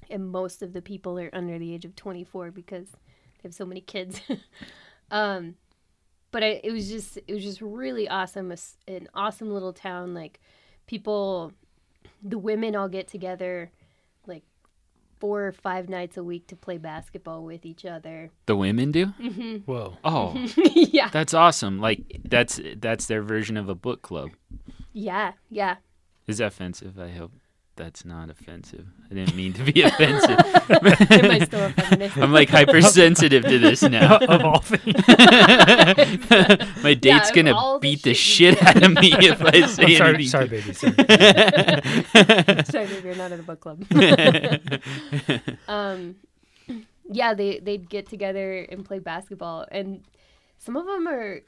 and 0.08 0.30
most 0.30 0.62
of 0.62 0.72
the 0.72 0.82
people 0.82 1.18
are 1.18 1.30
under 1.32 1.58
the 1.58 1.72
age 1.72 1.84
of 1.84 1.94
24 1.94 2.50
because 2.50 2.90
they 2.90 3.44
have 3.44 3.54
so 3.54 3.64
many 3.66 3.80
kids. 3.80 4.20
um 5.10 5.54
but 6.30 6.42
I, 6.42 6.60
it 6.62 6.72
was 6.72 6.88
just 6.88 7.18
it 7.26 7.32
was 7.32 7.42
just 7.42 7.60
really 7.60 8.08
awesome 8.08 8.50
a 8.50 8.54
s 8.54 8.76
an 8.86 9.08
awesome 9.14 9.52
little 9.52 9.72
town 9.72 10.14
like 10.14 10.40
people 10.86 11.52
the 12.22 12.38
women 12.38 12.76
all 12.76 12.88
get 12.88 13.08
together 13.08 13.70
like 14.26 14.42
four 15.18 15.46
or 15.46 15.52
five 15.52 15.88
nights 15.88 16.16
a 16.16 16.24
week 16.24 16.46
to 16.48 16.56
play 16.56 16.78
basketball 16.78 17.44
with 17.44 17.64
each 17.66 17.84
other. 17.84 18.30
The 18.46 18.56
women 18.56 18.90
do? 18.90 19.06
Mm-hmm. 19.06 19.56
Whoa. 19.70 19.96
Oh, 20.02 20.34
yeah, 20.74 21.08
that's 21.10 21.34
awesome. 21.34 21.78
Like 21.80 22.20
that's 22.24 22.60
that's 22.76 23.06
their 23.06 23.22
version 23.22 23.56
of 23.56 23.68
a 23.68 23.74
book 23.74 24.02
club. 24.02 24.30
yeah, 24.92 25.32
yeah. 25.50 25.76
Is 26.26 26.38
that 26.38 26.46
offensive? 26.46 26.98
I 26.98 27.10
hope 27.10 27.32
that's 27.80 28.04
not 28.04 28.28
offensive. 28.28 28.86
I 29.10 29.14
didn't 29.14 29.34
mean 29.34 29.54
to 29.54 29.64
be 29.72 29.80
offensive. 29.90 30.38
Am 30.38 31.30
I 31.30 31.38
still 31.40 31.64
a 31.64 31.70
feminist? 31.70 32.16
I'm 32.18 32.30
like 32.32 32.50
hypersensitive 32.50 33.44
to 33.44 33.58
this 33.58 33.82
now. 33.96 34.18
of 34.18 34.42
all 34.42 34.60
things. 34.60 34.84
My 36.84 36.94
date's 36.94 37.30
of 37.30 37.34
gonna 37.34 37.54
all 37.54 37.78
the 37.78 37.80
beat 37.80 38.02
the 38.02 38.12
shit 38.14 38.58
shit 38.58 38.62
out 38.66 38.82
of 38.82 38.92
me 38.92 39.12
if 39.14 39.42
I 39.42 39.66
say 39.66 39.84
I'm 39.84 39.96
sorry, 39.96 40.14
anything. 40.14 40.26
sorry, 40.28 40.48
baby. 40.48 40.72
Sorry. 40.74 40.92
Sorry, 42.64 42.86
baby, 42.86 43.08
you're 43.08 43.16
not 43.16 43.32
in 43.32 43.40
a 43.40 43.42
book 43.42 43.60
club. 43.60 43.82
um, 45.68 46.16
yeah, 47.10 47.32
they 47.34 47.58
they'd 47.60 47.88
get 47.88 48.08
together 48.08 48.60
and 48.70 48.84
play 48.84 48.98
basketball, 48.98 49.66
and 49.70 50.02
some 50.58 50.76
of 50.76 50.84
them 50.84 51.08
are, 51.08 51.40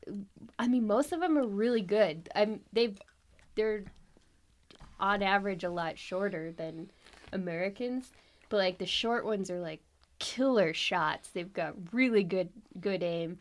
I 0.59 0.67
mean, 0.67 0.87
most 0.87 1.13
of 1.13 1.21
them 1.21 1.37
are 1.37 1.47
really 1.47 1.83
good. 1.83 2.31
I'm 2.35 2.61
they've 2.73 2.99
they're 3.55 3.85
on 5.03 5.23
average 5.23 5.65
a 5.65 5.71
lot 5.71 5.99
shorter 5.99 6.53
than 6.57 6.91
Americans, 7.33 8.13
but 8.49 8.57
like 8.57 8.79
the 8.79 8.87
short 8.87 9.27
ones 9.27 9.51
are 9.51 9.61
like 9.61 9.81
killer 10.19 10.73
shots. 10.73 11.29
They've 11.31 11.53
got 11.53 11.75
really 11.93 12.23
good 12.25 12.49
good 12.81 13.03
aim. 13.03 13.39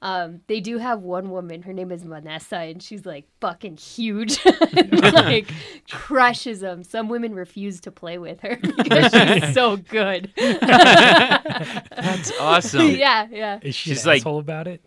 Um, 0.00 0.40
they 0.48 0.58
do 0.58 0.78
have 0.78 1.00
one 1.02 1.30
woman. 1.30 1.62
Her 1.62 1.72
name 1.72 1.92
is 1.92 2.02
Vanessa, 2.02 2.56
and 2.56 2.82
she's 2.82 3.06
like 3.06 3.24
fucking 3.40 3.76
huge. 3.76 4.44
like 4.92 5.48
crushes 5.88 6.58
them. 6.58 6.82
Some 6.82 7.08
women 7.08 7.36
refuse 7.36 7.80
to 7.82 7.92
play 7.92 8.18
with 8.18 8.40
her 8.40 8.56
because 8.60 9.12
she's 9.12 9.54
so 9.54 9.76
good. 9.76 10.32
That's 10.36 12.32
awesome. 12.40 12.90
yeah, 12.90 13.28
yeah. 13.30 13.58
Is 13.62 13.76
she 13.76 13.90
She's 13.90 14.02
an 14.04 14.08
like- 14.10 14.20
asshole 14.22 14.40
about 14.40 14.66
it? 14.66 14.80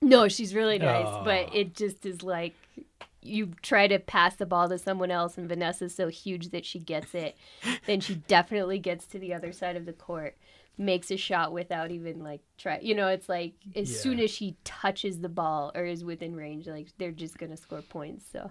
No, 0.00 0.28
she's 0.28 0.54
really 0.54 0.78
nice, 0.78 1.24
but 1.24 1.54
it 1.54 1.74
just 1.74 2.04
is 2.06 2.22
like 2.22 2.54
you 3.28 3.52
try 3.62 3.86
to 3.86 3.98
pass 3.98 4.36
the 4.36 4.46
ball 4.46 4.68
to 4.68 4.78
someone 4.78 5.10
else, 5.10 5.38
and 5.38 5.48
Vanessa's 5.48 5.94
so 5.94 6.08
huge 6.08 6.50
that 6.50 6.64
she 6.64 6.78
gets 6.78 7.14
it. 7.14 7.36
then 7.86 8.00
she 8.00 8.16
definitely 8.16 8.78
gets 8.78 9.06
to 9.06 9.18
the 9.18 9.34
other 9.34 9.52
side 9.52 9.76
of 9.76 9.86
the 9.86 9.92
court, 9.92 10.36
makes 10.76 11.10
a 11.10 11.16
shot 11.16 11.52
without 11.52 11.90
even 11.90 12.22
like 12.22 12.40
try. 12.56 12.78
You 12.80 12.94
know, 12.94 13.08
it's 13.08 13.28
like 13.28 13.52
as 13.76 13.90
Yeah. 13.92 13.98
soon 13.98 14.20
as 14.20 14.30
she 14.30 14.56
touches 14.64 15.20
the 15.20 15.28
ball 15.28 15.72
or 15.74 15.84
is 15.84 16.04
within 16.04 16.34
range, 16.36 16.66
like 16.66 16.88
they're 16.98 17.12
just 17.12 17.38
gonna 17.38 17.56
score 17.56 17.82
points. 17.82 18.24
So 18.32 18.50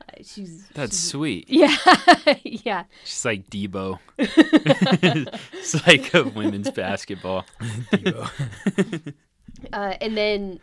uh, 0.00 0.04
she's 0.22 0.68
That's 0.74 0.96
she's- 0.96 1.10
sweet. 1.10 1.48
yeah, 1.48 1.76
yeah. 2.42 2.84
She's 3.04 3.24
like 3.24 3.48
Deebo. 3.50 3.98
it's 4.18 5.86
like 5.86 6.12
a 6.14 6.24
women's 6.24 6.70
basketball. 6.70 7.44
Deebo. 7.92 9.12
Uh, 9.72 9.94
and 10.00 10.16
then 10.16 10.58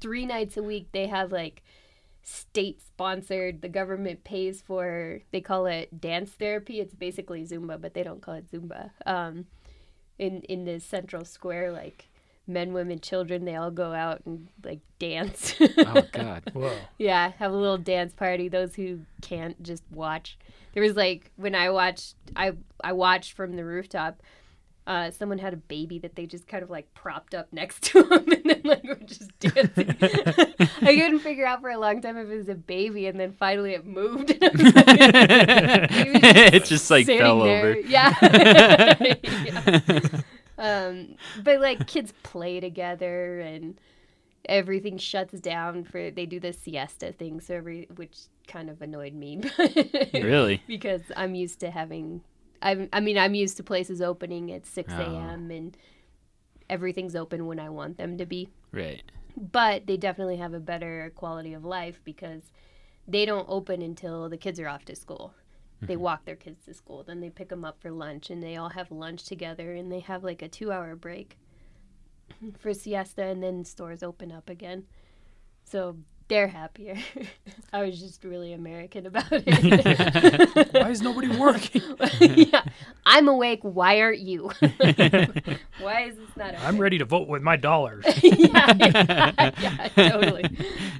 three 0.00 0.24
nights 0.24 0.56
a 0.56 0.62
week 0.62 0.86
they 0.92 1.08
have 1.08 1.32
like 1.32 1.62
state 2.28 2.82
sponsored 2.82 3.62
the 3.62 3.68
government 3.68 4.22
pays 4.22 4.60
for 4.60 5.20
they 5.30 5.40
call 5.40 5.64
it 5.64 5.98
dance 5.98 6.30
therapy. 6.30 6.78
It's 6.78 6.94
basically 6.94 7.42
zumba 7.44 7.80
but 7.80 7.94
they 7.94 8.02
don't 8.02 8.20
call 8.20 8.34
it 8.34 8.50
zumba. 8.52 8.90
Um, 9.06 9.46
in 10.18 10.42
in 10.42 10.64
the 10.64 10.78
central 10.78 11.24
square 11.24 11.72
like 11.72 12.08
men 12.46 12.72
women 12.72 12.98
children 12.98 13.44
they 13.44 13.54
all 13.54 13.70
go 13.70 13.92
out 13.92 14.20
and 14.26 14.48
like 14.62 14.80
dance. 14.98 15.54
Oh 15.78 16.02
God. 16.12 16.42
Whoa. 16.52 16.76
yeah 16.98 17.32
have 17.38 17.52
a 17.52 17.56
little 17.56 17.78
dance 17.78 18.12
party. 18.12 18.48
Those 18.48 18.74
who 18.74 19.00
can't 19.22 19.62
just 19.62 19.84
watch. 19.90 20.36
There 20.74 20.82
was 20.82 20.96
like 20.96 21.30
when 21.36 21.54
i 21.54 21.70
watched 21.70 22.14
i 22.36 22.52
i 22.84 22.92
watched 22.92 23.32
from 23.32 23.56
the 23.56 23.64
rooftop 23.64 24.22
uh, 24.88 25.10
someone 25.10 25.38
had 25.38 25.52
a 25.52 25.56
baby 25.58 25.98
that 25.98 26.16
they 26.16 26.24
just 26.26 26.48
kind 26.48 26.62
of 26.62 26.70
like 26.70 26.92
propped 26.94 27.34
up 27.34 27.46
next 27.52 27.82
to 27.82 28.00
him 28.10 28.24
and 28.32 28.42
then 28.46 28.60
like 28.64 28.82
were 28.84 28.94
just 28.96 29.38
dancing. 29.38 29.94
I 30.00 30.96
couldn't 30.96 31.18
figure 31.20 31.46
out 31.46 31.60
for 31.60 31.68
a 31.68 31.78
long 31.78 32.00
time 32.00 32.16
if 32.16 32.28
it 32.28 32.34
was 32.36 32.48
a 32.48 32.54
baby, 32.54 33.06
and 33.06 33.20
then 33.20 33.32
finally 33.32 33.74
it 33.74 33.84
moved. 33.86 34.30
And 34.30 34.42
like, 34.74 34.86
was 34.86 36.20
it 36.54 36.64
just 36.64 36.90
like 36.90 37.06
fell 37.06 37.40
there. 37.40 37.66
over. 37.66 37.80
Yeah. 37.80 38.14
Yeah. 39.44 40.20
Um, 40.56 41.14
but 41.44 41.60
like 41.60 41.86
kids 41.86 42.12
play 42.24 42.58
together 42.58 43.40
and 43.40 43.78
everything 44.48 44.96
shuts 44.98 45.38
down 45.40 45.84
for 45.84 46.10
they 46.10 46.24
do 46.26 46.40
the 46.40 46.52
siesta 46.54 47.12
thing 47.12 47.40
so 47.40 47.54
every 47.54 47.86
which 47.96 48.16
kind 48.46 48.70
of 48.70 48.80
annoyed 48.80 49.12
me 49.12 49.42
Really? 50.14 50.62
because 50.66 51.02
i'm 51.16 51.34
used 51.34 51.60
to 51.60 51.70
having 51.70 52.22
i 52.62 52.88
i 52.92 53.00
mean 53.00 53.16
i'm 53.18 53.34
used 53.34 53.56
to 53.56 53.62
places 53.62 54.00
opening 54.00 54.50
at 54.52 54.66
6 54.66 54.92
Oh. 54.96 55.00
a.m 55.00 55.50
and 55.50 55.76
everything's 56.70 57.16
open 57.16 57.46
when 57.46 57.58
i 57.58 57.68
want 57.68 57.96
them 57.98 58.18
to 58.18 58.26
be 58.26 58.48
Right. 58.72 59.02
but 59.36 59.86
they 59.86 59.96
definitely 59.96 60.36
have 60.36 60.54
a 60.54 60.60
better 60.60 61.12
quality 61.14 61.54
of 61.54 61.64
life 61.64 62.00
because 62.04 62.52
they 63.06 63.24
don't 63.24 63.46
open 63.48 63.80
until 63.80 64.28
the 64.28 64.36
kids 64.36 64.60
are 64.60 64.68
off 64.68 64.84
to 64.84 64.94
school. 64.94 65.32
They 65.80 65.94
mm-hmm. 65.94 66.02
walk 66.02 66.24
their 66.26 66.36
kids 66.36 66.64
to 66.66 66.74
school, 66.74 67.02
then 67.04 67.20
they 67.20 67.30
pick 67.30 67.48
them 67.48 67.64
up 67.64 67.80
for 67.80 67.90
lunch, 67.90 68.28
and 68.28 68.42
they 68.42 68.56
all 68.56 68.68
have 68.68 68.90
lunch 68.90 69.24
together, 69.24 69.72
and 69.72 69.90
they 69.90 70.00
have 70.00 70.22
like 70.22 70.42
a 70.42 70.48
two-hour 70.48 70.94
break 70.96 71.38
for 72.58 72.74
siesta, 72.74 73.22
and 73.24 73.42
then 73.42 73.64
stores 73.64 74.02
open 74.02 74.30
up 74.30 74.50
again. 74.50 74.84
So 75.64 75.96
They're 76.28 76.48
happier. 76.48 76.96
I 77.72 77.82
was 77.84 77.98
just 77.98 78.22
really 78.22 78.52
American 78.52 79.06
about 79.06 79.24
it. 79.32 80.72
Why 80.74 80.90
is 80.90 81.00
nobody 81.00 81.28
working? 81.38 81.80
yeah. 82.20 82.64
I'm 83.06 83.28
awake. 83.28 83.60
Why 83.62 84.00
aren't 84.00 84.18
you? 84.20 84.50
Why 85.80 86.02
is 86.02 86.16
this 86.16 86.36
not? 86.36 86.54
I'm 86.60 86.76
ready 86.76 86.98
to 86.98 87.06
vote 87.06 87.28
with 87.28 87.42
my 87.42 87.56
dollars. 87.56 88.04
yeah, 88.22 88.74
yeah, 88.78 89.52
yeah, 89.58 89.88
totally. 90.10 90.50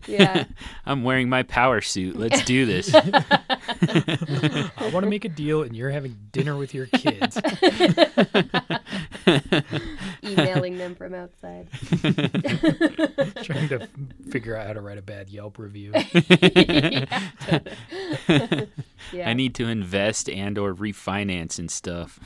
Yeah. 0.07 0.45
I'm 0.87 1.05
wearing 1.05 1.29
my 1.29 1.43
power 1.43 1.83
suit. 1.83 2.17
Let's 2.17 2.43
do 2.45 2.65
this. 2.65 2.95
I 2.95 4.71
want 4.93 5.05
to 5.05 5.11
make 5.11 5.27
a 5.27 5.29
deal, 5.29 5.63
and 5.63 5.77
you're 5.77 5.91
having 5.91 6.17
dinner 6.33 6.57
with 6.57 6.73
your 6.73 6.87
kids. 6.87 7.39
Emailing 10.29 10.79
them 10.79 10.95
from 10.95 11.15
outside. 11.15 11.69
Trying 13.43 13.69
to 13.69 13.89
figure 14.31 14.57
out 14.57 14.67
how 14.67 14.73
to 14.73 14.81
write 14.81 14.99
a 14.99 15.03
bad 15.03 15.31
Yelp 15.31 15.59
review. 15.59 15.93
yeah. 15.95 17.21
yeah. 19.13 19.29
I 19.29 19.35
need 19.35 19.55
to 19.57 19.67
invest 19.69 20.29
and 20.29 20.59
or 20.59 20.75
refinance 20.75 21.59
and 21.59 21.71
stuff. 21.71 22.19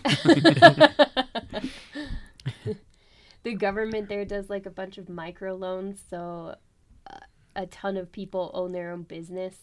the 3.43 3.55
government 3.55 4.09
there 4.09 4.25
does 4.25 4.51
like 4.51 4.67
a 4.67 4.71
bunch 4.71 4.99
of 4.99 5.09
micro 5.09 5.55
loans, 5.55 6.03
so 6.09 6.57
uh, 7.11 7.19
a 7.57 7.67
ton 7.67 7.97
of 7.97 8.13
people 8.13 8.51
own 8.55 8.73
their 8.73 8.91
own 8.91 9.03
business, 9.03 9.57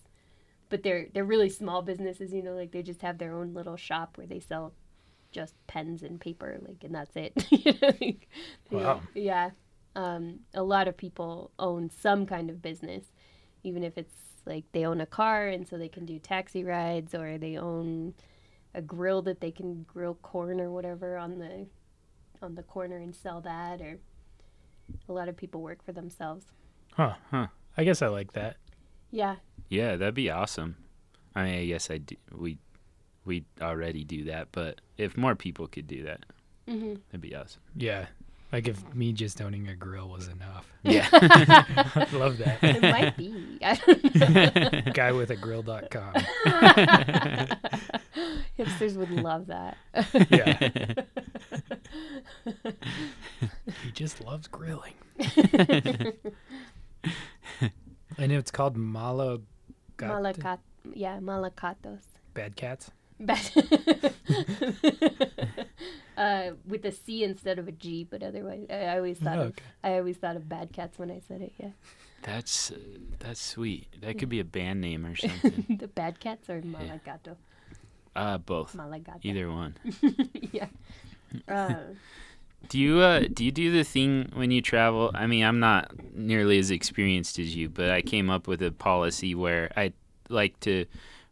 but 0.69 0.83
they're 0.83 1.07
they're 1.13 1.25
really 1.25 1.49
small 1.49 1.81
businesses. 1.81 2.33
You 2.33 2.43
know, 2.43 2.53
like 2.53 2.71
they 2.71 2.83
just 2.83 3.01
have 3.01 3.17
their 3.17 3.33
own 3.33 3.53
little 3.53 3.77
shop 3.77 4.17
where 4.17 4.27
they 4.27 4.39
sell 4.39 4.73
just 5.31 5.55
pens 5.67 6.03
and 6.03 6.19
paper, 6.19 6.59
like, 6.67 6.83
and 6.83 6.93
that's 6.95 7.15
it. 7.15 7.33
you 7.51 7.73
know, 7.81 7.93
like, 8.01 8.27
Wow. 8.71 9.01
Yeah. 9.13 9.51
Um, 9.95 10.39
a 10.53 10.63
lot 10.63 10.87
of 10.87 10.95
people 10.95 11.51
own 11.59 11.89
some 11.89 12.25
kind 12.25 12.49
of 12.49 12.61
business, 12.61 13.05
even 13.63 13.83
if 13.83 13.97
it's 13.97 14.15
like 14.45 14.65
they 14.71 14.85
own 14.85 15.01
a 15.01 15.05
car 15.05 15.47
and 15.47 15.67
so 15.67 15.77
they 15.77 15.89
can 15.89 16.05
do 16.05 16.19
taxi 16.19 16.63
rides, 16.63 17.13
or 17.13 17.37
they 17.37 17.57
own 17.57 18.13
a 18.73 18.81
grill 18.81 19.21
that 19.23 19.41
they 19.41 19.51
can 19.51 19.83
grill 19.83 20.15
corn 20.21 20.61
or 20.61 20.71
whatever 20.71 21.17
on 21.17 21.39
the 21.39 21.67
on 22.41 22.55
the 22.55 22.63
corner 22.63 22.97
and 22.97 23.15
sell 23.15 23.41
that. 23.41 23.81
Or 23.81 23.99
a 25.07 25.13
lot 25.13 25.27
of 25.27 25.35
people 25.35 25.61
work 25.61 25.83
for 25.83 25.91
themselves. 25.91 26.45
Huh. 26.93 27.15
Huh. 27.31 27.47
I 27.77 27.83
guess 27.83 28.01
I 28.01 28.07
like 28.07 28.33
that. 28.33 28.57
Yeah. 29.11 29.37
Yeah, 29.69 29.95
that'd 29.95 30.13
be 30.15 30.29
awesome. 30.29 30.77
I 31.35 31.43
mean, 31.43 31.59
I 31.59 31.65
guess 31.65 31.89
I 31.91 31.99
do, 31.99 32.15
we 32.31 32.57
we 33.29 33.45
already 33.61 34.03
do 34.03 34.25
that, 34.25 34.47
but 34.51 34.81
if 34.97 35.15
more 35.15 35.35
people 35.35 35.67
could 35.67 35.87
do 35.87 36.03
that, 36.03 36.25
hmm 36.67 36.95
that'd 37.09 37.21
be 37.21 37.35
awesome. 37.35 37.61
Yeah. 37.75 38.07
Like 38.51 38.67
if 38.67 38.95
me 38.95 39.13
just 39.13 39.39
owning 39.41 39.67
a 39.67 39.75
grill 39.75 40.09
was 40.09 40.27
enough. 40.27 40.65
Yeah. 40.81 41.07
I'd 41.13 42.11
love 42.23 42.39
that. 42.39 42.57
It 42.63 42.81
might 42.81 43.15
be. 43.15 43.59
I 43.61 43.75
don't 43.75 44.15
know. 44.85 44.91
Guy 44.93 45.11
with 45.11 45.29
a 45.29 45.35
grill.com. 45.35 46.13
Hipsters 48.57 48.95
would 48.97 49.11
love 49.11 49.45
that. 49.47 49.77
Yeah. 50.31 50.57
he 53.83 53.91
just 53.93 54.19
loves 54.25 54.47
grilling. 54.47 54.95
and 58.17 58.31
it's 58.31 58.49
called 58.49 58.75
Malo 58.75 59.43
Malakat. 59.99 60.57
Yeah, 60.93 61.19
Malacatos. 61.19 62.01
Bad 62.33 62.55
Cats. 62.55 62.89
Bad. 63.19 63.39
uh, 66.17 66.51
with 66.67 66.85
a 66.85 66.91
C 66.91 67.23
instead 67.23 67.59
of 67.59 67.67
a 67.67 67.71
G, 67.71 68.05
but 68.09 68.23
otherwise, 68.23 68.65
I 68.69 68.75
I 68.85 68.97
always 68.97 69.19
thought 69.19 69.39
of 69.39 69.47
Okay. 69.47 69.63
I 69.83 69.97
always 69.97 70.17
thought 70.17 70.35
of 70.35 70.47
bad 70.47 70.71
cats 70.73 70.97
when 70.97 71.11
I 71.11 71.19
said 71.27 71.41
it. 71.41 71.53
Yeah, 71.57 71.69
That's 72.23 72.71
uh, 72.71 72.75
that's 73.19 73.41
sweet. 73.41 73.87
That 74.01 74.17
could 74.17 74.29
be 74.29 74.39
a 74.39 74.45
band 74.45 74.81
name 74.81 75.05
or 75.05 75.15
something. 75.25 75.77
the 75.79 75.87
bad 75.87 76.19
cats 76.19 76.49
or 76.49 76.61
malagato. 76.61 77.35
uh, 78.15 78.37
both. 78.37 78.75
Malagato. 78.75 79.19
Either 79.23 79.51
one. 79.51 79.75
yeah. 80.51 80.67
Uh, 81.47 81.93
Do 82.67 82.77
you 82.79 82.99
uh 82.99 83.23
do 83.33 83.43
you 83.45 83.51
do 83.51 83.71
the 83.71 83.83
thing 83.83 84.31
when 84.33 84.51
you 84.51 84.61
travel? 84.61 85.11
I 85.13 85.27
mean, 85.27 85.43
I'm 85.43 85.59
not 85.59 85.91
nearly 86.15 86.57
as 86.59 86.71
experienced 86.71 87.39
as 87.39 87.55
you, 87.55 87.69
but 87.69 87.89
I 87.89 88.01
came 88.01 88.29
up 88.29 88.47
with 88.47 88.61
a 88.61 88.71
policy 88.71 89.35
where 89.35 89.71
I 89.77 89.93
like 90.29 90.59
to 90.61 90.85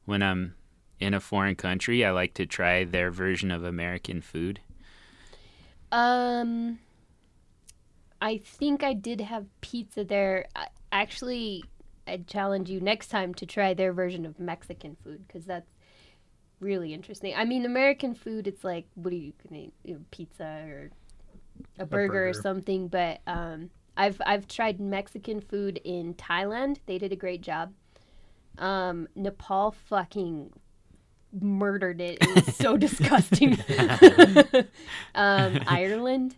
when 0.06 0.22
I'm 0.24 0.56
in 1.00 1.14
a 1.14 1.20
foreign 1.20 1.56
country, 1.56 2.04
I 2.04 2.12
like 2.12 2.34
to 2.36 2.46
try 2.46 2.84
their 2.84 3.12
version 3.12 3.52
of 3.52 3.64
American 3.64 4.22
food. 4.22 4.60
um, 5.92 6.80
I 8.22 8.38
think 8.38 8.84
I 8.84 8.94
did 8.94 9.22
have 9.22 9.46
pizza 9.62 10.04
there. 10.04 10.46
I, 10.56 10.68
actually, 10.92 11.64
I'd 12.08 12.28
challenge 12.28 12.70
you 12.70 12.80
next 12.82 13.10
time 13.10 13.34
to 13.36 13.46
try 13.46 13.74
their 13.74 13.94
version 13.94 14.26
of 14.26 14.40
Mexican 14.40 14.98
food 15.04 15.28
because 15.28 15.46
that's 15.46 15.70
really 16.60 16.94
interesting. 16.94 17.34
I 17.36 17.46
mean, 17.46 17.66
American 17.66 18.16
food, 18.16 18.48
it's 18.48 18.64
like, 18.64 18.88
what 18.96 19.14
are 19.14 19.18
you 19.18 19.34
gonna 19.48 19.62
eat? 19.64 19.74
You 19.84 19.94
know, 19.96 20.00
pizza 20.12 20.66
or 20.68 20.92
a 21.78 21.86
burger, 21.86 22.28
or 22.28 22.32
burger. 22.32 22.34
something? 22.34 22.88
But 22.88 23.22
um, 23.28 23.70
I've 23.96 24.20
I've 24.26 24.48
tried 24.48 24.80
Mexican 24.80 25.42
food 25.42 25.80
in 25.84 26.16
Thailand. 26.16 26.78
They 26.86 26.98
did 26.98 27.12
a 27.12 27.16
great 27.16 27.42
job. 27.42 27.74
Um, 28.58 29.08
Nepal 29.16 29.72
fucking 29.72 30.52
murdered 31.34 32.02
it. 32.02 32.18
It 32.22 32.46
was 32.46 32.56
so 32.56 32.78
disgusting. 32.88 33.58
um, 35.16 35.60
Ireland. 35.68 36.36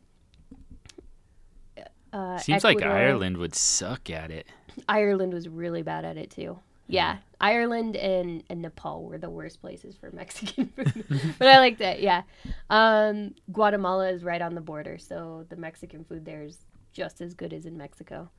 Uh, 2.11 2.37
Seems 2.39 2.63
like 2.63 2.81
Ireland 2.81 3.37
would 3.37 3.55
suck 3.55 4.09
at 4.09 4.31
it. 4.31 4.47
Ireland 4.87 5.33
was 5.33 5.47
really 5.47 5.83
bad 5.83 6.05
at 6.05 6.17
it 6.17 6.31
too. 6.31 6.59
Yeah, 6.87 7.17
Ireland 7.39 7.95
and, 7.95 8.43
and 8.49 8.63
Nepal 8.63 9.03
were 9.03 9.19
the 9.19 9.29
worst 9.29 9.61
places 9.61 9.95
for 9.95 10.09
Mexican 10.09 10.67
food. 10.75 11.35
but 11.37 11.47
I 11.47 11.59
like 11.59 11.77
that. 11.77 12.01
Yeah, 12.01 12.23
um, 12.71 13.35
Guatemala 13.51 14.09
is 14.09 14.23
right 14.23 14.41
on 14.41 14.55
the 14.55 14.61
border, 14.61 14.97
so 14.97 15.45
the 15.49 15.55
Mexican 15.55 16.03
food 16.03 16.25
there 16.25 16.43
is 16.43 16.57
just 16.91 17.21
as 17.21 17.35
good 17.35 17.53
as 17.53 17.67
in 17.67 17.77
Mexico. 17.77 18.31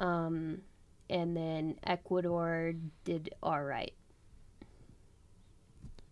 Um, 0.00 0.62
and 1.08 1.36
then 1.36 1.76
Ecuador 1.84 2.74
did 3.04 3.30
all 3.40 3.62
right. 3.62 3.92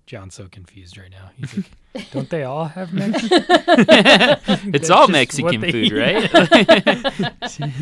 John's 0.06 0.34
so 0.34 0.48
confused 0.48 0.98
right 0.98 1.10
now. 1.10 1.30
He's 1.36 1.56
like, 1.94 2.10
don't 2.10 2.28
they 2.28 2.42
all 2.44 2.66
have 2.66 2.92
Mexican? 3.00 3.42
It's 4.74 4.90
all 4.90 5.08
Mexican 5.20 5.62
food, 5.62 5.74
eat. 5.74 5.92
right? 5.92 6.30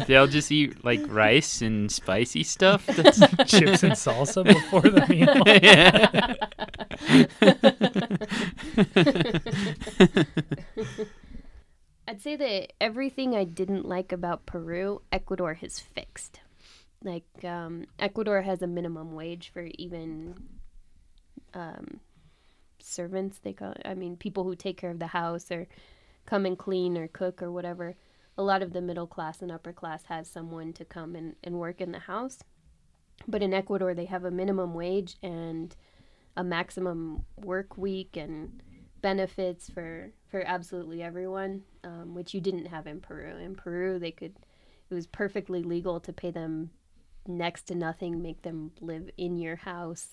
They'll 0.07 0.29
just 0.29 0.53
eat 0.53 0.85
like 0.85 1.01
rice 1.09 1.63
and 1.63 1.91
spicy 1.91 2.45
stuff. 2.45 2.87
That's 2.87 3.19
Chips 3.51 3.83
and 3.83 3.93
salsa 3.95 4.45
before 4.45 4.83
the 4.83 5.07
meal. 5.09 5.43
yeah. 5.63 6.35
I'd 12.09 12.21
say 12.21 12.37
that 12.37 12.73
everything 12.81 13.35
I 13.35 13.45
didn't 13.45 13.87
like 13.87 14.13
about 14.13 14.47
Peru, 14.47 15.03
Ecuador 15.13 15.55
has 15.55 15.79
fixed. 15.79 16.41
Like 17.03 17.25
um, 17.45 17.87
Ecuador 17.99 18.43
has 18.43 18.63
a 18.63 18.67
minimum 18.67 19.15
wage 19.15 19.51
for 19.53 19.69
even 19.79 20.35
um, 21.55 22.01
servants. 22.85 23.39
They 23.39 23.53
call 23.53 23.75
I 23.85 23.95
mean 23.95 24.17
people 24.17 24.45
who 24.45 24.57
take 24.57 24.77
care 24.77 24.91
of 24.91 24.99
the 24.99 25.09
house 25.09 25.51
or 25.51 25.67
come 26.27 26.47
and 26.47 26.59
clean 26.59 26.97
or 26.97 27.09
cook 27.09 27.43
or 27.43 27.51
whatever. 27.51 27.97
A 28.39 28.43
lot 28.43 28.63
of 28.63 28.73
the 28.73 28.81
middle 28.81 29.07
class 29.07 29.43
and 29.43 29.53
upper 29.53 29.73
class 29.73 30.05
has 30.05 30.29
someone 30.29 30.73
to 30.75 30.85
come 30.85 31.15
and, 31.15 31.37
and 31.45 31.59
work 31.59 31.81
in 31.81 31.93
the 31.93 31.99
house. 31.99 32.39
But 33.29 33.43
in 33.43 33.53
Ecuador, 33.53 33.95
they 33.95 34.07
have 34.07 34.25
a 34.25 34.31
minimum 34.31 34.75
wage 34.75 35.17
and 35.23 35.75
a 36.37 36.43
maximum 36.43 37.25
work 37.37 37.77
week 37.77 38.17
and 38.17 38.63
benefits 39.03 39.69
for 39.69 40.13
for 40.29 40.43
absolutely 40.47 41.03
everyone, 41.03 41.63
um, 41.85 42.15
which 42.15 42.33
you 42.33 42.41
didn't 42.41 42.67
have 42.67 42.87
in 42.87 43.01
Peru. 43.01 43.37
In 43.37 43.55
Peru, 43.55 43.99
they 43.99 44.13
could 44.13 44.35
it 44.91 44.95
was 44.95 45.07
perfectly 45.07 45.63
legal 45.63 46.01
to 46.01 46.13
pay 46.13 46.31
them 46.31 46.71
next 47.27 47.63
to 47.63 47.75
nothing, 47.75 48.23
make 48.23 48.43
them 48.43 48.73
live 48.81 49.11
in 49.17 49.37
your 49.37 49.57
house, 49.57 50.09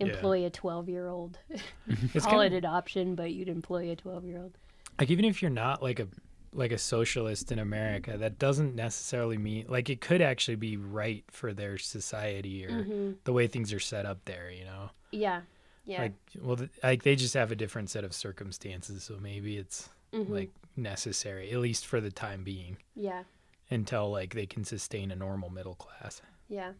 Yeah. 0.00 0.06
employ 0.08 0.46
a 0.46 0.50
twelve 0.50 0.88
year 0.88 1.06
old, 1.08 1.38
It's 2.14 2.24
call 2.24 2.38
kind 2.40 2.54
it 2.54 2.56
adoption, 2.58 3.14
but 3.14 3.32
you'd 3.32 3.48
employ 3.48 3.90
a 3.90 3.96
twelve 3.96 4.24
year 4.24 4.38
old. 4.38 4.56
like 4.98 5.10
even 5.10 5.24
if 5.24 5.42
you're 5.42 5.50
not 5.50 5.82
like 5.82 6.00
a 6.00 6.08
like 6.52 6.72
a 6.72 6.78
socialist 6.78 7.52
in 7.52 7.58
America, 7.60 8.16
that 8.18 8.38
doesn't 8.38 8.74
necessarily 8.74 9.38
mean 9.38 9.66
like 9.68 9.88
it 9.88 10.00
could 10.00 10.20
actually 10.20 10.56
be 10.56 10.76
right 10.76 11.24
for 11.30 11.52
their 11.52 11.78
society 11.78 12.66
or 12.66 12.70
Mm-hmm. 12.70 13.12
the 13.24 13.32
way 13.32 13.46
things 13.46 13.72
are 13.72 13.78
set 13.80 14.04
up 14.06 14.24
there. 14.24 14.50
You 14.50 14.64
know, 14.64 14.90
Yeah, 15.12 15.42
yeah, 15.84 16.02
like 16.02 16.12
well, 16.40 16.56
th- 16.56 16.70
like 16.82 17.02
they 17.04 17.14
just 17.14 17.34
have 17.34 17.52
a 17.52 17.56
different 17.56 17.88
set 17.90 18.02
of 18.04 18.12
circumstances, 18.12 19.04
so 19.04 19.16
maybe 19.20 19.56
it's 19.58 19.88
Mhm. 20.12 20.28
like 20.28 20.50
necessary 20.76 21.50
at 21.52 21.58
least 21.58 21.86
for 21.86 22.00
the 22.00 22.10
time 22.10 22.42
being 22.42 22.78
yeah, 22.96 23.22
until 23.70 24.10
like 24.10 24.34
they 24.34 24.46
can 24.46 24.64
sustain 24.64 25.10
a 25.12 25.16
normal 25.16 25.50
middle 25.50 25.74
class. 25.76 26.20
yeah. 26.48 26.72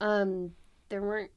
Um, 0.00 0.52
there 0.90 1.00
weren't 1.02 1.30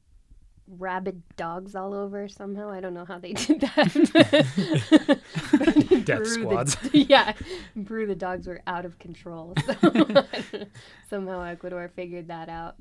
rabid 0.66 1.22
dogs 1.36 1.74
all 1.74 1.92
over 1.94 2.28
somehow. 2.28 2.70
I 2.70 2.80
don't 2.80 2.94
know 2.94 3.04
how 3.04 3.18
they 3.18 3.32
did 3.34 3.60
that. 3.60 5.20
Death 6.04 6.26
squads. 6.26 6.76
The, 6.76 6.98
yeah, 7.08 7.32
brew 7.76 8.06
the 8.06 8.14
dogs 8.14 8.46
were 8.46 8.62
out 8.66 8.84
of 8.84 8.98
control. 8.98 9.54
So 9.80 10.66
somehow 11.08 11.42
Ecuador 11.42 11.90
figured 11.94 12.28
that 12.28 12.48
out. 12.48 12.76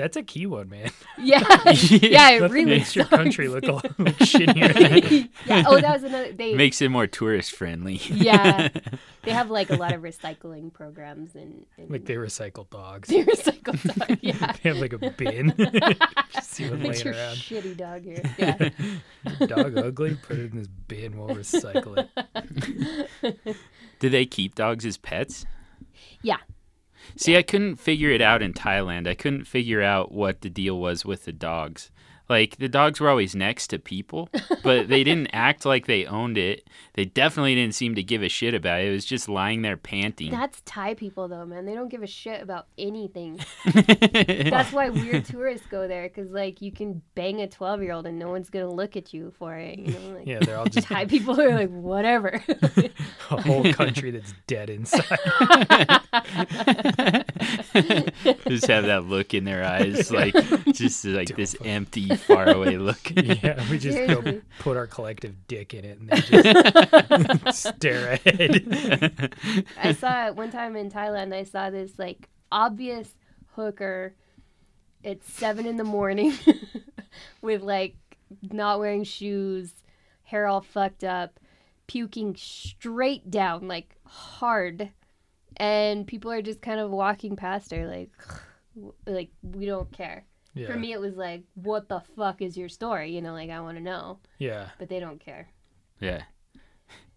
That's 0.00 0.16
a 0.16 0.22
key 0.22 0.46
one, 0.46 0.68
man. 0.70 0.90
Yeah, 1.22 1.40
yeah, 1.66 2.30
it 2.30 2.40
That 2.40 2.50
really 2.50 2.64
makes 2.64 2.96
your 2.96 3.04
country 3.04 3.48
look 3.48 3.64
a 3.64 3.72
little 3.72 3.90
shittier. 4.24 5.28
yeah. 5.46 5.64
Oh, 5.66 5.78
that 5.78 5.92
was 6.00 6.02
another. 6.04 6.32
They 6.32 6.54
Makes 6.54 6.80
it 6.80 6.88
more 6.88 7.06
tourist 7.06 7.52
friendly. 7.52 7.96
yeah, 8.06 8.68
they 9.24 9.30
have 9.32 9.50
like 9.50 9.68
a 9.68 9.76
lot 9.76 9.92
of 9.92 10.00
recycling 10.00 10.72
programs 10.72 11.34
and, 11.34 11.66
and 11.76 11.90
like 11.90 12.06
they 12.06 12.14
recycle 12.14 12.70
dogs. 12.70 13.10
they 13.10 13.22
recycle 13.22 13.98
dog. 14.08 14.18
Yeah, 14.22 14.52
They 14.62 14.70
have 14.70 14.78
like 14.78 14.94
a 14.94 15.10
bin. 15.10 15.52
Just 16.32 16.50
see 16.52 16.70
one 16.70 16.82
What's 16.82 17.04
laying 17.04 17.14
your 17.16 17.22
around. 17.26 17.36
shitty 17.36 17.76
dog 17.76 18.02
here? 18.02 18.22
Yeah. 18.38 19.46
Dog 19.46 19.76
ugly, 19.76 20.14
put 20.22 20.38
it 20.38 20.52
in 20.52 20.58
this 20.60 20.68
bin, 20.88 21.18
we'll 21.18 21.36
recycle 21.36 22.08
it. 23.22 23.56
Do 23.98 24.08
they 24.08 24.24
keep 24.24 24.54
dogs 24.54 24.86
as 24.86 24.96
pets? 24.96 25.44
Yeah. 26.22 26.38
See, 27.16 27.36
I 27.36 27.42
couldn't 27.42 27.76
figure 27.76 28.10
it 28.10 28.20
out 28.20 28.42
in 28.42 28.52
Thailand. 28.52 29.08
I 29.08 29.14
couldn't 29.14 29.44
figure 29.44 29.82
out 29.82 30.12
what 30.12 30.40
the 30.40 30.50
deal 30.50 30.78
was 30.78 31.04
with 31.04 31.24
the 31.24 31.32
dogs. 31.32 31.90
Like 32.30 32.56
the 32.58 32.68
dogs 32.68 33.00
were 33.00 33.08
always 33.10 33.34
next 33.34 33.66
to 33.68 33.78
people, 33.80 34.28
but 34.62 34.88
they 34.88 35.02
didn't 35.10 35.26
act 35.32 35.66
like 35.66 35.86
they 35.86 36.06
owned 36.06 36.38
it. 36.38 36.66
They 36.94 37.04
definitely 37.04 37.56
didn't 37.56 37.74
seem 37.74 37.96
to 37.96 38.02
give 38.04 38.22
a 38.22 38.28
shit 38.28 38.54
about 38.54 38.80
it. 38.80 38.86
It 38.86 38.92
was 38.92 39.04
just 39.04 39.28
lying 39.28 39.62
there 39.62 39.76
panting. 39.76 40.30
That's 40.30 40.62
Thai 40.64 40.94
people 40.94 41.26
though, 41.26 41.44
man. 41.44 41.66
They 41.66 41.74
don't 41.74 41.88
give 41.88 42.04
a 42.04 42.06
shit 42.06 42.40
about 42.40 42.66
anything. 42.78 43.40
That's 43.74 44.72
why 44.72 44.90
weird 44.90 45.24
tourists 45.24 45.66
go 45.68 45.88
there 45.88 46.08
because 46.08 46.30
like 46.30 46.62
you 46.62 46.70
can 46.70 47.02
bang 47.16 47.40
a 47.40 47.48
twelve 47.48 47.82
year 47.82 47.92
old 47.92 48.06
and 48.06 48.16
no 48.18 48.28
one's 48.30 48.48
gonna 48.48 48.70
look 48.72 48.96
at 48.96 49.12
you 49.12 49.32
for 49.36 49.56
it. 49.56 49.78
You 49.80 49.92
know, 49.92 50.16
like 50.18 50.26
Yeah, 50.26 50.38
they're 50.40 50.56
all 50.56 50.66
just 50.66 50.86
Thai 50.88 51.06
people 51.06 51.40
are 51.40 51.50
like 51.52 51.70
whatever. 51.70 52.40
a 53.30 53.42
whole 53.42 53.72
country 53.72 54.12
that's 54.12 54.34
dead 54.46 54.70
inside. 54.70 55.02
just 58.48 58.66
have 58.66 58.84
that 58.86 59.04
look 59.06 59.34
in 59.34 59.44
their 59.44 59.64
eyes, 59.64 60.10
like 60.12 60.34
just 60.72 61.04
like 61.04 61.34
this 61.36 61.56
empty, 61.64 62.10
faraway 62.20 62.76
look. 62.78 63.10
Yeah, 63.14 63.62
we 63.70 63.78
just 63.78 63.98
go 64.06 64.40
put 64.60 64.76
our 64.76 64.86
collective 64.86 65.46
dick 65.46 65.74
in 65.74 65.84
it 65.84 65.98
and 65.98 66.08
then 66.08 67.40
just 67.44 67.62
stare 67.76 68.12
ahead. 68.12 69.34
I 69.82 69.92
saw 69.92 70.28
it 70.28 70.36
one 70.36 70.50
time 70.50 70.76
in 70.76 70.90
Thailand. 70.90 71.34
I 71.34 71.44
saw 71.44 71.70
this 71.70 71.98
like 71.98 72.28
obvious 72.52 73.14
hooker 73.54 74.14
at 75.04 75.24
seven 75.24 75.66
in 75.66 75.76
the 75.76 75.84
morning 75.84 76.32
with 77.42 77.62
like 77.62 77.96
not 78.50 78.78
wearing 78.78 79.04
shoes, 79.04 79.72
hair 80.22 80.46
all 80.46 80.60
fucked 80.60 81.04
up, 81.04 81.40
puking 81.86 82.36
straight 82.36 83.30
down, 83.30 83.68
like 83.68 83.96
hard. 84.04 84.90
And 85.56 86.06
people 86.06 86.30
are 86.30 86.42
just 86.42 86.62
kind 86.62 86.80
of 86.80 86.90
walking 86.90 87.36
past 87.36 87.70
her 87.72 87.86
like 87.86 88.10
like 89.06 89.30
we 89.42 89.66
don't 89.66 89.90
care. 89.92 90.24
Yeah, 90.54 90.66
For 90.66 90.76
me 90.76 90.92
it 90.92 91.00
was 91.00 91.16
like, 91.16 91.44
what 91.54 91.88
the 91.88 92.00
fuck 92.16 92.42
is 92.42 92.56
your 92.56 92.68
story? 92.68 93.12
You 93.14 93.22
know, 93.22 93.32
like 93.32 93.50
I 93.50 93.60
want 93.60 93.76
to 93.78 93.82
know. 93.82 94.18
yeah. 94.38 94.70
But 94.78 94.88
they 94.88 94.98
don't 95.00 95.20
care. 95.20 95.48
Yeah. 96.00 96.22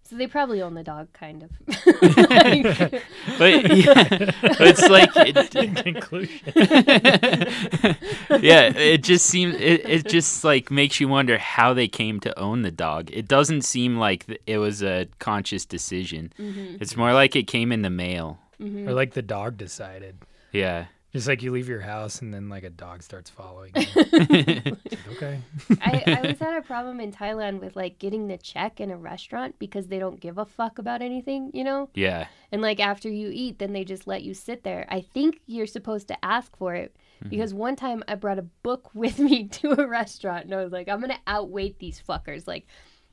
So 0.05 0.17
they 0.17 0.27
probably 0.27 0.61
own 0.61 0.73
the 0.73 0.83
dog, 0.83 1.13
kind 1.13 1.43
of. 1.43 1.49
But 3.37 3.77
yeah, 3.77 4.31
it's 4.59 4.87
like 4.89 5.09
it, 5.15 5.55
In 5.63 5.73
conclusion, 5.75 6.41
yeah, 8.43 8.63
it 8.77 9.01
just 9.03 9.25
seems 9.25 9.55
it, 9.55 9.89
it 9.89 10.07
just 10.07 10.43
like 10.43 10.69
makes 10.69 10.99
you 10.99 11.07
wonder 11.07 11.37
how 11.37 11.73
they 11.73 11.87
came 11.87 12.19
to 12.21 12.37
own 12.37 12.61
the 12.63 12.71
dog. 12.71 13.09
It 13.13 13.27
doesn't 13.27 13.61
seem 13.61 13.97
like 13.97 14.41
it 14.45 14.57
was 14.57 14.83
a 14.83 15.07
conscious 15.19 15.65
decision. 15.65 16.33
Mm-hmm. 16.37 16.77
It's 16.81 16.97
more 16.97 17.13
like 17.13 17.35
it 17.35 17.47
came 17.47 17.71
in 17.71 17.81
the 17.81 17.89
mail. 17.89 18.39
or 18.59 18.93
like 18.93 19.13
the 19.13 19.21
dog 19.21 19.57
decided. 19.57 20.17
Yeah. 20.51 20.85
Just 21.13 21.27
like 21.27 21.43
you 21.43 21.51
leave 21.51 21.69
your 21.69 21.81
house 21.81 22.23
and 22.23 22.33
then 22.33 22.49
like 22.49 22.63
a 22.63 22.71
dog 22.71 23.03
starts 23.03 23.29
following 23.29 23.71
you. 23.75 23.85
Like, 24.23 24.67
okay. 25.11 25.39
I, 25.79 26.03
I 26.07 26.15
always 26.15 26.39
had 26.39 26.57
a 26.57 26.61
problem 26.61 26.99
in 26.99 27.11
Thailand 27.11 27.59
with 27.59 27.75
like 27.75 27.99
getting 27.99 28.27
the 28.27 28.37
check 28.37 28.79
in 28.79 28.89
a 28.89 28.97
restaurant 28.97 29.59
because 29.59 29.87
they 29.87 29.99
don't 29.99 30.19
give 30.19 30.39
a 30.39 30.45
fuck 30.45 30.79
about 30.79 31.03
anything, 31.03 31.51
you 31.53 31.63
know? 31.63 31.89
Yeah. 31.93 32.27
And 32.51 32.63
like 32.63 32.79
after 32.79 33.09
you 33.09 33.29
eat, 33.31 33.59
then 33.59 33.73
they 33.73 33.83
just 33.83 34.07
let 34.07 34.23
you 34.23 34.33
sit 34.33 34.63
there. 34.63 34.87
I 34.89 35.01
think 35.01 35.41
you're 35.45 35.67
supposed 35.67 36.07
to 36.07 36.25
ask 36.25 36.57
for 36.57 36.73
it 36.73 36.95
mm-hmm. 37.19 37.29
because 37.29 37.53
one 37.53 37.75
time 37.75 38.03
I 38.07 38.15
brought 38.15 38.39
a 38.39 38.43
book 38.63 38.89
with 38.95 39.19
me 39.19 39.47
to 39.49 39.79
a 39.79 39.87
restaurant 39.87 40.45
and 40.45 40.55
I 40.55 40.63
was 40.63 40.71
like, 40.71 40.89
I'm 40.89 40.99
going 40.99 41.11
to 41.11 41.21
outweight 41.27 41.77
these 41.77 42.01
fuckers. 42.01 42.47
Like, 42.47 42.65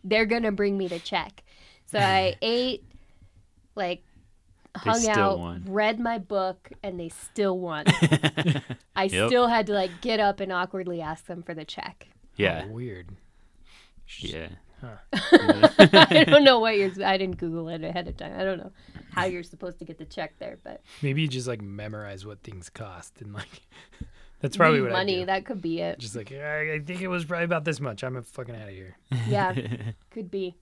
they're 0.04 0.26
going 0.26 0.44
to 0.44 0.52
bring 0.52 0.78
me 0.78 0.88
the 0.88 1.00
check. 1.00 1.42
So 1.84 1.98
I 1.98 2.36
ate, 2.40 2.84
like, 3.74 4.02
They 4.74 4.90
hung 4.90 5.08
out, 5.08 5.38
won. 5.38 5.64
read 5.68 5.98
my 6.00 6.18
book, 6.18 6.70
and 6.82 6.98
they 6.98 7.08
still 7.08 7.58
won. 7.58 7.84
I 8.96 9.04
Yep. 9.04 9.28
still 9.28 9.48
had 9.48 9.66
to 9.66 9.72
like 9.72 10.00
get 10.00 10.20
up 10.20 10.40
and 10.40 10.52
awkwardly 10.52 11.00
ask 11.00 11.26
them 11.26 11.42
for 11.42 11.54
the 11.54 11.64
check. 11.64 12.08
Yeah. 12.36 12.64
Oh, 12.66 12.72
weird. 12.72 13.08
Yeah. 14.18 14.48
I 15.12 16.24
don't 16.26 16.42
know 16.44 16.58
what 16.58 16.78
you're. 16.78 16.90
I 17.04 17.18
didn't 17.18 17.36
Google 17.36 17.68
it 17.68 17.84
ahead 17.84 18.08
of 18.08 18.16
time. 18.16 18.32
I 18.38 18.44
don't 18.44 18.56
know 18.58 18.72
how 19.12 19.24
you're 19.26 19.42
supposed 19.42 19.78
to 19.80 19.84
get 19.84 19.98
the 19.98 20.06
check 20.06 20.38
there, 20.38 20.56
but 20.64 20.80
Maybe 21.02 21.20
you 21.22 21.28
just 21.28 21.46
like 21.46 21.60
memorize 21.60 22.24
what 22.24 22.42
things 22.42 22.70
cost 22.70 23.20
and 23.20 23.34
like 23.34 23.60
that's 24.40 24.56
probably 24.56 24.78
Leave 24.80 24.90
what 24.90 24.92
money. 24.96 25.16
I 25.16 25.20
do. 25.20 25.26
That 25.26 25.44
could 25.44 25.60
be 25.60 25.80
it. 25.80 25.98
Just 25.98 26.16
like 26.16 26.32
I, 26.32 26.74
I 26.74 26.78
think 26.78 27.02
it 27.02 27.08
was 27.08 27.26
probably 27.26 27.44
about 27.44 27.64
this 27.64 27.78
much. 27.78 28.02
I'm 28.02 28.16
a 28.16 28.22
fucking 28.22 28.54
out 28.56 28.68
of 28.68 28.74
here. 28.74 28.96
Yeah, 29.28 29.54
could 30.10 30.30
be. 30.30 30.56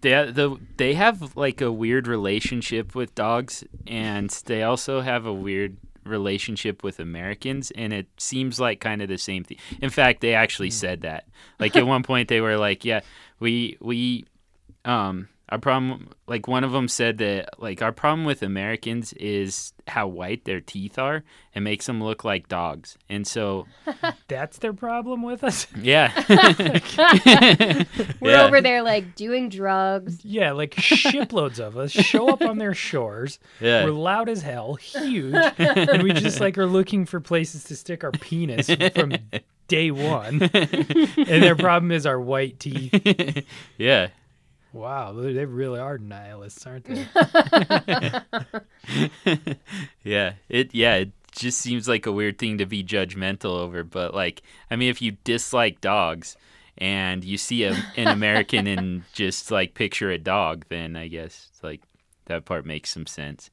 They 0.00 0.30
the 0.30 0.58
they 0.76 0.94
have 0.94 1.36
like 1.36 1.60
a 1.60 1.72
weird 1.72 2.06
relationship 2.06 2.94
with 2.94 3.14
dogs, 3.14 3.64
and 3.86 4.30
they 4.46 4.62
also 4.62 5.00
have 5.00 5.26
a 5.26 5.32
weird 5.32 5.76
relationship 6.04 6.82
with 6.82 7.00
Americans, 7.00 7.70
and 7.72 7.92
it 7.92 8.06
seems 8.16 8.58
like 8.58 8.80
kind 8.80 9.02
of 9.02 9.08
the 9.08 9.18
same 9.18 9.44
thing. 9.44 9.58
In 9.80 9.90
fact, 9.90 10.20
they 10.20 10.34
actually 10.34 10.70
said 10.70 11.02
that. 11.02 11.24
Like 11.58 11.76
at 11.76 11.86
one 11.86 12.02
point, 12.02 12.28
they 12.28 12.40
were 12.40 12.56
like, 12.56 12.84
"Yeah, 12.84 13.00
we 13.40 13.76
we 13.80 14.26
um." 14.84 15.28
Our 15.50 15.58
problem, 15.58 16.10
like 16.26 16.46
one 16.46 16.62
of 16.62 16.72
them 16.72 16.88
said 16.88 17.16
that, 17.18 17.58
like 17.58 17.80
our 17.80 17.90
problem 17.92 18.26
with 18.26 18.42
Americans 18.42 19.14
is 19.14 19.72
how 19.86 20.06
white 20.06 20.44
their 20.44 20.60
teeth 20.60 20.98
are. 20.98 21.24
It 21.54 21.60
makes 21.60 21.86
them 21.86 22.04
look 22.04 22.22
like 22.22 22.48
dogs, 22.48 22.98
and 23.08 23.26
so 23.26 23.66
That's 24.28 24.58
their 24.58 24.74
problem 24.74 25.22
with 25.22 25.42
us. 25.42 25.66
yeah, 25.80 26.12
We're 28.20 28.30
Yeah. 28.32 28.44
over 28.44 28.60
there 28.60 28.82
like 28.82 29.14
doing 29.14 29.48
drugs. 29.48 30.24
yeah, 30.24 30.52
like 30.52 30.74
shiploads 30.74 31.58
of 31.58 31.76
us 31.76 31.92
show 31.92 32.28
up 32.28 32.42
on 32.42 32.58
their 32.58 32.74
shores. 32.74 33.38
yeah. 33.60 33.84
We're 33.84 33.92
loud 33.92 34.28
as 34.28 34.42
hell, 34.42 34.74
huge, 34.74 35.34
and 35.58 36.02
we 36.02 36.12
just 36.12 36.40
like 36.40 36.58
are 36.58 36.66
looking 36.66 37.06
for 37.06 37.20
places 37.20 37.64
to 37.64 37.76
stick 37.76 38.04
our 38.04 38.12
penis 38.12 38.68
from 38.94 39.14
day 39.66 39.90
one. 39.90 40.42
And 40.52 41.42
their 41.42 41.56
problem 41.56 41.90
is 41.92 42.06
our 42.06 42.20
white 42.20 42.58
teeth. 42.60 43.46
yeah. 43.78 44.08
Wow, 44.72 45.12
they 45.12 45.32
they 45.32 45.44
really 45.46 45.80
are 45.80 45.98
nihilists, 45.98 46.66
aren't 46.66 46.84
they? 46.84 47.06
yeah, 50.04 50.34
it 50.48 50.74
yeah, 50.74 50.96
it 50.96 51.12
just 51.32 51.58
seems 51.58 51.88
like 51.88 52.06
a 52.06 52.12
weird 52.12 52.38
thing 52.38 52.58
to 52.58 52.66
be 52.66 52.84
judgmental 52.84 53.58
over, 53.58 53.82
but 53.84 54.14
like 54.14 54.42
I 54.70 54.76
mean 54.76 54.90
if 54.90 55.00
you 55.02 55.12
dislike 55.24 55.80
dogs 55.80 56.36
and 56.76 57.24
you 57.24 57.36
see 57.38 57.64
a, 57.64 57.74
an 57.96 58.08
American 58.08 58.66
and 58.66 59.04
just 59.12 59.50
like 59.50 59.74
picture 59.74 60.10
a 60.10 60.18
dog, 60.18 60.64
then 60.68 60.96
I 60.96 61.08
guess 61.08 61.48
like 61.62 61.80
that 62.26 62.44
part 62.44 62.66
makes 62.66 62.90
some 62.90 63.06
sense. 63.06 63.50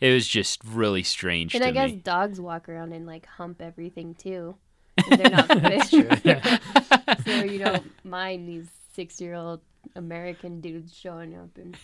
It 0.00 0.12
was 0.12 0.26
just 0.26 0.60
really 0.64 1.02
strange 1.04 1.54
And 1.54 1.62
to 1.62 1.68
I 1.68 1.70
guess 1.70 1.92
me. 1.92 1.96
dogs 1.96 2.40
walk 2.40 2.68
around 2.68 2.92
and 2.92 3.06
like 3.06 3.26
hump 3.26 3.60
everything 3.62 4.14
too. 4.14 4.56
And 5.10 5.20
they're 5.20 5.30
not 5.30 5.48
fish. 5.48 5.92
Yeah. 6.24 6.58
so 7.24 7.44
you 7.44 7.58
don't 7.58 8.04
mind 8.04 8.48
these 8.48 8.68
six 8.94 9.20
year 9.20 9.34
old 9.34 9.60
American 9.94 10.60
dudes 10.60 10.94
showing 10.96 11.36
up 11.36 11.50
and 11.56 11.76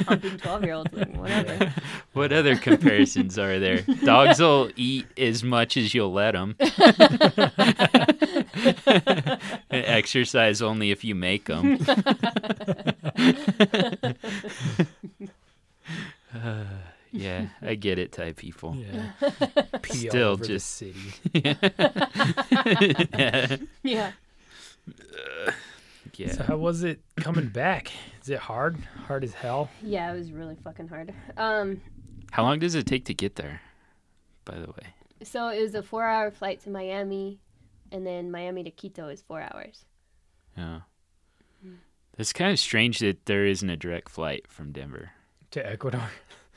humping 0.06 0.36
twelve 0.38 0.64
year 0.64 0.74
olds. 0.74 0.92
Like 0.92 1.16
whatever. 1.16 1.74
What 2.12 2.30
other 2.32 2.56
comparisons 2.56 3.38
are 3.38 3.58
there? 3.58 3.80
Dogs 4.04 4.38
will 4.38 4.70
eat 4.76 5.06
as 5.16 5.42
much 5.42 5.78
as 5.78 5.94
you'll 5.94 6.12
let 6.12 6.32
them. 6.32 6.56
Exercise 9.70 10.60
only 10.60 10.90
if 10.90 11.04
you 11.04 11.14
make 11.14 11.46
them. 11.46 11.78
yeah, 17.12 17.46
I 17.60 17.74
get 17.74 17.98
it, 17.98 18.12
Thai 18.12 18.32
people. 18.32 18.76
Yeah. 18.76 19.12
Pee 19.82 20.08
Still 20.08 20.26
all 20.28 20.32
over 20.34 20.44
just- 20.44 20.80
the 20.80 20.92
city. 20.92 21.56
yeah. 23.12 23.56
Yeah. 23.82 24.12
Yeah. 26.18 26.32
So 26.32 26.42
how 26.44 26.56
was 26.56 26.82
it 26.84 27.00
coming 27.16 27.48
back? 27.48 27.90
Is 28.22 28.28
it 28.30 28.38
hard? 28.38 28.76
Hard 29.06 29.24
as 29.24 29.34
hell? 29.34 29.70
Yeah, 29.82 30.12
it 30.12 30.18
was 30.18 30.32
really 30.32 30.56
fucking 30.62 30.88
hard. 30.88 31.12
Um, 31.36 31.80
How 32.30 32.42
long 32.42 32.58
does 32.58 32.74
it 32.74 32.86
take 32.86 33.04
to 33.06 33.14
get 33.14 33.36
there? 33.36 33.60
By 34.44 34.56
the 34.58 34.66
way. 34.68 34.94
so 35.22 35.48
it 35.48 35.60
was 35.62 35.74
a 35.74 35.82
four 35.82 36.04
hour 36.04 36.30
flight 36.30 36.60
to 36.62 36.70
Miami, 36.70 37.40
and 37.90 38.06
then 38.06 38.30
Miami 38.30 38.64
to 38.64 38.70
Quito 38.70 39.08
is 39.08 39.22
four 39.22 39.40
hours. 39.40 39.84
Yeah. 40.56 40.80
It's 42.18 42.32
kind 42.34 42.52
of 42.52 42.58
strange 42.58 42.98
that 42.98 43.24
there 43.24 43.46
isn't 43.46 43.70
a 43.70 43.76
direct 43.76 44.10
flight 44.10 44.46
from 44.48 44.72
Denver. 44.72 45.12
To 45.52 45.66
Ecuador. 45.66 46.02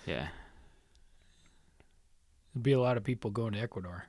Yeah. 0.06 0.28
There'd 2.54 2.64
be 2.64 2.74
a 2.74 2.80
lot 2.80 2.96
of 2.98 3.04
people 3.04 3.32
going 3.32 3.54
to 3.54 3.60
Ecuador. 3.60 4.06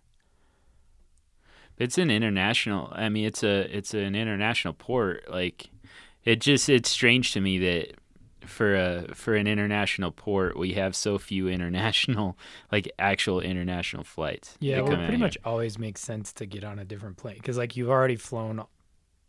It's 1.78 1.98
an 1.98 2.10
international. 2.10 2.88
I 2.92 3.08
mean, 3.08 3.26
it's 3.26 3.42
a 3.42 3.74
it's 3.76 3.92
an 3.94 4.14
international 4.14 4.74
port. 4.74 5.30
Like, 5.30 5.68
it 6.24 6.40
just 6.40 6.68
it's 6.68 6.88
strange 6.90 7.32
to 7.32 7.40
me 7.40 7.58
that 7.58 7.94
for 8.46 8.74
a 8.76 9.12
for 9.14 9.34
an 9.34 9.46
international 9.48 10.12
port 10.12 10.56
we 10.56 10.74
have 10.74 10.94
so 10.94 11.18
few 11.18 11.48
international 11.58 12.38
like 12.72 12.90
actual 12.98 13.40
international 13.40 14.04
flights. 14.04 14.56
Yeah, 14.60 14.80
well, 14.80 14.92
it 14.92 14.94
out 14.94 14.98
pretty 15.00 15.12
here. 15.16 15.18
much 15.18 15.36
always 15.44 15.78
makes 15.78 16.00
sense 16.00 16.32
to 16.34 16.46
get 16.46 16.64
on 16.64 16.78
a 16.78 16.84
different 16.84 17.16
plane 17.16 17.36
because, 17.36 17.58
like, 17.58 17.76
you've 17.76 17.90
already 17.90 18.16
flown 18.16 18.62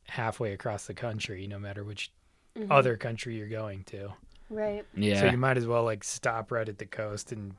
halfway 0.07 0.53
across 0.53 0.85
the 0.87 0.93
country, 0.93 1.47
no 1.47 1.59
matter 1.59 1.83
which 1.83 2.11
Mhm. 2.57 2.67
other 2.71 2.95
country 2.95 3.35
you're 3.37 3.49
going 3.49 3.83
to. 3.85 4.13
Right. 4.49 4.85
Yeah. 4.95 5.19
So 5.19 5.25
you 5.27 5.37
might 5.37 5.57
as 5.57 5.67
well 5.67 5.83
like 5.83 6.03
stop 6.05 6.51
right 6.51 6.67
at 6.69 6.77
the 6.77 6.85
coast 6.85 7.31
and 7.33 7.53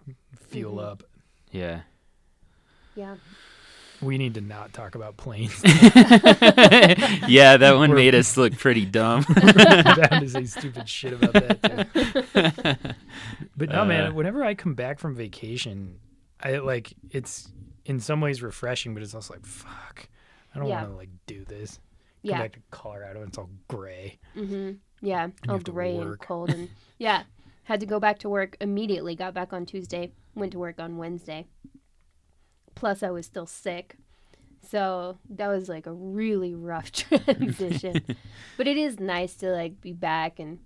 fuel 0.49 0.77
Mhm. 0.77 0.85
up. 0.91 1.03
yeah. 1.53 1.83
Yeah. 2.97 3.17
We 4.01 4.17
need 4.19 4.35
to 4.35 4.41
not 4.41 4.73
talk 4.73 4.95
about 4.95 5.17
planes. 5.17 5.61
yeah, 5.65 7.57
that 7.57 7.75
one 7.77 7.91
We're- 7.91 8.03
made 8.05 8.15
us 8.15 8.37
look 8.37 8.57
pretty 8.57 8.85
dumb. 8.85 9.23
that 9.29 10.21
is 10.23 10.35
a 10.37 10.47
stupid 10.47 10.89
shit 10.89 11.15
about 11.15 11.33
that 11.33 11.93
too. 11.95 12.95
But 13.57 13.71
no, 13.71 13.83
Uh. 13.83 13.85
man. 13.87 14.15
Whenever 14.15 14.45
I 14.45 14.55
come 14.55 14.75
back 14.75 14.99
from 15.01 15.15
vacation, 15.17 15.99
I 16.41 16.59
like 16.59 16.93
it's 17.11 17.49
in 17.85 17.99
some 18.01 18.21
ways 18.21 18.43
refreshing, 18.43 18.95
but 18.95 19.03
it's 19.03 19.15
also 19.15 19.35
like 19.35 19.45
fuck. 19.45 20.09
I 20.55 20.59
don't 20.59 20.69
Yeah. 20.69 20.83
want 20.83 20.93
to 20.93 20.97
like 20.97 21.11
do 21.27 21.45
this. 21.45 21.75
Come 21.75 21.83
Yeah. 22.31 22.39
back 22.43 22.53
to 22.53 22.61
Colorado 22.71 23.21
and 23.21 23.29
it's 23.31 23.39
all 23.39 23.51
gray. 23.67 24.19
Mm-hmm. 24.37 24.73
Yeah. 25.01 25.27
you 25.45 25.53
All 25.53 25.59
gray 25.59 25.97
and 25.97 26.19
cold 26.21 26.51
and 26.51 26.69
yeah. 26.99 27.25
Had 27.65 27.81
to 27.81 27.87
go 27.87 27.99
back 28.01 28.21
to 28.21 28.29
work 28.29 28.57
immediately. 28.61 29.15
Got 29.17 29.35
back 29.35 29.53
on 29.53 29.67
Tuesday. 29.67 30.13
Went 30.35 30.53
to 30.53 30.59
work 30.59 30.79
on 30.79 30.97
Wednesday. 30.99 31.47
Plus, 32.79 33.03
I 33.03 33.11
was 33.11 33.27
still 33.27 33.47
sick, 33.47 33.97
so 34.63 35.19
that 35.31 35.49
was 35.49 35.69
like 35.69 35.87
a 35.87 35.93
really 35.93 36.55
rough 36.55 36.93
transition. 36.93 38.03
but 38.57 38.69
it 38.69 38.77
is 38.77 39.01
nice 39.01 39.35
to 39.37 39.51
like 39.51 39.81
be 39.81 39.93
back 39.93 40.39
and 40.39 40.59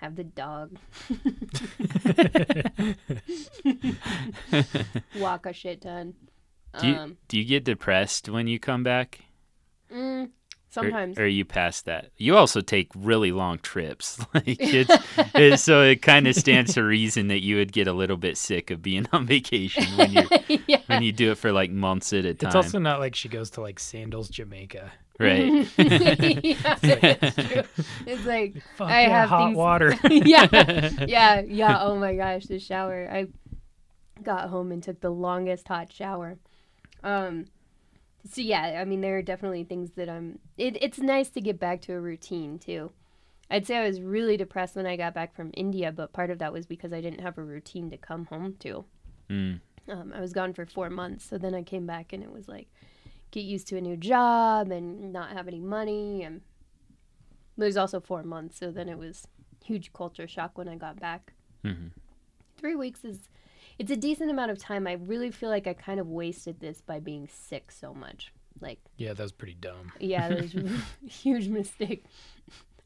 have 0.00 0.16
the 0.16 0.24
dog 0.24 0.78
walk 5.18 5.46
a 5.46 5.52
shit 5.52 5.82
ton. 5.82 6.14
Do 6.80 6.86
you, 6.88 6.94
Um, 6.94 7.16
do 7.28 7.38
you 7.38 7.44
get 7.44 7.64
depressed 7.64 8.28
when 8.28 8.46
you 8.46 8.58
come 8.58 8.82
back? 8.82 9.20
mm, 9.92 10.30
sometimes. 10.70 11.18
Or, 11.18 11.24
are 11.24 11.26
you 11.26 11.44
past 11.44 11.84
that? 11.84 12.10
You 12.16 12.36
also 12.36 12.60
take 12.60 12.88
really 12.96 13.32
long 13.32 13.58
trips. 13.58 14.18
like 14.34 14.44
it's, 14.46 14.90
it, 15.34 15.60
so 15.60 15.82
it 15.82 16.02
kind 16.02 16.26
of 16.26 16.34
stands 16.34 16.74
to 16.74 16.82
reason 16.82 17.28
that 17.28 17.42
you 17.42 17.56
would 17.56 17.72
get 17.72 17.86
a 17.86 17.92
little 17.92 18.16
bit 18.16 18.38
sick 18.38 18.70
of 18.70 18.80
being 18.80 19.06
on 19.12 19.26
vacation 19.26 19.84
when 19.96 20.12
you 20.12 20.22
yeah. 20.66 20.80
when 20.86 21.02
you 21.02 21.12
do 21.12 21.32
it 21.32 21.38
for 21.38 21.52
like 21.52 21.70
months 21.70 22.12
at 22.12 22.24
a 22.24 22.34
time. 22.34 22.48
It's 22.48 22.56
also 22.56 22.78
not 22.78 23.00
like 23.00 23.14
she 23.14 23.28
goes 23.28 23.50
to 23.50 23.60
like 23.60 23.78
Sandals, 23.78 24.28
Jamaica. 24.28 24.90
right. 25.20 25.66
yeah, 25.76 26.76
it's 26.78 27.36
true. 27.36 27.62
It's 28.06 28.24
like 28.24 28.62
Fuck 28.76 28.88
I 28.88 29.02
yeah, 29.02 29.08
have 29.20 29.28
hot 29.28 29.46
things- 29.48 29.56
water. 29.56 29.94
yeah, 30.10 30.90
yeah, 31.06 31.40
yeah. 31.40 31.82
Oh 31.82 31.96
my 31.96 32.14
gosh, 32.14 32.46
the 32.46 32.58
shower. 32.58 33.06
I 33.10 33.26
got 34.22 34.48
home 34.48 34.72
and 34.72 34.82
took 34.82 35.00
the 35.00 35.10
longest 35.10 35.68
hot 35.68 35.92
shower. 35.92 36.38
Um, 37.02 37.46
so 38.28 38.40
yeah, 38.40 38.78
I 38.80 38.84
mean, 38.84 39.00
there 39.00 39.16
are 39.18 39.22
definitely 39.22 39.64
things 39.64 39.90
that 39.96 40.08
I'm. 40.08 40.38
It, 40.58 40.76
it's 40.82 40.98
nice 40.98 41.28
to 41.30 41.40
get 41.40 41.58
back 41.58 41.80
to 41.82 41.92
a 41.94 42.00
routine 42.00 42.58
too. 42.58 42.92
I'd 43.50 43.66
say 43.66 43.76
I 43.78 43.86
was 43.86 44.00
really 44.00 44.36
depressed 44.36 44.76
when 44.76 44.86
I 44.86 44.96
got 44.96 45.12
back 45.12 45.34
from 45.34 45.50
India, 45.54 45.90
but 45.90 46.12
part 46.12 46.30
of 46.30 46.38
that 46.38 46.52
was 46.52 46.66
because 46.66 46.92
I 46.92 47.00
didn't 47.00 47.20
have 47.20 47.36
a 47.36 47.42
routine 47.42 47.90
to 47.90 47.96
come 47.96 48.26
home 48.26 48.54
to. 48.60 48.84
Mm. 49.28 49.60
Um, 49.88 50.12
I 50.14 50.20
was 50.20 50.32
gone 50.32 50.52
for 50.54 50.66
four 50.66 50.88
months, 50.88 51.24
so 51.24 51.36
then 51.36 51.54
I 51.54 51.62
came 51.62 51.84
back 51.84 52.12
and 52.12 52.22
it 52.22 52.30
was 52.30 52.46
like 52.46 52.68
get 53.32 53.40
used 53.40 53.66
to 53.68 53.76
a 53.76 53.80
new 53.80 53.96
job 53.96 54.70
and 54.70 55.12
not 55.12 55.32
have 55.32 55.48
any 55.48 55.60
money, 55.60 56.22
and 56.22 56.42
it 57.56 57.64
was 57.64 57.76
also 57.76 58.00
four 58.00 58.22
months, 58.22 58.58
so 58.58 58.70
then 58.70 58.88
it 58.88 58.98
was 58.98 59.26
huge 59.64 59.92
culture 59.92 60.28
shock 60.28 60.56
when 60.56 60.68
I 60.68 60.76
got 60.76 61.00
back. 61.00 61.32
Mhm. 61.64 61.90
Three 62.56 62.76
weeks 62.76 63.04
is 63.04 63.28
it's 63.80 63.90
a 63.90 63.96
decent 63.96 64.30
amount 64.30 64.50
of 64.50 64.58
time. 64.58 64.86
I 64.86 64.92
really 64.92 65.30
feel 65.30 65.48
like 65.48 65.66
I 65.66 65.72
kind 65.72 65.98
of 65.98 66.06
wasted 66.06 66.60
this 66.60 66.82
by 66.82 67.00
being 67.00 67.26
sick 67.26 67.72
so 67.72 67.94
much. 67.94 68.30
Like, 68.60 68.78
yeah, 68.98 69.14
that 69.14 69.22
was 69.22 69.32
pretty 69.32 69.56
dumb. 69.58 69.90
yeah, 69.98 70.28
that 70.28 70.42
was 70.42 70.54
a 70.54 70.68
huge 71.08 71.48
mistake. 71.48 72.04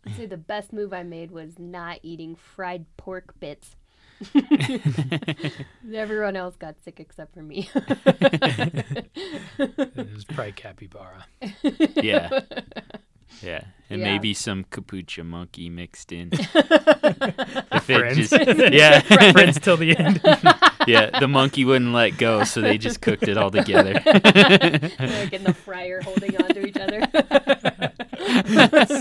I'd 0.06 0.14
say 0.14 0.26
the 0.26 0.36
best 0.36 0.72
move 0.72 0.92
I 0.92 1.02
made 1.02 1.32
was 1.32 1.58
not 1.58 1.98
eating 2.04 2.36
fried 2.36 2.86
pork 2.96 3.34
bits. 3.40 3.74
Everyone 5.92 6.36
else 6.36 6.54
got 6.54 6.76
sick 6.84 7.00
except 7.00 7.34
for 7.34 7.42
me. 7.42 7.68
It 7.74 9.10
was 10.14 10.24
probably 10.24 10.52
capybara. 10.52 11.26
Yeah. 11.96 12.42
Yeah. 13.42 13.64
And 13.90 14.00
Yeah. 14.00 14.12
maybe 14.12 14.32
some 14.32 14.64
capucha 14.64 15.24
monkey 15.24 15.68
mixed 15.68 16.10
in. 16.10 16.30
if 16.32 16.54
it 16.56 17.98
Friends. 17.98 18.30
just 18.30 18.32
yeah. 18.72 19.00
Friends 19.32 19.60
till 19.60 19.76
the 19.76 19.96
end. 19.96 20.20
yeah, 20.86 21.18
the 21.20 21.28
monkey 21.28 21.64
wouldn't 21.66 21.92
let 21.92 22.16
go, 22.16 22.44
so 22.44 22.60
they 22.62 22.78
just 22.78 23.02
cooked 23.02 23.28
it 23.28 23.36
all 23.36 23.50
together. 23.50 23.92
like 24.04 25.32
in 25.32 25.44
the 25.44 25.54
fryer 25.54 26.00
holding 26.00 26.34
on 26.42 26.48
to 26.48 26.66
each 26.66 26.76
other. 26.78 27.00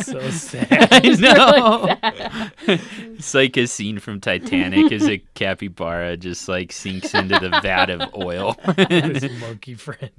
so 0.04 0.20
sad. 0.30 0.68
I 0.92 1.00
know. 1.18 1.86
really 1.86 1.98
sad. 2.18 2.82
It's 3.18 3.34
like 3.34 3.56
a 3.58 3.68
scene 3.68 4.00
from 4.00 4.20
Titanic 4.20 4.92
as 4.92 5.08
a 5.08 5.20
capybara 5.34 6.18
just 6.18 6.50
like 6.50 6.74
sinks 6.74 7.14
into 7.14 7.40
the 7.40 7.58
vat 7.62 7.90
of 7.90 8.14
oil. 8.16 8.58
this 8.90 9.32
monkey 9.40 9.76
friend. 9.76 10.12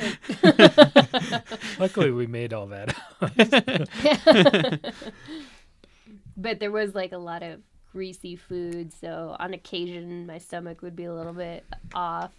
Luckily, 1.78 2.10
we 2.10 2.26
made 2.26 2.52
all 2.52 2.66
that. 2.66 2.94
up. 3.20 4.94
but 6.36 6.60
there 6.60 6.70
was 6.70 6.94
like 6.94 7.12
a 7.12 7.18
lot 7.18 7.42
of 7.42 7.60
greasy 7.92 8.36
food, 8.36 8.92
so 8.92 9.36
on 9.38 9.54
occasion 9.54 10.26
my 10.26 10.38
stomach 10.38 10.82
would 10.82 10.96
be 10.96 11.04
a 11.04 11.14
little 11.14 11.32
bit 11.32 11.64
off. 11.94 12.32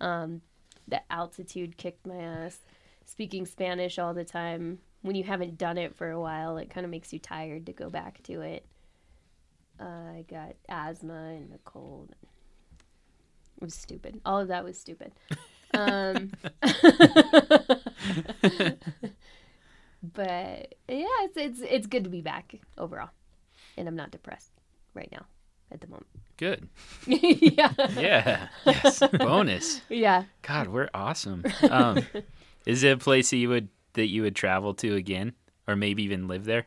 Um, 0.00 0.42
the 0.88 1.00
altitude 1.12 1.76
kicked 1.76 2.06
my 2.06 2.16
ass. 2.16 2.58
Speaking 3.04 3.46
Spanish 3.46 3.98
all 3.98 4.14
the 4.14 4.24
time, 4.24 4.78
when 5.02 5.16
you 5.16 5.24
haven't 5.24 5.58
done 5.58 5.78
it 5.78 5.94
for 5.94 6.10
a 6.10 6.20
while, 6.20 6.56
it 6.56 6.70
kind 6.70 6.84
of 6.84 6.90
makes 6.90 7.12
you 7.12 7.18
tired 7.18 7.66
to 7.66 7.72
go 7.72 7.90
back 7.90 8.22
to 8.24 8.40
it. 8.40 8.64
Uh, 9.80 9.84
I 9.84 10.24
got 10.28 10.54
asthma 10.68 11.34
and 11.36 11.52
a 11.52 11.58
cold. 11.64 12.14
It 13.60 13.64
was 13.64 13.74
stupid. 13.74 14.20
All 14.24 14.40
of 14.40 14.48
that 14.48 14.64
was 14.64 14.78
stupid. 14.78 15.12
Um, 15.74 16.32
but 20.02 20.74
yeah, 20.88 21.06
it's 21.24 21.36
it's 21.36 21.60
it's 21.60 21.86
good 21.86 22.04
to 22.04 22.10
be 22.10 22.20
back 22.20 22.54
overall, 22.76 23.10
and 23.76 23.88
I'm 23.88 23.96
not 23.96 24.10
depressed 24.10 24.52
right 24.94 25.08
now 25.12 25.24
at 25.70 25.80
the 25.80 25.86
moment. 25.86 26.06
Good. 26.36 26.68
yeah, 27.06 27.72
Yeah. 27.98 28.48
Yes. 28.66 29.02
Bonus. 29.18 29.80
yeah. 29.88 30.24
God, 30.42 30.68
we're 30.68 30.88
awesome. 30.92 31.44
Um, 31.62 32.06
is 32.66 32.82
it 32.82 32.92
a 32.92 32.96
place 32.96 33.30
that 33.30 33.36
you 33.36 33.48
would 33.48 33.68
that 33.94 34.08
you 34.08 34.22
would 34.22 34.34
travel 34.34 34.74
to 34.74 34.94
again, 34.94 35.32
or 35.68 35.76
maybe 35.76 36.02
even 36.02 36.28
live 36.28 36.44
there? 36.44 36.66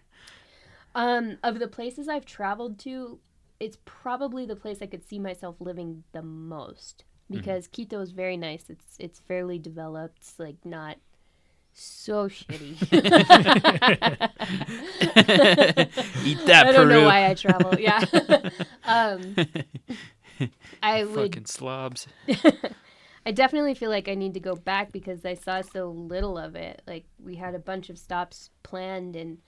Um, 0.93 1.37
of 1.43 1.59
the 1.59 1.67
places 1.67 2.07
I've 2.07 2.25
traveled 2.25 2.79
to, 2.79 3.19
it's 3.59 3.77
probably 3.83 4.45
the 4.45 4.55
place 4.55 4.77
I 4.81 4.85
could 4.85 5.05
see 5.05 5.19
myself 5.19 5.57
living 5.59 6.03
the 6.13 6.21
most 6.21 7.03
because 7.29 7.67
Quito 7.67 7.99
is 8.01 8.11
very 8.11 8.37
nice. 8.37 8.65
It's 8.69 8.95
it's 8.99 9.19
fairly 9.19 9.59
developed. 9.59 10.17
It's 10.19 10.39
like 10.39 10.57
not 10.63 10.97
so 11.73 12.29
shitty. 12.29 12.75
Eat 16.25 16.45
that 16.45 16.67
I 16.67 16.71
don't 16.71 16.87
Peru. 16.87 17.01
know 17.01 17.05
why 17.05 17.29
I 17.29 17.33
travel. 17.33 17.79
Yeah. 17.79 18.03
um, 18.85 19.35
I 20.81 21.03
would 21.03 21.33
Fucking 21.33 21.45
slobs. 21.47 22.07
I 23.25 23.31
definitely 23.31 23.73
feel 23.73 23.89
like 23.89 24.07
I 24.07 24.15
need 24.15 24.33
to 24.35 24.39
go 24.39 24.55
back 24.55 24.91
because 24.91 25.25
I 25.25 25.33
saw 25.33 25.61
so 25.61 25.89
little 25.89 26.37
of 26.37 26.55
it. 26.55 26.81
Like 26.87 27.05
we 27.21 27.35
had 27.35 27.55
a 27.55 27.59
bunch 27.59 27.89
of 27.89 27.97
stops 27.97 28.51
planned 28.63 29.15
and 29.15 29.39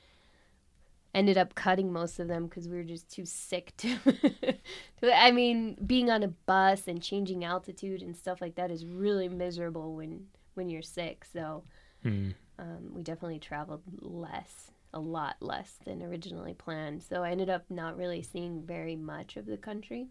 ended 1.18 1.38
up 1.38 1.56
cutting 1.56 1.92
most 1.92 2.20
of 2.20 2.28
them 2.28 2.46
because 2.48 2.68
we 2.70 2.78
were 2.78 2.84
just 2.84 3.10
too 3.12 3.26
sick 3.26 3.74
to. 3.78 3.98
to- 5.02 5.18
I 5.18 5.32
mean, 5.32 5.78
being 5.86 6.10
on 6.10 6.24
a 6.24 6.28
bus 6.28 6.88
and 6.88 7.02
changing 7.02 7.44
altitude 7.44 8.02
and 8.02 8.16
stuff 8.16 8.40
like 8.42 8.56
that 8.56 8.72
is 8.72 8.86
really 8.86 9.28
miserable 9.30 9.96
when 9.96 10.28
when 10.56 10.70
you're 10.70 10.82
sick. 10.82 11.26
So 11.26 11.64
Hmm. 12.04 12.30
um, 12.60 12.94
we 12.94 13.02
definitely 13.04 13.40
traveled 13.40 13.82
less, 14.02 14.72
a 14.94 15.00
lot 15.00 15.36
less 15.42 15.78
than 15.86 16.02
originally 16.04 16.54
planned. 16.54 17.04
So 17.04 17.24
I 17.24 17.32
ended 17.32 17.50
up 17.50 17.66
not 17.70 17.98
really 17.98 18.22
seeing 18.22 18.62
very 18.64 18.96
much 18.96 19.36
of 19.38 19.46
the 19.46 19.58
country. 19.58 20.08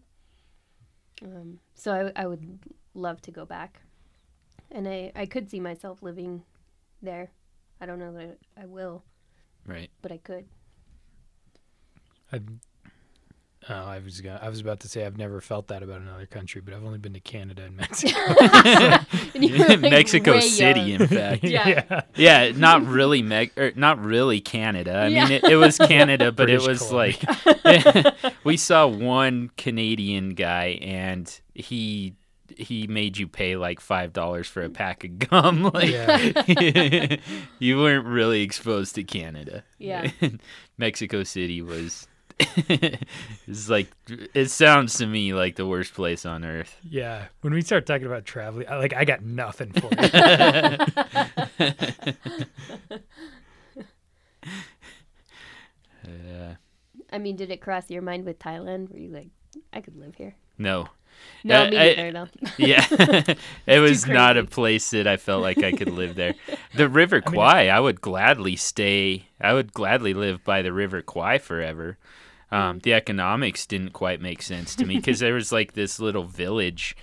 Um, 1.23 1.59
so 1.73 2.11
I, 2.15 2.23
I 2.23 2.27
would 2.27 2.59
love 2.93 3.21
to 3.23 3.31
go 3.31 3.45
back, 3.45 3.81
and 4.71 4.87
I, 4.87 5.11
I 5.15 5.25
could 5.25 5.49
see 5.49 5.59
myself 5.59 6.03
living 6.03 6.43
there 7.01 7.31
I 7.79 7.85
don't 7.85 7.99
know 7.99 8.13
that 8.13 8.37
I 8.59 8.65
will, 8.65 9.03
Right. 9.65 9.89
but 10.01 10.11
I 10.11 10.17
could. 10.17 10.45
I, 12.31 12.39
oh, 13.69 13.73
uh, 13.73 13.85
I 13.85 13.99
was 13.99 14.21
gonna, 14.21 14.39
I 14.41 14.49
was 14.49 14.59
about 14.61 14.79
to 14.81 14.87
say 14.87 15.05
I've 15.05 15.17
never 15.17 15.41
felt 15.41 15.67
that 15.67 15.83
about 15.83 16.01
another 16.01 16.25
country, 16.25 16.61
but 16.61 16.73
I've 16.73 16.83
only 16.85 16.99
been 16.99 17.13
to 17.13 17.19
Canada 17.19 17.63
and 17.63 17.75
Mexico. 17.75 18.17
And 19.39 19.81
like, 19.83 19.91
Mexico 19.91 20.39
City, 20.39 20.79
young. 20.81 21.01
in 21.01 21.07
fact. 21.07 21.43
Yeah. 21.47 22.01
Yeah, 22.15 22.51
not 22.55 22.85
really 22.85 23.21
Meg, 23.21 23.51
or 23.57 23.65
er, 23.67 23.71
not 23.75 24.03
really 24.03 24.39
Canada. 24.41 24.95
I 24.95 25.07
Yeah. 25.07 25.23
mean, 25.23 25.31
it, 25.33 25.43
it 25.43 25.55
was 25.57 25.77
Canada, 25.77 26.31
but 26.31 26.49
it 26.49 26.61
was 26.65 26.79
Columbia. 26.79 27.17
like 27.63 28.23
we 28.43 28.57
saw 28.57 28.87
one 28.87 29.51
Canadian 29.57 30.29
guy, 30.29 30.79
and 30.81 31.39
he 31.53 32.15
he 32.57 32.87
made 32.87 33.17
you 33.17 33.27
pay 33.27 33.55
like 33.57 33.79
five 33.79 34.13
dollars 34.13 34.47
for 34.47 34.63
a 34.63 34.69
pack 34.69 35.03
of 35.03 35.19
gum. 35.19 35.63
Like 35.73 35.89
Yeah. 35.89 37.17
you 37.59 37.77
weren't 37.77 38.05
really 38.07 38.41
exposed 38.41 38.95
to 38.95 39.03
Canada. 39.03 39.63
Yeah. 39.77 40.09
Mexico 40.77 41.23
City 41.23 41.61
was. 41.61 42.07
it's 43.47 43.69
like 43.69 43.87
it 44.07 44.49
sounds 44.51 44.97
to 44.99 45.07
me 45.07 45.33
like 45.33 45.55
the 45.55 45.65
worst 45.65 45.93
place 45.93 46.25
on 46.25 46.45
earth. 46.45 46.77
Yeah, 46.87 47.25
when 47.41 47.53
we 47.53 47.61
start 47.61 47.85
talking 47.85 48.05
about 48.05 48.25
traveling, 48.25 48.67
I, 48.69 48.77
like 48.77 48.93
I 48.93 49.05
got 49.05 49.23
nothing 49.23 49.71
for 49.73 49.89
you. 49.91 50.07
Uh, 56.05 56.53
I 57.11 57.17
mean, 57.17 57.35
did 57.35 57.51
it 57.51 57.61
cross 57.61 57.89
your 57.89 58.01
mind 58.01 58.25
with 58.25 58.39
Thailand? 58.39 58.91
Were 58.91 58.97
you 58.99 59.09
like, 59.09 59.27
I 59.73 59.81
could 59.81 59.97
live 59.97 60.15
here? 60.15 60.35
no, 60.57 60.87
No, 61.43 61.63
Uh, 61.65 61.69
me 61.69 61.77
I- 61.77 61.95
neither. 61.95 62.11
No. 62.11 62.27
Yeah, 62.57 62.85
it 63.65 63.79
was 63.79 64.07
not 64.07 64.37
a 64.37 64.43
place 64.43 64.89
that 64.91 65.07
I 65.07 65.17
felt 65.17 65.41
like 65.41 65.63
I 65.63 65.71
could 65.71 65.89
live 65.91 66.15
there. 66.15 66.35
The 66.75 66.89
River 66.89 67.21
I 67.25 67.29
mean, 67.29 67.33
Kwai, 67.35 67.67
I 67.69 67.79
would 67.79 68.01
gladly 68.01 68.55
stay. 68.55 69.27
I 69.41 69.53
would 69.53 69.73
gladly 69.73 70.13
live 70.13 70.43
by 70.43 70.61
the 70.61 70.73
River 70.73 71.01
Kwai 71.01 71.37
forever. 71.37 71.97
Um, 72.51 72.79
the 72.79 72.93
economics 72.93 73.65
didn't 73.65 73.91
quite 73.91 74.21
make 74.21 74.41
sense 74.41 74.75
to 74.77 74.85
me 74.85 74.95
because 74.97 75.19
there 75.19 75.33
was 75.33 75.51
like 75.51 75.73
this 75.73 75.99
little 75.99 76.23
village 76.23 76.95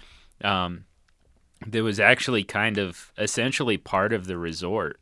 um, 0.42 0.84
that 1.66 1.82
was 1.82 2.01
actually 2.01 2.45
kind 2.45 2.78
of 2.78 3.12
essentially 3.18 3.76
part 3.76 4.12
of 4.12 4.26
the 4.26 4.38
resort, 4.38 5.01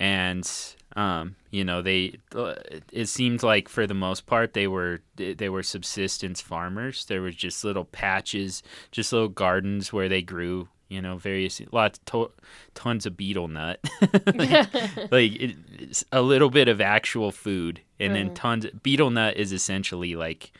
and 0.00 0.50
um, 0.96 1.36
you 1.50 1.64
know 1.64 1.82
they 1.82 2.18
uh, 2.34 2.54
it 2.92 3.06
seemed 3.06 3.42
like 3.42 3.68
for 3.68 3.86
the 3.86 3.94
most 3.94 4.26
part 4.26 4.54
they 4.54 4.66
were 4.66 5.00
they 5.16 5.48
were 5.48 5.62
subsistence 5.62 6.40
farmers. 6.40 7.04
There 7.06 7.22
was 7.22 7.36
just 7.36 7.64
little 7.64 7.84
patches, 7.84 8.62
just 8.90 9.12
little 9.12 9.28
gardens 9.28 9.92
where 9.92 10.08
they 10.08 10.22
grew 10.22 10.68
you 10.94 11.02
know 11.02 11.16
various 11.16 11.60
lots 11.72 11.98
to, 12.06 12.30
tons 12.74 13.04
of 13.06 13.16
betel 13.16 13.48
nut. 13.48 13.80
Like, 14.34 14.68
like 15.12 15.32
it, 15.36 16.04
a 16.12 16.22
little 16.22 16.50
bit 16.50 16.68
of 16.68 16.80
actual 16.80 17.30
food 17.32 17.80
and 18.00 18.14
then 18.14 18.30
Mhm. 18.30 18.34
tons 18.34 18.66
betel 18.82 19.10
nut 19.10 19.36
is 19.36 19.52
essentially 19.52 20.14
like 20.16 20.52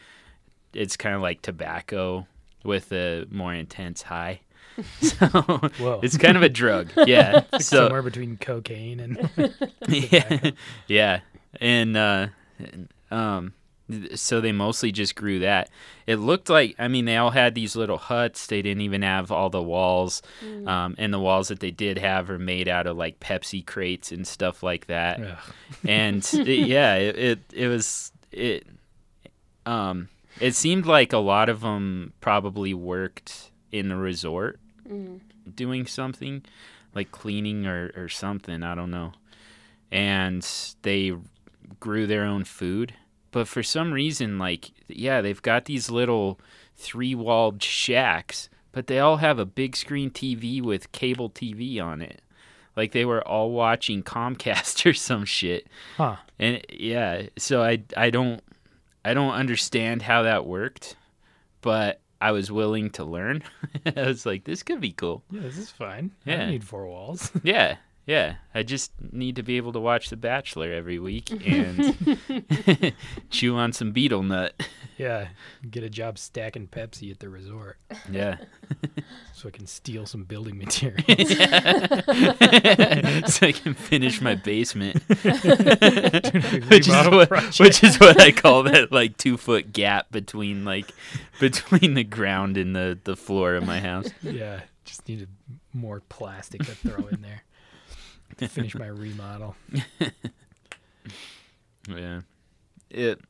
it's 0.72 0.96
kind 0.96 1.14
of 1.14 1.22
like 1.22 1.40
tobacco 1.42 2.26
with 2.64 2.92
a 2.92 3.26
more 3.30 3.54
intense 3.54 4.02
high. 4.02 4.40
So 5.00 5.26
Whoa. 5.78 6.00
it's 6.02 6.16
kind 6.18 6.36
of 6.36 6.42
a 6.42 6.48
drug. 6.48 6.90
Yeah. 7.06 7.42
So 7.60 7.84
Somewhere 7.86 8.02
between 8.02 8.36
cocaine 8.38 8.98
and 9.00 9.54
yeah, 9.88 10.50
yeah, 10.88 11.20
and 11.60 11.96
uh, 11.96 12.26
um, 13.10 13.52
so 14.14 14.40
they 14.40 14.52
mostly 14.52 14.90
just 14.92 15.14
grew 15.14 15.38
that. 15.40 15.68
It 16.06 16.16
looked 16.16 16.48
like, 16.48 16.74
I 16.78 16.88
mean, 16.88 17.04
they 17.04 17.16
all 17.18 17.30
had 17.32 17.54
these 17.54 17.76
little 17.76 17.98
huts. 17.98 18.46
They 18.46 18.62
didn't 18.62 18.80
even 18.80 19.02
have 19.02 19.30
all 19.30 19.50
the 19.50 19.62
walls, 19.62 20.22
um, 20.66 20.94
and 20.98 21.12
the 21.12 21.18
walls 21.20 21.48
that 21.48 21.60
they 21.60 21.70
did 21.70 21.98
have 21.98 22.30
are 22.30 22.38
made 22.38 22.66
out 22.68 22.86
of 22.86 22.96
like 22.96 23.20
Pepsi 23.20 23.64
crates 23.64 24.10
and 24.12 24.26
stuff 24.26 24.62
like 24.62 24.86
that. 24.86 25.20
Ugh. 25.20 25.38
And 25.86 26.28
it- 26.34 26.66
yeah, 26.66 26.94
it, 26.94 27.16
it 27.18 27.38
it 27.52 27.68
was 27.68 28.10
it. 28.32 28.66
Um, 29.66 30.08
it 30.40 30.54
seemed 30.54 30.86
like 30.86 31.12
a 31.12 31.18
lot 31.18 31.48
of 31.48 31.60
them 31.60 32.12
probably 32.20 32.74
worked 32.74 33.50
in 33.72 33.88
the 33.88 33.96
resort 33.96 34.58
Mm. 34.88 35.20
doing 35.54 35.86
something 35.86 36.42
like 36.94 37.10
cleaning 37.10 37.66
or, 37.66 37.90
or 37.96 38.08
something 38.10 38.62
i 38.62 38.74
don't 38.74 38.90
know 38.90 39.12
and 39.90 40.46
they 40.82 41.14
grew 41.80 42.06
their 42.06 42.24
own 42.24 42.44
food 42.44 42.92
but 43.34 43.46
for 43.48 43.62
some 43.62 43.92
reason 43.92 44.38
like 44.38 44.70
yeah 44.88 45.20
they've 45.20 45.42
got 45.42 45.64
these 45.66 45.90
little 45.90 46.38
three-walled 46.76 47.62
shacks 47.62 48.48
but 48.72 48.86
they 48.86 48.98
all 48.98 49.16
have 49.18 49.38
a 49.38 49.44
big 49.46 49.74
screen 49.76 50.10
tv 50.10 50.62
with 50.62 50.90
cable 50.92 51.28
tv 51.30 51.80
on 51.82 52.00
it 52.00 52.20
like 52.76 52.92
they 52.92 53.04
were 53.04 53.26
all 53.26 53.50
watching 53.50 54.02
comcast 54.14 54.84
or 54.88 54.94
some 54.94 55.24
shit 55.24 55.66
Huh. 55.96 56.16
and 56.38 56.64
yeah 56.70 57.22
so 57.36 57.62
i 57.62 57.82
i 57.96 58.10
don't 58.10 58.42
i 59.04 59.14
don't 59.14 59.32
understand 59.34 60.02
how 60.02 60.22
that 60.22 60.46
worked 60.46 60.96
but 61.60 62.00
i 62.20 62.30
was 62.32 62.52
willing 62.52 62.90
to 62.90 63.04
learn 63.04 63.42
i 63.96 64.02
was 64.06 64.24
like 64.26 64.44
this 64.44 64.62
could 64.62 64.80
be 64.80 64.92
cool 64.92 65.22
Yeah, 65.30 65.40
this 65.40 65.58
is 65.58 65.70
fine. 65.70 66.10
I 66.26 66.30
Yeah. 66.30 66.36
don't 66.38 66.50
need 66.50 66.64
four 66.64 66.86
walls. 66.86 67.30
yeah, 67.42 67.76
yeah. 68.06 68.34
I 68.54 68.62
just 68.62 68.92
need 69.12 69.34
to 69.36 69.42
be 69.42 69.56
able 69.56 69.72
to 69.72 69.80
watch 69.80 70.10
The 70.10 70.16
Bachelor 70.16 70.72
every 70.72 70.98
week 70.98 71.30
and 71.46 72.94
chew 73.30 73.56
on 73.56 73.72
some 73.72 73.90
betel 73.92 74.22
nut. 74.22 74.54
yeah, 74.98 75.28
get 75.70 75.82
a 75.82 75.90
job 75.90 76.18
stacking 76.18 76.68
Pepsi 76.68 77.10
at 77.10 77.18
the 77.18 77.28
resort 77.28 77.78
Yeah. 78.10 78.36
so 79.34 79.48
I 79.48 79.50
can 79.50 79.66
steal 79.66 80.06
some 80.06 80.22
building 80.24 80.56
materials. 80.58 81.04
so 83.32 83.46
I 83.46 83.52
can 83.52 83.74
finish 83.74 84.20
my 84.20 84.34
basement. 84.36 85.02
Which 85.08 86.88
is 86.88 87.08
what 87.08 87.28
project. 87.28 87.60
which 87.60 87.82
is 87.82 87.98
what 87.98 88.20
I 88.20 88.30
call 88.32 88.62
that 88.64 88.92
like 88.92 89.16
two 89.16 89.36
foot 89.36 89.72
gap 89.72 90.10
between 90.12 90.64
like 90.64 90.92
between 91.40 91.94
the 91.94 92.04
ground 92.04 92.56
and 92.56 92.74
the, 92.76 92.98
the 93.04 93.16
floor 93.16 93.54
of 93.54 93.66
my 93.66 93.80
house. 93.80 94.08
yeah, 94.22 94.60
just 94.84 95.08
needed 95.08 95.28
more 95.72 96.00
plastic 96.08 96.62
to 96.64 96.72
throw 96.74 97.06
in 97.08 97.20
there 97.22 97.42
to 97.42 97.53
finish 98.36 98.74
my 98.74 98.86
remodel. 98.86 99.56
Yeah. 101.88 102.20
It 102.90 103.20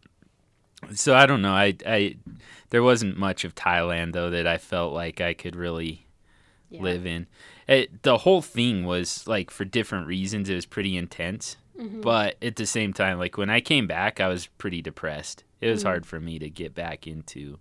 so 0.94 1.14
I 1.14 1.26
don't 1.26 1.42
know. 1.42 1.52
I 1.54 1.76
I 1.86 2.16
there 2.70 2.82
wasn't 2.82 3.16
much 3.18 3.44
of 3.44 3.54
Thailand 3.54 4.12
though 4.12 4.30
that 4.30 4.46
I 4.46 4.58
felt 4.58 4.92
like 4.92 5.20
I 5.20 5.34
could 5.34 5.56
really 5.56 6.06
Yeah. 6.70 6.82
live 6.82 7.06
in. 7.06 7.26
It, 7.66 8.02
the 8.02 8.18
whole 8.18 8.42
thing 8.42 8.84
was 8.84 9.26
like 9.26 9.50
for 9.50 9.64
different 9.64 10.06
reasons 10.06 10.48
it 10.48 10.54
was 10.54 10.66
pretty 10.66 10.96
intense. 10.96 11.56
Mhm. 11.78 12.02
But 12.02 12.36
at 12.42 12.56
the 12.56 12.66
same 12.66 12.92
time 12.92 13.18
like 13.18 13.36
when 13.36 13.50
I 13.50 13.60
came 13.60 13.86
back 13.86 14.20
I 14.20 14.28
was 14.28 14.46
pretty 14.46 14.82
depressed. 14.82 15.42
It 15.60 15.70
was 15.70 15.82
Mhm. 15.82 15.86
hard 15.86 16.06
for 16.06 16.20
me 16.20 16.38
to 16.38 16.50
get 16.50 16.74
back 16.74 17.06
into 17.06 17.58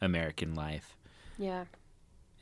American 0.00 0.54
life. 0.54 0.96
Yeah. 1.38 1.64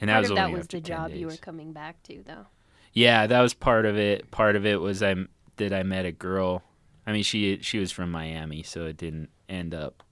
And 0.00 0.08
that 0.10 0.14
Part 0.14 0.22
was 0.24 0.30
of 0.32 0.38
only 0.38 0.52
that 0.52 0.58
was 0.58 0.66
the 0.66 0.80
10 0.80 0.82
job 0.82 1.10
you 1.14 1.26
were 1.28 1.36
coming 1.36 1.72
back 1.72 2.02
to, 2.04 2.22
though. 2.26 2.46
Yeah, 2.94 3.26
that 3.26 3.40
was 3.40 3.54
part 3.54 3.86
of 3.86 3.98
it. 3.98 4.30
Part 4.30 4.54
of 4.56 4.64
it 4.64 4.80
was 4.80 5.02
I 5.02 5.10
m- 5.10 5.28
that 5.56 5.72
I 5.72 5.82
met 5.82 6.06
a 6.06 6.12
girl. 6.12 6.62
I 7.06 7.12
mean, 7.12 7.22
she 7.24 7.58
she 7.60 7.78
was 7.78 7.92
from 7.92 8.10
Miami, 8.10 8.62
so 8.62 8.86
it 8.86 8.96
didn't 8.96 9.28
end 9.48 9.74
up 9.74 10.02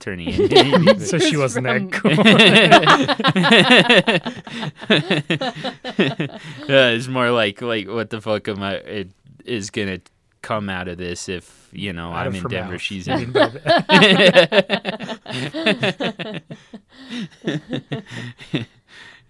turning 0.00 0.28
into 0.28 0.56
anything. 0.58 1.00
So 1.00 1.18
she 1.18 1.36
wasn't 1.36 1.66
From- 1.66 1.90
that 1.90 1.92
cool. 1.92 2.12
yeah, 6.68 6.88
it's 6.90 7.08
more 7.08 7.30
like 7.30 7.60
like 7.62 7.88
what 7.88 8.10
the 8.10 8.20
fuck 8.20 8.46
am 8.48 8.62
I? 8.62 8.74
It 8.76 9.10
is 9.44 9.70
gonna 9.70 10.00
come 10.42 10.68
out 10.70 10.88
of 10.88 10.98
this 10.98 11.28
if 11.28 11.68
you 11.72 11.92
know 11.92 12.12
Out 12.12 12.26
I'm 12.28 12.34
in 12.34 12.42
Denver, 12.48 12.72
mouth. 12.72 12.80
she's 12.80 13.06
in. 13.08 13.32
mean, 13.32 13.50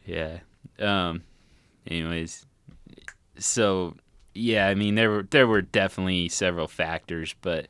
yeah. 0.07 0.39
Um. 0.79 1.23
Anyways, 1.87 2.47
so 3.39 3.95
yeah, 4.35 4.69
I 4.69 4.75
mean 4.75 4.95
there 4.95 5.11
were 5.11 5.23
there 5.31 5.47
were 5.47 5.63
definitely 5.63 6.29
several 6.29 6.69
factors, 6.69 7.35
but 7.41 7.69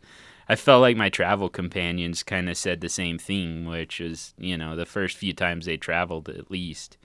I 0.48 0.56
felt 0.56 0.80
like 0.80 0.96
my 0.96 1.08
travel 1.10 1.48
companions 1.48 2.22
kind 2.22 2.48
of 2.48 2.56
said 2.56 2.80
the 2.80 2.88
same 2.88 3.18
thing, 3.18 3.66
which 3.66 4.00
is 4.00 4.34
you 4.38 4.56
know 4.56 4.74
the 4.76 4.86
first 4.86 5.16
few 5.16 5.32
times 5.32 5.66
they 5.66 5.76
traveled, 5.76 6.28
at 6.28 6.50
least 6.50 6.96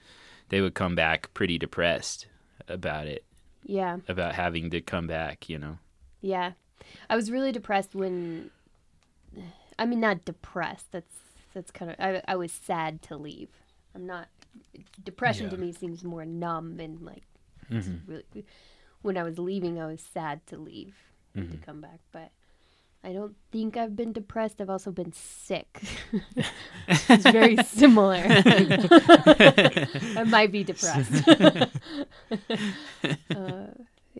they 0.48 0.60
would 0.60 0.74
come 0.74 0.94
back 0.94 1.32
pretty 1.34 1.58
depressed 1.58 2.26
about 2.68 3.06
it, 3.06 3.24
Yeah. 3.64 3.98
about 4.08 4.34
having 4.34 4.70
to 4.70 4.80
come 4.80 5.06
back. 5.06 5.48
You 5.48 5.58
know. 5.58 5.78
Yeah. 6.20 6.52
I 7.08 7.16
was 7.16 7.30
really 7.30 7.52
depressed 7.52 7.94
when 7.94 8.50
I 9.78 9.86
mean 9.86 10.00
not 10.00 10.24
depressed. 10.24 10.90
That's 10.92 11.16
that's 11.54 11.70
kind 11.70 11.90
of 11.90 11.96
I 12.00 12.22
I 12.26 12.36
was 12.36 12.52
sad 12.52 13.02
to 13.02 13.16
leave. 13.16 13.48
I'm 13.94 14.06
not 14.06 14.28
depression 15.02 15.50
to 15.50 15.56
me 15.56 15.72
seems 15.72 16.02
more 16.04 16.24
numb 16.24 16.78
and 16.80 17.00
like 17.02 17.22
Mhm. 17.70 17.78
it's 17.78 18.08
really 18.08 18.44
when 19.02 19.16
I 19.16 19.22
was 19.22 19.38
leaving 19.38 19.80
I 19.80 19.86
was 19.86 20.00
sad 20.02 20.46
to 20.48 20.56
leave 20.58 20.94
and 21.34 21.50
to 21.50 21.56
come 21.58 21.80
back, 21.80 22.00
but 22.12 22.30
I 23.02 23.12
don't 23.12 23.34
think 23.52 23.76
I've 23.76 23.94
been 23.96 24.12
depressed. 24.12 24.60
I've 24.60 24.70
also 24.70 24.90
been 24.90 25.12
sick. 25.12 25.82
it's 26.88 27.24
very 27.24 27.56
similar. 27.64 28.22
I 28.26 30.24
might 30.26 30.50
be 30.52 30.64
depressed. 30.64 31.26
uh, 31.28 31.66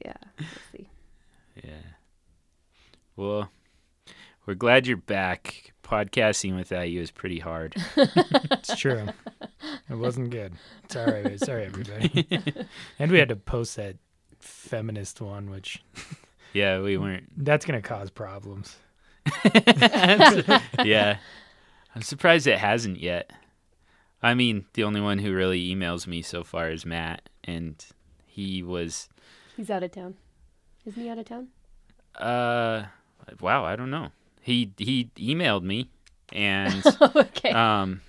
Yeah. 0.04 0.16
We'll 0.38 0.48
see. 0.72 0.88
Yeah. 1.62 1.94
Well, 3.16 3.50
we're 4.46 4.54
glad 4.54 4.86
you're 4.86 4.96
back. 4.96 5.72
Podcasting 5.84 6.56
without 6.56 6.88
you 6.90 7.00
is 7.00 7.10
pretty 7.10 7.38
hard. 7.38 7.76
It's 7.96 8.74
true. 8.76 9.06
it 9.88 9.94
wasn't 9.94 10.30
good. 10.30 10.54
Sorry, 10.88 11.36
sorry 11.38 11.66
everybody. 11.66 12.26
and 12.98 13.12
we 13.12 13.18
had 13.18 13.28
to 13.28 13.36
post 13.36 13.76
that 13.76 13.96
feminist 14.40 15.20
one, 15.20 15.50
which 15.50 15.82
yeah, 16.54 16.80
we 16.80 16.96
weren't. 16.96 17.24
that's 17.36 17.66
gonna 17.66 17.82
cause 17.82 18.10
problems. 18.10 18.76
yeah. 20.84 21.18
I'm 21.94 22.02
surprised 22.02 22.46
it 22.46 22.58
hasn't 22.58 22.98
yet. 23.00 23.30
I 24.22 24.34
mean, 24.34 24.64
the 24.72 24.84
only 24.84 25.00
one 25.00 25.18
who 25.18 25.32
really 25.34 25.72
emails 25.74 26.06
me 26.06 26.22
so 26.22 26.42
far 26.44 26.70
is 26.70 26.86
Matt, 26.86 27.28
and 27.44 27.84
he 28.26 28.62
was, 28.62 29.08
He's 29.56 29.70
out 29.70 29.82
of 29.82 29.92
town. 29.92 30.14
Isn't 30.86 31.02
he 31.02 31.08
out 31.10 31.18
of 31.18 31.26
town? 31.26 31.48
uh, 32.16 32.84
wow, 33.40 33.64
I 33.64 33.76
don't 33.76 33.90
know. 33.90 34.08
He 34.44 34.70
he 34.76 35.08
emailed 35.16 35.62
me, 35.62 35.88
and 36.32 36.84
okay. 37.16 37.50
um, 37.50 38.02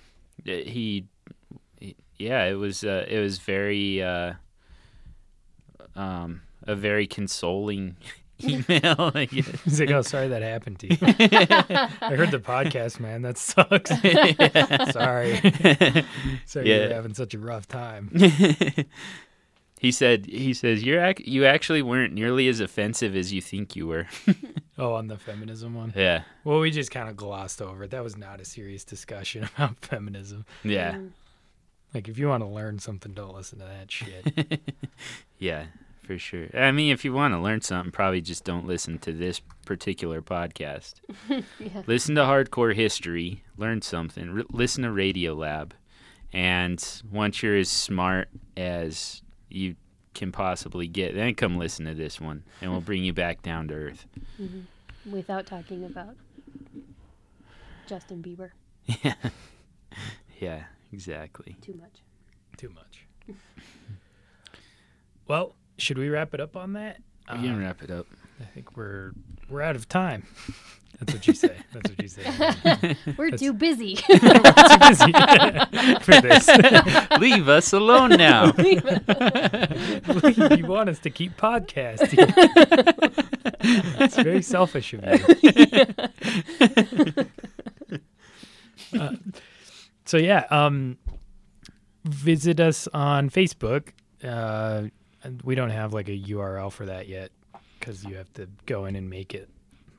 he, 0.44 1.06
he- 1.80 1.96
yeah, 2.18 2.44
it 2.44 2.54
was 2.54 2.84
uh, 2.84 3.06
it 3.08 3.18
was 3.20 3.38
very 3.38 4.02
uh, 4.02 4.34
um, 5.94 6.42
a 6.62 6.74
very 6.74 7.06
consoling 7.06 7.96
email. 8.44 9.12
I 9.14 9.24
guess. 9.24 9.48
He's 9.64 9.80
like, 9.80 9.90
"Oh, 9.90 10.02
sorry 10.02 10.28
that 10.28 10.42
happened 10.42 10.78
to 10.80 10.88
you." 10.88 10.96
I 11.02 12.14
heard 12.14 12.30
the 12.30 12.38
podcast, 12.38 13.00
man. 13.00 13.22
That 13.22 13.38
sucks. 13.38 13.90
sorry. 14.92 15.36
sorry 16.44 16.68
Yeah. 16.68 16.76
you're 16.84 16.94
having 16.94 17.14
such 17.14 17.32
a 17.34 17.38
rough 17.38 17.66
time. 17.66 18.10
He 19.78 19.92
said 19.92 20.26
he 20.26 20.54
says 20.54 20.82
you're 20.82 21.04
ac- 21.04 21.24
you 21.26 21.44
actually 21.44 21.82
weren't 21.82 22.14
nearly 22.14 22.48
as 22.48 22.60
offensive 22.60 23.14
as 23.14 23.32
you 23.32 23.40
think 23.42 23.76
you 23.76 23.86
were. 23.86 24.06
Oh, 24.78 24.92
on 24.92 25.06
the 25.06 25.16
feminism 25.16 25.74
one. 25.74 25.94
yeah. 25.96 26.24
Well, 26.44 26.60
we 26.60 26.70
just 26.70 26.90
kind 26.90 27.08
of 27.08 27.16
glossed 27.16 27.62
over 27.62 27.84
it. 27.84 27.92
That 27.92 28.04
was 28.04 28.14
not 28.18 28.42
a 28.42 28.44
serious 28.44 28.84
discussion 28.84 29.48
about 29.56 29.78
feminism. 29.82 30.44
Yeah. 30.62 30.96
Mm. 30.96 31.12
Like, 31.94 32.08
if 32.08 32.18
you 32.18 32.28
want 32.28 32.42
to 32.42 32.46
learn 32.46 32.78
something, 32.78 33.14
don't 33.14 33.34
listen 33.34 33.58
to 33.60 33.64
that 33.64 33.90
shit. 33.90 34.60
Yeah, 35.38 35.64
for 36.02 36.18
sure. 36.18 36.48
I 36.52 36.72
mean, 36.72 36.92
if 36.92 37.06
you 37.06 37.14
want 37.14 37.32
to 37.32 37.38
learn 37.38 37.62
something, 37.62 37.90
probably 37.90 38.20
just 38.20 38.44
don't 38.44 38.66
listen 38.66 38.98
to 38.98 39.12
this 39.12 39.40
particular 39.64 40.20
podcast. 40.20 40.94
Yeah. 41.30 41.40
Listen 41.86 42.14
to 42.16 42.22
Hardcore 42.22 42.74
History, 42.74 43.44
learn 43.56 43.80
something. 43.80 44.28
R- 44.40 44.44
listen 44.50 44.82
to 44.84 44.90
Radiolab, 44.90 45.70
and 46.34 47.02
once 47.10 47.42
you're 47.42 47.56
as 47.56 47.70
smart 47.70 48.28
as 48.58 49.22
you 49.48 49.76
can 50.14 50.32
possibly 50.32 50.86
get, 50.88 51.14
then 51.14 51.34
come 51.34 51.58
listen 51.58 51.84
to 51.86 51.94
this 51.94 52.20
one, 52.20 52.42
and 52.62 52.70
we'll 52.72 52.80
bring 52.80 53.04
you 53.04 53.12
back 53.12 53.42
down 53.42 53.68
to 53.68 53.74
earth. 53.74 54.06
Mm-hmm. 54.40 55.12
Without 55.12 55.46
talking 55.46 55.84
about 55.84 56.16
Justin 57.86 58.22
Bieber 58.22 58.50
Yeah, 59.04 59.14
yeah, 60.40 60.64
exactly. 60.92 61.56
too 61.60 61.74
much. 61.74 62.02
Too 62.56 62.70
much. 62.70 63.04
Well, 65.28 65.54
should 65.78 65.98
we 65.98 66.08
wrap 66.08 66.34
it 66.34 66.40
up 66.40 66.56
on 66.56 66.72
that? 66.74 66.98
We 67.32 67.38
can 67.40 67.56
Uh, 67.56 67.58
wrap 67.58 67.82
it 67.82 67.90
up. 67.90 68.06
I 68.40 68.44
think 68.44 68.76
we're 68.76 69.12
we're 69.48 69.62
out 69.62 69.76
of 69.76 69.88
time. 69.88 70.24
That's 70.98 71.12
what 71.12 71.26
you 71.26 71.34
say. 71.34 71.54
That's 71.72 71.90
what 71.90 72.02
you 72.02 72.08
say. 72.08 72.96
We're 73.16 73.30
too 73.30 73.52
busy. 73.52 73.98
We're 74.08 74.18
Too 74.18 74.78
busy 74.80 75.12
for 76.00 76.20
this. 76.20 76.48
Leave 77.20 77.48
us 77.48 77.72
alone 77.72 78.10
now. 78.10 78.52
you 78.56 78.80
want 80.66 80.88
us 80.88 80.98
to 81.00 81.10
keep 81.10 81.36
podcasting. 81.36 82.32
it's 84.00 84.16
very 84.16 84.42
selfish 84.42 84.94
of 84.94 85.04
you. 85.42 85.52
Uh, 88.98 89.12
so 90.04 90.16
yeah, 90.16 90.46
um, 90.50 90.96
visit 92.04 92.60
us 92.60 92.88
on 92.94 93.30
Facebook. 93.30 93.88
Uh, 94.22 94.84
and 95.22 95.42
we 95.42 95.54
don't 95.54 95.70
have 95.70 95.92
like 95.92 96.08
a 96.08 96.18
URL 96.18 96.72
for 96.72 96.86
that 96.86 97.08
yet 97.08 97.30
because 97.78 98.04
you 98.04 98.16
have 98.16 98.32
to 98.34 98.48
go 98.64 98.86
in 98.86 98.96
and 98.96 99.10
make 99.10 99.34
it. 99.34 99.50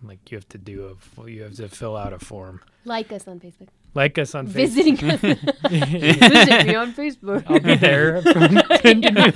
Like 0.04 0.32
you 0.32 0.38
have 0.38 0.48
to 0.50 0.58
do 0.58 0.96
a, 1.18 1.30
you 1.30 1.44
have 1.44 1.56
to 1.56 1.70
fill 1.70 1.96
out 1.98 2.14
a 2.14 2.20
form. 2.20 2.62
like 2.86 3.12
us 3.12 3.28
on 3.28 3.40
Facebook. 3.40 3.68
Like 3.94 4.18
us 4.20 4.36
on 4.36 4.48
Facebook. 4.48 4.54
Visiting 4.54 4.98
us. 5.10 5.22
Visit 5.70 6.68
me 6.68 6.76
on 6.76 6.94
Facebook. 6.94 7.44
I'll 7.48 7.60
be 7.60 7.76
there 7.76 8.22
from 8.34 8.56
10 8.80 9.02
to 9.02 9.12
noon. 9.12 9.34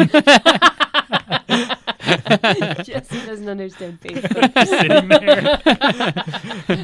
Jesse 2.84 3.26
doesn't 3.26 3.48
understand 3.48 4.02
Facebook. 4.02 4.54
Just 4.54 4.72
sitting 4.72 5.08
there. 5.08 5.62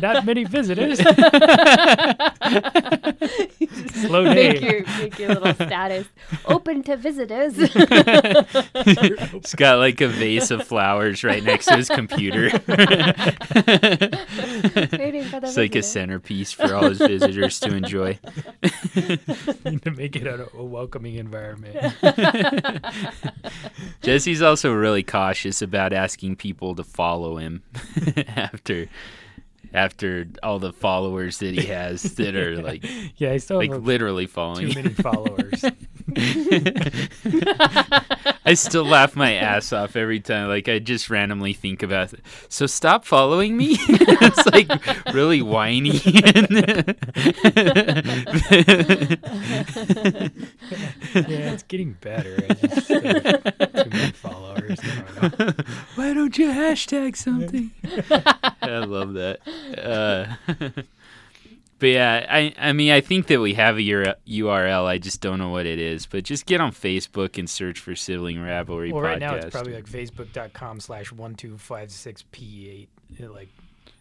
Not 0.01 0.25
many 0.25 0.45
visitors. 0.45 0.99
Slow 4.01 4.23
make 4.23 4.59
day. 4.59 4.61
your 4.61 4.86
make 4.99 5.19
your 5.19 5.30
little 5.30 5.53
status 5.53 6.07
open 6.45 6.84
to 6.84 6.95
visitors. 6.97 7.55
He's 7.55 7.73
got 9.55 9.80
like 9.80 10.01
a 10.01 10.07
vase 10.07 10.51
of 10.51 10.63
flowers 10.65 11.23
right 11.23 11.43
next 11.43 11.65
to 11.67 11.78
his 11.78 11.89
computer. 11.89 12.43
Waiting 12.43 12.59
for 15.25 15.39
the 15.39 15.43
It's 15.43 15.57
like 15.57 15.75
a 15.75 15.84
centerpiece 15.84 16.51
for 16.51 16.73
all 16.73 16.89
his 16.89 16.97
visitors 16.99 17.59
to 17.61 17.75
enjoy. 17.75 18.19
to 18.93 19.91
make 19.95 20.15
it 20.15 20.28
a, 20.28 20.47
a 20.55 20.63
welcoming 20.63 21.15
environment. 21.15 21.75
Jesse's 24.01 24.41
also 24.41 24.73
really 24.73 25.03
cautious 25.18 25.63
about 25.63 25.93
asking 25.93 26.36
people 26.36 26.76
to 26.76 26.84
follow 26.84 27.38
him 27.38 27.63
after 28.28 28.88
after 29.74 30.28
all 30.43 30.59
the 30.59 30.72
followers 30.72 31.39
that 31.39 31.55
he 31.55 31.65
has 31.65 32.03
that 32.15 32.36
are 32.36 32.57
like 32.61 32.86
Yeah, 33.18 33.32
I 33.32 33.38
still 33.38 33.57
like 33.57 33.72
literally 33.72 34.28
following 34.28 34.70
too 34.70 34.82
many 34.84 34.93
followers. 34.93 35.65
I 38.45 38.53
still 38.53 38.86
laugh 38.86 39.16
my 39.16 39.34
ass 39.34 39.74
off 39.74 39.95
every 39.95 40.20
time. 40.22 40.47
Like 40.47 40.70
I 40.70 40.80
just 40.80 41.10
randomly 41.10 41.53
think 41.53 41.84
about 41.84 42.14
it. 42.14 42.22
So 42.47 42.66
stop 42.66 43.03
following 43.03 43.58
me. 43.58 43.72
it's 43.80 44.45
like 44.47 44.70
really 45.14 45.41
whiny. 45.41 45.89
yeah, 51.14 51.53
it's 51.53 51.64
getting 51.64 51.93
better. 51.99 52.38
I 52.49 52.53
just 52.53 52.91
uh, 52.91 52.99
too 53.01 53.89
many 53.89 54.12
followers. 54.12 54.80
Why 55.95 56.14
don't 56.14 56.38
you 56.38 56.49
hashtag 56.49 57.18
something? 57.18 57.72
I 58.62 58.80
love 58.80 59.14
that. 59.14 59.39
Uh, 59.78 60.84
but 61.80 61.88
yeah, 61.88 62.25
I 62.30 62.53
I 62.57 62.73
mean 62.73 62.91
I 62.91 63.01
think 63.01 63.28
that 63.28 63.39
we 63.39 63.53
have 63.55 63.78
a 63.78 63.82
URL. 63.82 64.86
I 64.86 64.97
just 64.97 65.21
don't 65.21 65.39
know 65.39 65.49
what 65.49 65.65
it 65.65 65.80
is. 65.80 66.05
But 66.05 66.23
just 66.23 66.45
get 66.45 66.59
on 66.61 66.71
Facebook 66.71 67.38
and 67.38 67.49
search 67.49 67.80
for 67.80 67.95
Sibling 67.95 68.41
Rivalry 68.41 68.91
Well, 68.91 69.03
Podcast. 69.03 69.05
right 69.05 69.19
now 69.19 69.36
it's 69.36 69.51
probably 69.51 69.73
like 69.73 69.86
facebook.com 69.86 70.80
slash 70.80 71.11
1256p8. 71.11 72.88
Like, 73.19 73.49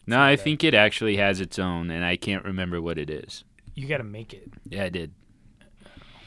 no, 0.07 0.19
I 0.21 0.37
that. 0.37 0.43
think 0.43 0.65
it 0.65 0.75
actually 0.75 1.17
has 1.17 1.41
its 1.41 1.59
own, 1.59 1.91
and 1.91 2.05
I 2.05 2.17
can't 2.17 2.45
remember 2.45 2.81
what 2.81 2.99
it 2.99 3.11
is. 3.11 3.45
you 3.75 3.87
got 3.87 3.99
to 3.99 4.05
make 4.05 4.33
it. 4.33 4.49
Yeah, 4.69 4.85
I 4.85 4.89
did. 4.89 5.13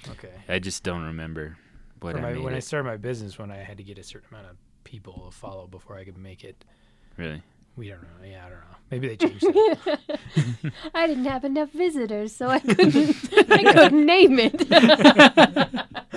Okay. 0.09 0.31
I 0.47 0.59
just 0.59 0.83
don't 0.83 1.03
remember 1.03 1.57
what 1.99 2.15
I 2.15 2.21
my, 2.21 2.37
when 2.39 2.53
I 2.55 2.59
started 2.59 2.87
my 2.87 2.97
business, 2.97 3.37
when 3.37 3.51
I 3.51 3.57
had 3.57 3.77
to 3.77 3.83
get 3.83 3.97
a 3.99 4.03
certain 4.03 4.27
amount 4.31 4.47
of 4.49 4.55
people 4.83 5.29
to 5.29 5.35
follow 5.35 5.67
before 5.67 5.97
I 5.97 6.03
could 6.05 6.17
make 6.17 6.43
it. 6.43 6.63
Really? 7.17 7.41
We 7.79 7.87
don't 7.87 8.01
know. 8.01 8.09
Yeah, 8.27 8.45
I 8.45 8.49
don't 8.49 8.59
know. 8.59 8.65
Maybe 8.91 9.07
they 9.07 9.15
changed 9.15 9.41
it. 9.41 10.73
I 10.93 11.07
didn't 11.07 11.23
have 11.23 11.45
enough 11.45 11.69
visitors, 11.71 12.35
so 12.35 12.49
I 12.49 12.59
couldn't. 12.59 13.15
I 13.49 13.63
couldn't 13.71 14.05
name 14.05 14.37
it. 14.37 14.67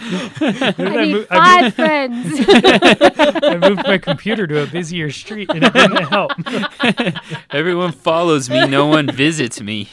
I 0.00 0.74
need 0.78 1.12
mo- 1.14 1.24
five 1.24 1.74
friends. 1.74 2.40
I 2.48 3.58
moved 3.60 3.82
my 3.84 3.98
computer 3.98 4.46
to 4.46 4.62
a 4.62 4.66
busier 4.66 5.10
street 5.10 5.50
and 5.50 5.64
it 5.64 5.72
didn't 5.72 6.04
help. 6.04 6.32
Everyone 7.50 7.92
follows 7.92 8.48
me. 8.50 8.66
No 8.66 8.86
one 8.86 9.10
visits 9.10 9.60
me. 9.60 9.88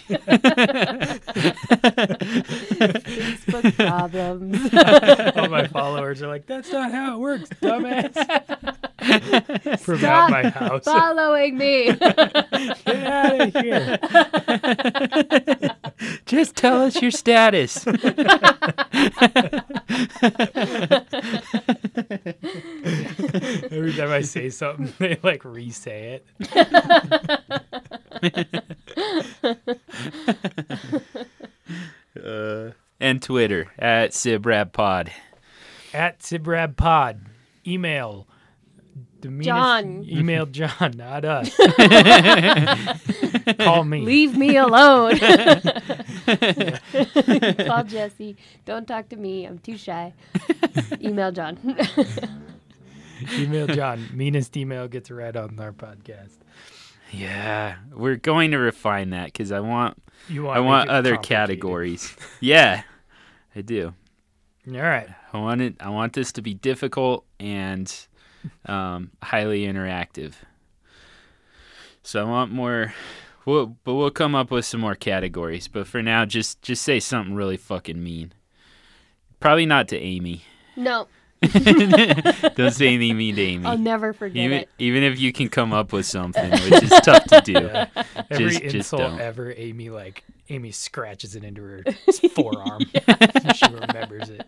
Facebook 2.84 3.76
problems. 3.76 4.74
All 5.38 5.50
my 5.50 5.68
followers 5.68 6.22
are 6.22 6.28
like, 6.28 6.46
"That's 6.46 6.72
not 6.72 6.92
how 6.92 7.16
it 7.16 7.20
works, 7.20 7.50
dumbass." 7.62 8.14
From 9.80 9.98
Stop 10.00 10.32
out 10.32 10.32
my 10.32 10.50
house. 10.50 10.86
Following 10.86 11.58
me. 11.58 11.92
Get 11.94 12.88
out 12.88 13.42
of 13.42 13.54
here. 13.54 13.98
Just 16.26 16.56
tell 16.56 16.82
us 16.82 17.02
your 17.02 17.12
status. 17.12 17.86
Every 23.72 23.94
time 23.94 24.10
I 24.12 24.22
say 24.22 24.50
something, 24.50 24.94
they 25.00 25.20
like 25.24 25.46
re-say 25.46 26.22
it. 26.22 26.26
Uh, 32.24 32.72
and 33.00 33.22
Twitter 33.22 33.72
at 33.78 34.12
SibRabPod. 34.12 35.10
At 35.94 36.20
SibRabPod. 36.20 37.20
Email 37.66 38.28
the 39.24 39.32
meanest 39.32 39.48
John. 39.48 40.06
email 40.08 40.46
John, 40.52 40.94
not 40.98 41.26
us. 41.26 41.56
Call 43.58 43.84
me. 43.86 44.02
Leave 44.02 44.38
me 44.38 44.58
alone. 44.58 45.18
Call 47.58 47.84
Jesse. 47.86 48.36
Don't 48.66 48.88
talk 48.88 49.10
to 49.10 49.16
me. 49.16 49.46
I'm 49.46 49.58
too 49.60 49.78
shy. 49.78 50.14
Email 51.02 51.32
John. 51.32 51.58
Email 53.34 53.68
John. 53.68 54.10
Meanest 54.14 54.56
email 54.58 54.88
gets 54.88 55.10
read 55.10 55.38
on 55.38 55.58
our 55.60 55.72
podcast. 55.72 56.36
Yeah, 57.12 57.76
we're 57.96 58.18
going 58.18 58.52
to 58.52 58.58
refine 58.58 59.12
that 59.12 59.28
because 59.28 59.52
I 59.52 59.60
want 59.62 59.98
You 60.28 60.48
I 60.50 60.60
want 60.60 60.90
other 60.90 61.16
categories. 61.18 62.16
yeah, 62.42 62.84
I 63.56 63.62
do. 63.62 63.94
All 64.68 64.74
right. 64.82 65.08
I 65.32 65.38
want 65.40 65.62
it. 65.62 65.76
I 65.80 65.90
want 65.90 66.14
this 66.14 66.32
to 66.34 66.42
be 66.42 66.54
difficult 66.54 67.26
and 67.40 67.94
um, 68.66 69.12
highly 69.22 69.64
interactive. 69.66 70.34
So 72.02 72.22
I 72.22 72.30
want 72.30 72.52
more. 72.52 72.94
We'll, 73.46 73.76
but 73.84 73.96
we'll 73.96 74.10
come 74.12 74.36
up 74.36 74.52
with 74.52 74.66
some 74.66 74.80
more 74.82 74.96
categories. 74.96 75.68
But 75.68 75.88
for 75.88 76.02
now, 76.02 76.26
just 76.26 76.62
just 76.62 76.82
say 76.84 77.00
something 77.00 77.34
really 77.36 77.58
fucking 77.58 78.02
mean. 78.02 78.34
Probably 79.40 79.66
not 79.66 79.88
to 79.90 79.98
Amy. 80.00 80.44
no, 80.78 81.08
Don't 81.42 82.72
say 82.72 82.88
anything 82.88 83.18
mean 83.18 83.36
to 83.36 83.42
Amy. 83.42 83.66
I'll 83.66 83.78
never 83.78 84.14
forget 84.14 84.38
even 84.46 84.58
it. 84.60 84.70
even 84.80 85.04
if 85.04 85.20
you 85.20 85.34
can 85.34 85.50
come 85.50 85.74
up 85.74 85.92
with 85.92 86.06
something, 86.06 86.50
which 86.52 86.84
is 86.84 86.90
tough 87.04 87.26
to 87.26 87.42
do. 87.42 87.54
Yeah. 87.74 87.88
Every 88.30 88.50
Just- 88.50 88.62
just 88.64 88.76
insult 88.76 89.02
don't. 89.02 89.20
ever, 89.20 89.54
Amy 89.58 89.90
like 89.90 90.24
Amy 90.50 90.72
scratches 90.72 91.36
it 91.36 91.44
into 91.44 91.62
her 91.64 91.84
forearm. 92.34 92.82
she 93.56 93.66
remembers 93.74 94.30
it. 94.30 94.46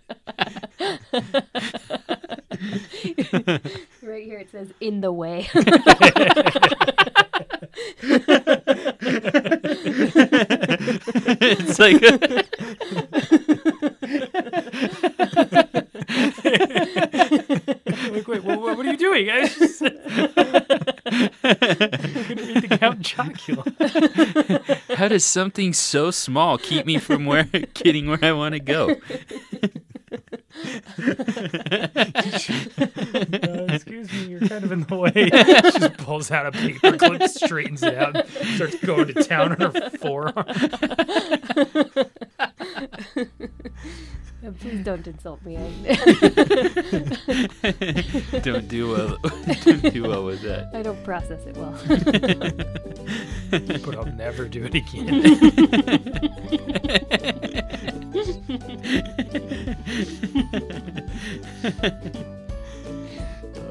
Right 4.01 4.23
here 4.23 4.39
it 4.39 4.51
says 4.51 4.71
in 4.79 5.01
the 5.01 5.11
way. 5.11 5.49
it's 11.41 11.79
like 11.79 12.01
Like, 18.11 18.27
wait, 18.27 18.43
what, 18.43 18.59
what 18.59 18.85
are 18.85 18.91
you 18.91 18.97
doing? 18.97 19.29
I 19.29 19.39
was 19.41 19.55
just 19.55 19.81
I'm 19.83 19.89
gonna 22.27 22.41
read 22.41 22.61
the 22.63 22.77
Count 22.79 23.01
Chocula. 23.01 24.95
how 24.95 25.07
does 25.07 25.25
something 25.25 25.73
so 25.73 26.11
small 26.11 26.57
keep 26.57 26.85
me 26.85 26.97
from 26.97 27.25
where 27.25 27.43
getting 27.73 28.07
where 28.07 28.23
I 28.23 28.31
want 28.31 28.53
to 28.53 28.59
go? 28.59 28.95
Uh, 30.97 31.88
excuse 33.69 34.11
me, 34.11 34.26
you're 34.27 34.39
kind 34.47 34.63
of 34.63 34.72
in 34.72 34.84
the 34.84 34.95
way. 34.95 35.11
She 35.72 35.80
just 35.80 35.97
pulls 35.97 36.31
out 36.31 36.45
a 36.45 36.51
paper 36.51 36.97
clip, 36.97 37.23
straightens 37.23 37.84
it 37.84 37.95
out, 37.95 38.15
and 38.15 38.55
starts 38.55 38.76
going 38.85 39.07
to 39.07 39.23
town 39.23 39.51
on 39.51 39.59
her 39.73 39.89
forearm. 39.91 40.45
Please 44.59 44.84
don't 44.84 45.07
insult 45.07 45.43
me. 45.43 45.55
Don't 48.43 48.67
do 48.67 48.91
well. 48.91 49.17
don't 49.63 49.91
do 49.91 50.03
well 50.03 50.23
with 50.23 50.41
that. 50.43 50.69
I 50.72 50.84
don't 50.84 51.03
process 51.03 51.43
it 51.47 51.57
well. 51.57 51.76
But 53.49 53.95
I'll 53.95 54.05
never 54.05 54.47
do 54.47 54.65
it 54.65 54.76
again. 54.76 55.23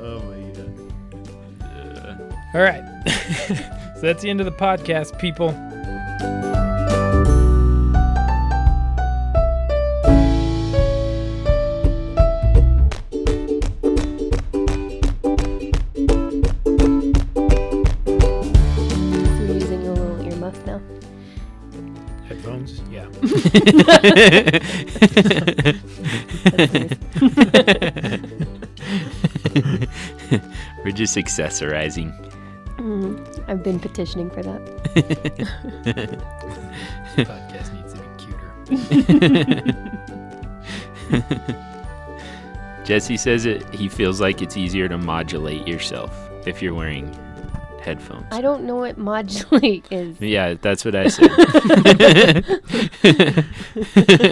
Oh 0.00 0.20
my 0.20 0.40
god. 0.52 2.20
All 2.54 2.60
right. 2.60 2.84
so 3.96 4.00
that's 4.00 4.22
the 4.22 4.30
end 4.30 4.40
of 4.40 4.46
the 4.46 4.52
podcast, 4.52 5.18
people. 5.18 5.54
We're 30.84 30.92
just 30.92 31.16
accessorizing. 31.16 32.12
Mm, 32.76 33.44
I've 33.48 33.64
been 33.64 33.80
petitioning 33.80 34.30
for 34.30 34.44
that. 34.44 34.60
podcast 37.16 37.72
needs 37.74 37.94
to 37.94 38.00
be 38.00 38.06
cuter. 41.10 41.34
Jesse 42.84 43.16
says 43.16 43.46
it. 43.46 43.68
He 43.74 43.88
feels 43.88 44.20
like 44.20 44.42
it's 44.42 44.56
easier 44.56 44.88
to 44.88 44.96
modulate 44.98 45.66
yourself 45.66 46.12
if 46.46 46.62
you're 46.62 46.74
wearing 46.74 47.10
headphones. 47.84 48.26
I 48.30 48.40
don't 48.40 48.64
know 48.64 48.76
what 48.76 48.98
modulate 48.98 49.86
is. 49.90 50.20
yeah, 50.20 50.54
that's 50.54 50.84
what 50.84 50.94
I 50.94 51.08
said. 51.08 51.30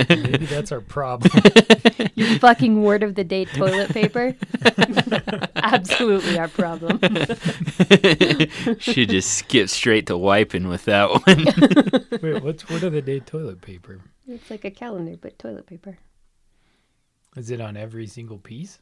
Maybe 0.09 0.47
that's 0.47 0.73
our 0.73 0.81
problem. 0.81 1.43
Your 2.15 2.39
fucking 2.39 2.83
word 2.83 3.03
of 3.03 3.15
the 3.15 3.25
day 3.25 3.45
toilet 3.45 3.91
paper? 3.91 4.35
Absolutely 5.57 6.39
our 6.39 6.49
problem. 6.49 6.99
Should 8.79 9.11
just 9.11 9.35
skip 9.35 9.69
straight 9.69 10.07
to 10.07 10.17
wiping 10.17 10.69
with 10.69 10.85
that 10.87 11.11
one. 11.11 12.21
Wait, 12.23 12.43
what's 12.43 12.69
word 12.69 12.83
of 12.83 12.93
the 12.93 13.03
day 13.03 13.21
toilet 13.21 13.61
paper? 13.61 14.01
It's 14.27 14.51
like 14.51 14.65
a 14.65 14.71
calendar, 14.71 15.17
but 15.21 15.39
toilet 15.39 15.67
paper. 15.67 15.99
Is 17.37 17.51
it 17.51 17.61
on 17.61 17.77
every 17.77 18.07
single 18.07 18.39
piece? 18.39 18.79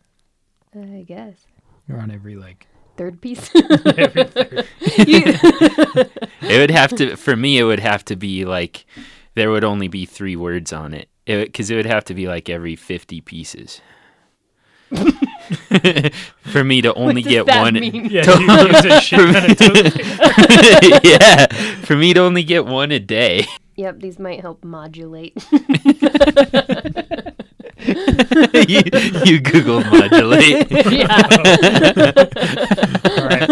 I 0.74 1.04
guess. 1.06 1.46
Or 1.88 1.98
on 1.98 2.10
every, 2.10 2.36
like, 2.36 2.66
Third 3.00 3.22
piece. 3.22 3.50
every 3.96 4.24
third? 4.24 4.66
It 6.42 6.58
would 6.58 6.70
have 6.70 6.94
to, 6.96 7.16
for 7.16 7.34
me, 7.34 7.56
it 7.56 7.64
would 7.64 7.80
have 7.80 8.04
to 8.06 8.16
be 8.16 8.44
like 8.44 8.84
there 9.34 9.50
would 9.50 9.64
only 9.64 9.88
be 9.88 10.04
three 10.04 10.36
words 10.36 10.70
on 10.70 10.92
it 10.92 11.08
because 11.24 11.70
it, 11.70 11.76
would 11.76 11.86
have 11.86 12.04
to 12.06 12.14
be 12.14 12.28
like 12.28 12.50
every 12.50 12.76
50 12.76 13.22
pieces. 13.22 13.80
for 16.40 16.62
me 16.62 16.82
to 16.82 16.92
only 16.92 17.22
get 17.22 17.46
that 17.46 17.62
one. 17.62 17.72
mean? 17.72 18.04
Yeah, 18.10 18.38
you 18.38 18.66
use 18.66 18.84
a 18.84 19.00
shit 19.00 19.18
ton 19.18 19.50
of 19.50 19.56
toilet 19.56 19.94
paper. 19.94 21.00
yeah, 21.02 21.46
for 21.82 21.96
me 21.96 22.12
to 22.12 22.20
only 22.20 22.42
get 22.42 22.66
one 22.66 22.92
a 22.92 22.98
day. 22.98 23.46
yep, 23.76 24.00
these 24.00 24.18
might 24.18 24.42
help 24.42 24.62
modulate. 24.62 25.42
you, 28.68 28.82
you 29.24 29.40
Google 29.40 29.82
modulate. 29.84 30.70
yeah. 30.90 31.30
All 33.04 33.24
right, 33.26 33.48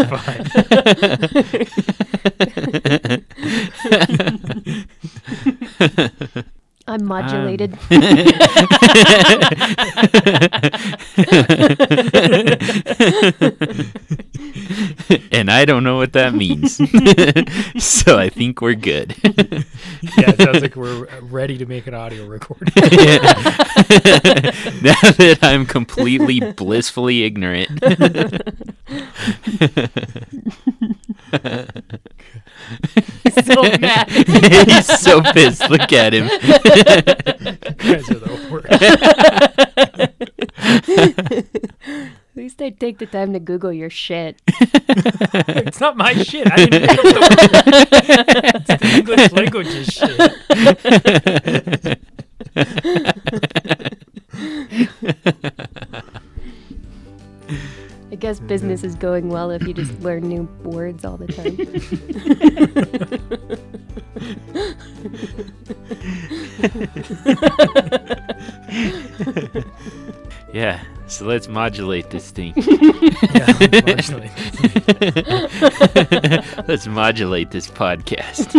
fine. 6.28 6.44
I'm 6.88 7.04
modulated. 7.04 7.74
Um. 7.90 7.92
and 15.30 15.50
I 15.50 15.64
don't 15.66 15.84
know 15.84 15.96
what 15.96 16.14
that 16.14 16.34
means. 16.34 16.76
so 17.84 18.18
I 18.18 18.30
think 18.30 18.62
we're 18.62 18.74
good. 18.74 19.14
Yeah, 19.22 20.30
it 20.30 20.40
sounds 20.40 20.62
like 20.62 20.76
we're 20.76 21.06
ready 21.22 21.58
to 21.58 21.66
make 21.66 21.86
an 21.86 21.94
audio 21.94 22.26
recording. 22.26 22.72
now 22.76 22.84
that 25.18 25.38
I'm 25.42 25.66
completely 25.66 26.40
blissfully 26.52 27.24
ignorant. 27.24 27.68
so 33.44 33.62
mad. 33.78 34.10
He's 34.10 35.00
so 35.00 35.22
pissed. 35.22 35.68
Look 35.70 35.92
at 35.92 36.12
him. 36.12 36.28
You 37.78 37.94
guys 37.94 38.10
are 38.10 38.14
the 38.14 38.48
worst. 38.50 38.68
At 41.88 42.36
least 42.36 42.60
I 42.62 42.70
take 42.70 42.98
the 42.98 43.06
time 43.06 43.32
to 43.32 43.40
Google 43.40 43.72
your 43.72 43.90
shit. 43.90 44.40
It's 44.48 45.80
not 45.80 45.96
my 45.96 46.12
shit. 46.14 46.50
I 46.50 46.56
didn't 46.56 46.82
make 46.82 46.90
up 46.90 47.02
the 47.02 47.20
word. 47.20 47.88
It's 48.54 48.68
the 48.68 48.88
English 48.96 49.32
language's 49.32 49.86
shit. 49.88 50.20
I 58.10 58.14
guess 58.14 58.38
mm-hmm. 58.38 58.46
business 58.46 58.84
is 58.84 58.94
going 58.94 59.28
well 59.28 59.50
if 59.50 59.66
you 59.66 59.74
just 59.74 59.98
learn 60.00 60.28
new 60.28 60.42
words 60.62 61.04
all 61.04 61.16
the 61.16 61.26
time. 61.26 61.56
Yeah. 70.52 70.80
So 71.06 71.24
let's 71.24 71.48
modulate 71.48 72.10
this 72.10 72.30
thing. 72.30 72.52
Yeah, 72.56 73.56
unfortunately. 73.60 74.30
let's 76.68 76.86
modulate 76.86 77.50
this 77.50 77.68
podcast. 77.68 78.54